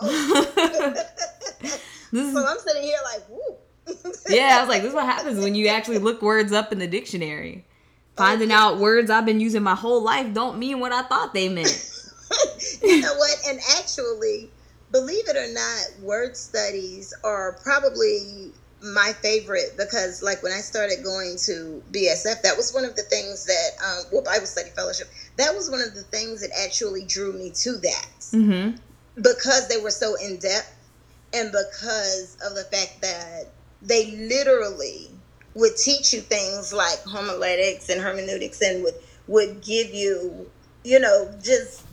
this 2.12 2.32
so 2.32 2.46
I'm 2.46 2.58
sitting 2.60 2.82
here 2.82 2.98
like, 3.04 3.28
woo. 3.28 3.56
yeah, 4.30 4.56
I 4.56 4.60
was 4.60 4.70
like, 4.70 4.80
this 4.80 4.90
is 4.90 4.94
what 4.94 5.04
happens 5.04 5.44
when 5.44 5.54
you 5.54 5.68
actually 5.68 5.98
look 5.98 6.22
words 6.22 6.52
up 6.52 6.72
in 6.72 6.78
the 6.78 6.86
dictionary. 6.86 7.66
Finding 8.16 8.52
out 8.52 8.78
words 8.78 9.10
I've 9.10 9.26
been 9.26 9.40
using 9.40 9.62
my 9.62 9.74
whole 9.74 10.02
life 10.02 10.32
don't 10.32 10.58
mean 10.58 10.80
what 10.80 10.92
I 10.92 11.02
thought 11.02 11.34
they 11.34 11.50
meant. 11.50 11.92
you 12.82 13.02
know 13.02 13.14
what? 13.14 13.36
And 13.48 13.60
actually, 13.76 14.50
believe 14.90 15.28
it 15.28 15.36
or 15.36 15.52
not, 15.52 16.02
word 16.02 16.36
studies 16.36 17.14
are 17.24 17.58
probably 17.62 18.52
my 18.82 19.12
favorite 19.22 19.76
because 19.76 20.22
like 20.22 20.42
when 20.42 20.52
I 20.52 20.60
started 20.60 21.02
going 21.02 21.36
to 21.46 21.82
BSF, 21.92 22.42
that 22.42 22.56
was 22.56 22.72
one 22.72 22.84
of 22.84 22.94
the 22.96 23.02
things 23.02 23.46
that 23.46 23.70
um, 23.84 24.04
well 24.12 24.22
Bible 24.22 24.46
study 24.46 24.70
fellowship. 24.70 25.08
That 25.36 25.54
was 25.54 25.70
one 25.70 25.80
of 25.80 25.94
the 25.94 26.02
things 26.02 26.40
that 26.42 26.50
actually 26.64 27.04
drew 27.04 27.32
me 27.32 27.50
to 27.62 27.72
that 27.78 28.08
mm-hmm. 28.20 28.76
because 29.16 29.68
they 29.68 29.80
were 29.80 29.90
so 29.90 30.14
in 30.16 30.38
depth 30.38 30.74
and 31.34 31.50
because 31.50 32.36
of 32.44 32.54
the 32.54 32.64
fact 32.64 33.02
that 33.02 33.44
they 33.82 34.12
literally 34.12 35.10
would 35.54 35.76
teach 35.76 36.12
you 36.12 36.20
things 36.20 36.72
like 36.72 37.02
homiletics 37.04 37.88
and 37.88 38.00
hermeneutics 38.00 38.60
and 38.62 38.82
would 38.84 38.94
would 39.26 39.60
give 39.62 39.92
you 39.92 40.48
you 40.84 41.00
know 41.00 41.34
just 41.42 41.84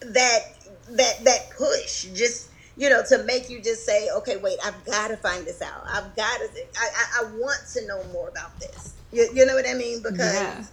that 0.00 0.55
that 0.90 1.24
that 1.24 1.50
push 1.56 2.04
just 2.14 2.50
you 2.76 2.88
know 2.88 3.02
to 3.08 3.22
make 3.24 3.50
you 3.50 3.60
just 3.60 3.84
say 3.84 4.08
okay 4.10 4.36
wait 4.36 4.58
i've 4.64 4.84
got 4.84 5.08
to 5.08 5.16
find 5.16 5.44
this 5.46 5.62
out. 5.62 5.84
I've 5.86 6.14
got 6.16 6.38
to 6.38 6.48
I, 6.78 6.88
I, 6.94 7.22
I 7.22 7.24
want 7.36 7.60
to 7.74 7.86
know 7.86 8.02
more 8.12 8.28
about 8.28 8.58
this. 8.60 8.94
You, 9.12 9.28
you 9.34 9.46
know 9.46 9.54
what 9.54 9.68
i 9.68 9.74
mean? 9.74 10.02
Because 10.02 10.34
yeah. 10.34 10.64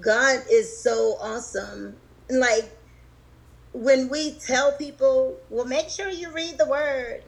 god 0.00 0.42
is 0.50 0.82
so 0.82 1.16
awesome. 1.20 1.96
Like 2.30 2.70
when 3.72 4.08
we 4.08 4.32
tell 4.32 4.72
people 4.72 5.36
well 5.50 5.64
make 5.64 5.88
sure 5.88 6.08
you 6.08 6.30
read 6.30 6.56
the 6.58 6.66
word 6.66 7.22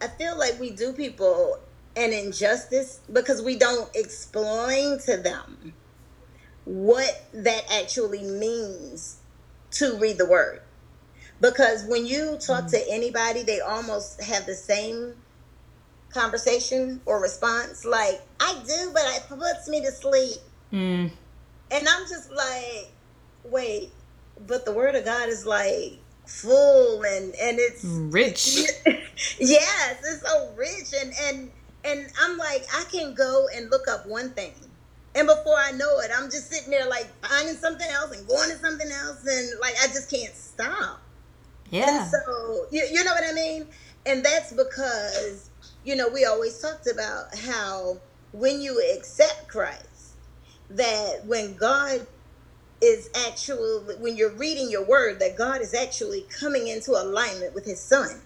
i 0.00 0.06
feel 0.06 0.36
like 0.38 0.58
we 0.58 0.70
do 0.70 0.92
people 0.92 1.58
an 1.94 2.12
injustice 2.12 3.00
because 3.12 3.42
we 3.42 3.56
don't 3.56 3.90
explain 3.94 4.98
to 4.98 5.16
them 5.16 5.74
what 6.64 7.26
that 7.32 7.62
actually 7.70 8.22
means 8.22 9.18
to 9.70 9.98
read 9.98 10.16
the 10.16 10.26
word 10.26 10.60
because 11.40 11.84
when 11.86 12.06
you 12.06 12.36
talk 12.40 12.64
mm. 12.64 12.70
to 12.70 12.90
anybody 12.90 13.42
they 13.42 13.60
almost 13.60 14.20
have 14.22 14.46
the 14.46 14.54
same 14.54 15.14
conversation 16.10 17.00
or 17.06 17.20
response. 17.20 17.84
Like 17.84 18.20
i 18.40 18.54
do 18.66 18.90
but 18.92 19.02
it 19.06 19.24
puts 19.28 19.68
me 19.68 19.80
to 19.82 19.92
sleep. 19.92 20.38
Mm. 20.72 21.10
and 21.70 21.88
i'm 21.88 22.02
just 22.10 22.30
like 22.30 22.92
wait 23.44 23.90
but 24.46 24.66
the 24.66 24.72
word 24.72 24.94
of 24.94 25.06
god 25.06 25.30
is 25.30 25.46
like 25.46 25.98
full 26.26 27.02
and 27.04 27.34
and 27.36 27.58
it's 27.58 27.84
rich. 27.84 28.66
Yes 29.40 29.96
it's 30.04 30.20
so 30.28 30.52
rich 30.56 30.92
and 31.00 31.12
and 31.22 31.50
and 31.84 32.12
i'm 32.20 32.36
like 32.36 32.66
i 32.74 32.84
can 32.92 33.14
go 33.14 33.46
and 33.56 33.70
look 33.70 33.88
up 33.88 34.06
one 34.06 34.30
thing. 34.30 34.52
And 35.14 35.26
before 35.26 35.56
i 35.56 35.72
know 35.72 35.98
it 36.00 36.10
i'm 36.16 36.26
just 36.26 36.52
sitting 36.52 36.70
there 36.70 36.86
like 36.86 37.06
finding 37.24 37.56
something 37.56 37.88
else 37.90 38.16
and 38.16 38.28
going 38.28 38.50
to 38.50 38.56
something 38.58 38.90
else 38.90 39.26
and 39.26 39.58
like 39.60 39.74
i 39.82 39.86
just 39.86 40.10
can't 40.10 40.34
stop 40.34 41.00
Yeah. 41.70 42.02
And 42.02 42.10
so 42.10 42.66
you, 42.70 42.86
you 42.92 43.04
know 43.04 43.12
what 43.12 43.24
I 43.28 43.32
mean? 43.34 43.66
And 44.06 44.24
that's 44.24 44.52
because, 44.52 45.50
you 45.84 45.96
know, 45.96 46.08
we 46.08 46.24
always 46.24 46.58
talked 46.60 46.88
about 46.88 47.36
how 47.36 47.98
when 48.32 48.60
you 48.60 48.82
accept 48.96 49.48
Christ, 49.48 50.16
that 50.70 51.26
when 51.26 51.56
God 51.56 52.06
is 52.80 53.10
actually 53.26 53.96
when 53.98 54.16
you're 54.16 54.34
reading 54.36 54.70
your 54.70 54.84
word 54.86 55.20
that 55.20 55.36
God 55.36 55.60
is 55.62 55.74
actually 55.74 56.22
coming 56.40 56.68
into 56.68 56.92
alignment 56.92 57.54
with 57.54 57.64
his 57.64 57.80
son 57.80 58.22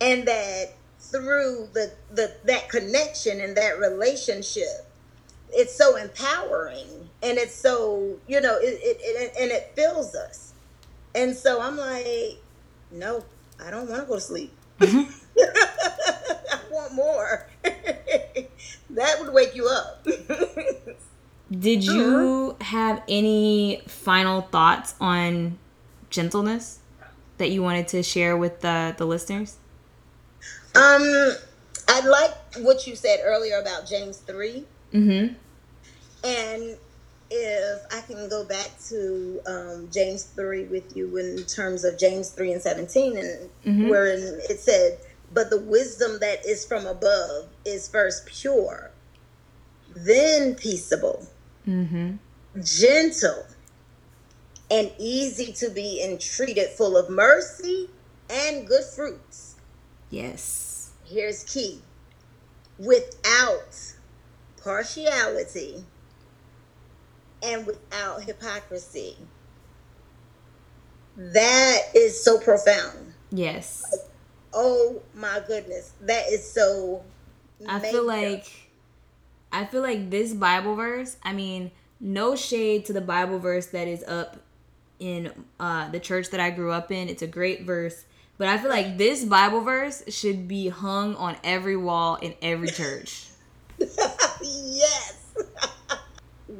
and 0.00 0.26
that 0.28 0.74
through 1.00 1.68
the, 1.74 1.92
the 2.10 2.34
that 2.44 2.68
connection 2.70 3.40
and 3.40 3.56
that 3.56 3.78
relationship 3.78 4.90
it's 5.50 5.76
so 5.76 5.96
empowering 5.96 7.10
and 7.22 7.38
it's 7.38 7.54
so 7.54 8.18
you 8.28 8.40
know 8.40 8.56
it, 8.58 8.80
it, 8.82 8.98
it 9.00 9.32
and 9.40 9.52
it 9.52 9.72
fills 9.76 10.14
us 10.14 10.54
and 11.14 11.36
so 11.36 11.60
i'm 11.62 11.76
like 11.78 12.43
no 12.90 13.24
i 13.64 13.70
don't 13.70 13.88
want 13.88 14.02
to 14.02 14.06
go 14.06 14.14
to 14.14 14.20
sleep 14.20 14.52
mm-hmm. 14.80 15.10
i 16.52 16.60
want 16.70 16.94
more 16.94 17.48
that 18.90 19.20
would 19.20 19.32
wake 19.32 19.54
you 19.54 19.66
up 19.66 20.06
did 21.50 21.84
you 21.84 22.56
uh-huh. 22.60 22.64
have 22.64 23.02
any 23.08 23.82
final 23.86 24.42
thoughts 24.42 24.94
on 25.00 25.58
gentleness 26.10 26.78
that 27.38 27.50
you 27.50 27.62
wanted 27.62 27.88
to 27.88 28.02
share 28.02 28.36
with 28.36 28.60
the 28.60 28.94
the 28.98 29.04
listeners 29.04 29.56
um, 30.76 31.36
I 31.86 32.00
like 32.00 32.34
what 32.64 32.86
you 32.86 32.96
said 32.96 33.20
earlier 33.22 33.60
about 33.60 33.86
James 33.86 34.18
3. 34.18 34.64
Mm-hmm. 34.92 35.34
And 36.24 36.76
if 37.34 37.82
I 37.92 38.00
can 38.02 38.28
go 38.28 38.44
back 38.44 38.70
to 38.88 39.40
um, 39.46 39.88
James 39.92 40.24
3 40.24 40.64
with 40.64 40.96
you 40.96 41.16
in 41.16 41.44
terms 41.44 41.84
of 41.84 41.98
James 41.98 42.30
3 42.30 42.52
and 42.52 42.62
17, 42.62 43.16
and 43.16 43.50
mm-hmm. 43.64 43.88
wherein 43.88 44.40
it 44.48 44.60
said, 44.60 44.98
But 45.32 45.50
the 45.50 45.60
wisdom 45.60 46.18
that 46.20 46.46
is 46.46 46.64
from 46.64 46.86
above 46.86 47.48
is 47.64 47.88
first 47.88 48.26
pure, 48.26 48.90
then 49.96 50.54
peaceable, 50.54 51.26
mm-hmm. 51.66 52.16
gentle, 52.62 53.46
and 54.70 54.90
easy 54.98 55.52
to 55.54 55.70
be 55.70 56.02
entreated, 56.02 56.70
full 56.70 56.96
of 56.96 57.10
mercy 57.10 57.90
and 58.30 58.66
good 58.66 58.84
fruits. 58.84 59.56
Yes 60.10 60.74
here's 61.04 61.44
key 61.44 61.80
without 62.78 63.94
partiality 64.62 65.84
and 67.44 67.66
without 67.66 68.22
hypocrisy. 68.22 69.16
That 71.16 71.78
is 71.94 72.22
so 72.22 72.38
profound. 72.38 73.14
Yes. 73.30 73.84
Like, 73.90 74.00
oh 74.52 75.02
my 75.14 75.42
goodness. 75.46 75.92
That 76.00 76.28
is 76.28 76.50
so 76.50 77.04
I 77.68 77.78
feel 77.78 78.04
like 78.04 78.46
I 79.52 79.64
feel 79.64 79.82
like 79.82 80.10
this 80.10 80.32
Bible 80.34 80.74
verse, 80.74 81.16
I 81.22 81.32
mean, 81.32 81.70
no 82.00 82.34
shade 82.34 82.86
to 82.86 82.92
the 82.92 83.00
Bible 83.00 83.38
verse 83.38 83.66
that 83.66 83.86
is 83.86 84.02
up 84.04 84.38
in 84.98 85.30
uh, 85.60 85.88
the 85.90 86.00
church 86.00 86.30
that 86.30 86.40
I 86.40 86.50
grew 86.50 86.72
up 86.72 86.90
in. 86.90 87.08
It's 87.08 87.22
a 87.22 87.26
great 87.26 87.62
verse. 87.62 88.04
But 88.36 88.48
I 88.48 88.58
feel 88.58 88.70
like 88.70 88.98
this 88.98 89.24
Bible 89.24 89.60
verse 89.60 90.02
should 90.08 90.48
be 90.48 90.68
hung 90.68 91.14
on 91.14 91.36
every 91.44 91.76
wall 91.76 92.16
in 92.16 92.34
every 92.42 92.68
church. 92.68 93.28
yes. 93.78 95.34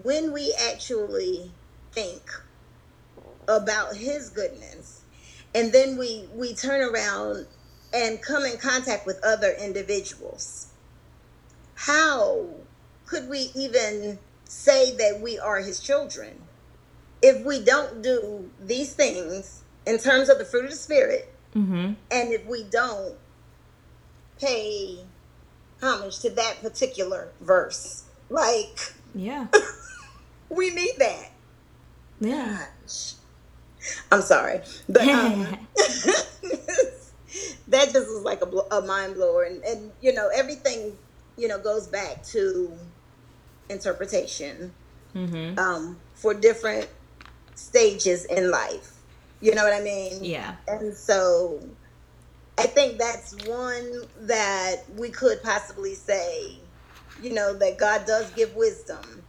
when 0.03 0.33
we 0.33 0.55
actually 0.71 1.51
think 1.93 2.31
about 3.47 3.97
his 3.97 4.31
goodness 4.31 5.03
and 5.55 5.73
then 5.73 5.97
we 5.97 6.27
we 6.35 6.55
turn 6.55 6.81
around 6.81 7.47
and 7.93 8.21
come 8.23 8.45
in 8.45 8.57
contact 8.57 9.07
with 9.07 9.23
other 9.23 9.55
individuals 9.61 10.69
how 11.75 12.47
could 13.07 13.29
we 13.29 13.51
even 13.55 14.19
say 14.45 14.97
that 14.97 15.21
we 15.21 15.39
are 15.39 15.59
his 15.59 15.81
children 15.81 16.41
if 17.25 17.45
we 17.45 17.59
don't 17.65 18.03
do 18.03 18.51
these 18.61 18.93
things 18.93 19.63
in 19.87 19.99
terms 19.99 20.29
of 20.29 20.39
the 20.39 20.45
fruit 20.45 20.65
of 20.65 20.71
the 20.71 20.77
spirit? 20.77 21.33
Mm-hmm. 21.55 21.95
And 22.11 22.33
if 22.33 22.45
we 22.47 22.65
don't 22.65 23.15
pay 24.39 24.99
homage 25.83 26.19
to 26.21 26.31
that 26.31 26.61
particular 26.61 27.29
verse, 27.41 28.05
like, 28.29 28.95
yeah, 29.15 29.47
we 30.49 30.71
need 30.71 30.93
that. 30.99 31.31
Yeah. 32.21 32.67
Gosh. 32.83 33.15
I'm 34.11 34.23
sorry, 34.23 34.61
but 34.89 35.07
um, 35.09 35.47
that 37.69 37.93
just 37.93 38.09
was 38.09 38.23
like 38.25 38.41
a, 38.41 38.47
a 38.75 38.81
mind 38.81 39.15
blower, 39.15 39.43
and, 39.43 39.63
and 39.63 39.93
you 40.01 40.15
know 40.15 40.31
everything 40.35 40.97
you 41.37 41.49
know 41.49 41.59
goes 41.59 41.87
back 41.87 42.23
to 42.25 42.73
interpretation 43.69 44.73
mm-hmm. 45.15 45.59
um, 45.59 45.99
for 46.15 46.33
different 46.35 46.89
stages 47.55 48.25
in 48.27 48.51
life. 48.51 48.93
You 49.41 49.55
know 49.55 49.65
what 49.65 49.75
I 49.75 49.81
mean? 49.81 50.25
Yeah. 50.25 50.55
And 50.69 50.95
so 50.95 51.61
I 52.57 52.63
think 52.63 52.99
that's 52.99 53.35
one 53.47 54.05
that 54.21 54.77
we 54.97 55.11
could 55.11 55.43
possibly 55.43 55.95
say, 55.95 56.57
you 57.23 57.33
know, 57.33 57.53
that 57.55 57.79
God 57.79 58.07
does 58.07 58.31
give 58.31 58.55
wisdom. 58.55 59.24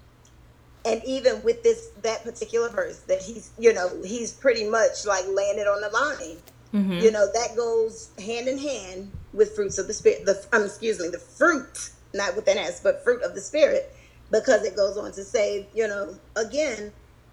And 0.86 1.04
even 1.04 1.42
with 1.44 1.64
this 1.64 1.90
that 2.04 2.24
particular 2.24 2.70
verse 2.70 3.00
that 3.08 3.22
he's, 3.22 3.52
you 3.58 3.74
know, 3.74 3.90
he's 4.04 4.32
pretty 4.32 4.70
much 4.70 5.06
like 5.06 5.26
it 5.28 5.68
on 5.68 5.82
the 5.82 5.90
line. 5.90 6.38
Mm-hmm. 6.74 7.04
You 7.04 7.12
know, 7.12 7.28
that 7.34 7.56
goes 7.56 8.10
hand 8.20 8.48
in 8.48 8.58
hand 8.58 9.12
with 9.34 9.56
fruits 9.56 9.78
of 9.78 9.88
the 9.88 9.94
spirit. 9.94 10.26
The 10.26 10.46
um, 10.54 10.64
excuse 10.64 11.00
me, 11.00 11.08
the 11.08 11.20
fruit, 11.20 11.92
not 12.14 12.36
with 12.36 12.48
an 12.48 12.58
S, 12.58 12.82
but 12.82 13.04
fruit 13.04 13.24
of 13.24 13.34
the 13.34 13.42
spirit, 13.42 13.96
because 14.32 14.64
it 14.64 14.76
goes 14.76 14.98
on 14.98 15.12
to 15.14 15.24
say, 15.24 15.68
you 15.74 15.88
know, 15.88 16.18
again, 16.36 16.92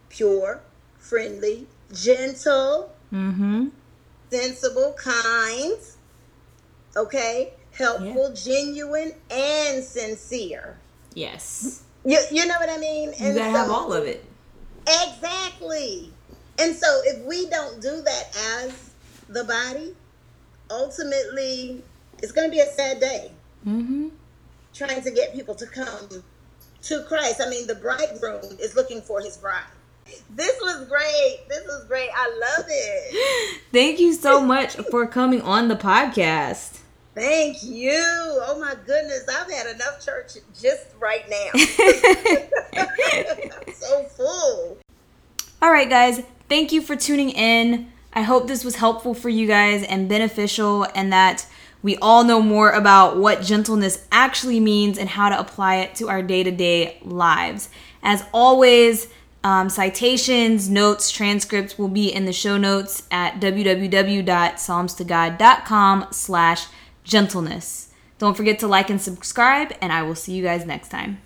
pure, 0.08 0.60
friendly, 0.98 1.66
gentle, 1.92 2.92
mm-hmm. 3.12 3.68
sensible, 4.30 4.94
kind, 4.96 5.76
okay, 6.96 7.52
helpful, 7.72 8.28
yeah. 8.28 8.34
genuine, 8.34 9.12
and 9.30 9.82
sincere. 9.82 10.78
Yes. 11.14 11.82
You, 12.04 12.18
you 12.30 12.46
know 12.46 12.54
what 12.58 12.68
I 12.68 12.78
mean? 12.78 13.10
And 13.10 13.34
you 13.34 13.34
gotta 13.34 13.52
so, 13.52 13.58
have 13.58 13.70
all 13.70 13.92
of 13.92 14.04
it. 14.04 14.24
Exactly. 14.86 16.12
And 16.58 16.74
so 16.76 17.00
if 17.04 17.24
we 17.24 17.48
don't 17.48 17.80
do 17.80 18.02
that 18.02 18.36
as 18.36 18.90
the 19.28 19.44
body, 19.44 19.94
ultimately 20.70 21.82
it's 22.22 22.32
going 22.32 22.48
to 22.48 22.50
be 22.50 22.60
a 22.60 22.66
sad 22.66 23.00
day. 23.00 23.30
Mm-hmm. 23.66 24.08
Trying 24.74 25.02
to 25.02 25.10
get 25.10 25.34
people 25.34 25.54
to 25.56 25.66
come 25.66 26.22
to 26.82 27.02
Christ. 27.04 27.40
I 27.44 27.50
mean, 27.50 27.66
the 27.66 27.74
bridegroom 27.74 28.58
is 28.58 28.74
looking 28.74 29.02
for 29.02 29.20
his 29.20 29.36
bride. 29.36 29.62
This 30.30 30.58
was 30.60 30.88
great. 30.88 31.48
This 31.48 31.64
was 31.66 31.84
great. 31.86 32.10
I 32.14 32.28
love 32.28 32.66
it. 32.68 33.60
Thank 33.72 34.00
you 34.00 34.12
so 34.12 34.40
much 34.40 34.76
for 34.76 35.06
coming 35.06 35.40
on 35.42 35.68
the 35.68 35.76
podcast. 35.76 36.81
Thank 37.14 37.62
you. 37.62 37.92
Oh 37.94 38.58
my 38.58 38.74
goodness. 38.86 39.26
I've 39.28 39.50
had 39.50 39.66
enough 39.74 40.02
church 40.04 40.32
just 40.60 40.86
right 40.98 41.28
now. 41.28 41.50
I'm 43.66 43.68
so 43.74 44.04
full. 44.04 44.78
All 45.60 45.70
right, 45.70 45.90
guys. 45.90 46.22
Thank 46.48 46.72
you 46.72 46.80
for 46.80 46.96
tuning 46.96 47.30
in. 47.30 47.92
I 48.14 48.22
hope 48.22 48.46
this 48.46 48.64
was 48.64 48.76
helpful 48.76 49.12
for 49.14 49.28
you 49.28 49.46
guys 49.46 49.82
and 49.84 50.08
beneficial, 50.08 50.86
and 50.94 51.12
that 51.12 51.46
we 51.82 51.96
all 51.98 52.24
know 52.24 52.40
more 52.42 52.70
about 52.70 53.16
what 53.16 53.42
gentleness 53.42 54.06
actually 54.12 54.60
means 54.60 54.98
and 54.98 55.08
how 55.08 55.30
to 55.30 55.38
apply 55.38 55.76
it 55.76 55.94
to 55.96 56.08
our 56.08 56.22
day 56.22 56.42
to 56.42 56.50
day 56.50 56.98
lives. 57.02 57.68
As 58.02 58.24
always, 58.32 59.08
um, 59.44 59.68
citations, 59.68 60.68
notes, 60.68 61.08
transcripts 61.10 61.78
will 61.78 61.88
be 61.88 62.12
in 62.12 62.24
the 62.26 62.32
show 62.32 62.58
notes 62.58 63.04
at 63.10 63.40
www.psalmstogod.com 63.40 66.06
slash 66.10 66.66
gentleness. 67.04 67.88
Don't 68.18 68.36
forget 68.36 68.58
to 68.60 68.66
like 68.66 68.90
and 68.90 69.00
subscribe, 69.00 69.74
and 69.80 69.92
I 69.92 70.02
will 70.02 70.14
see 70.14 70.32
you 70.32 70.42
guys 70.42 70.64
next 70.64 70.88
time. 70.88 71.18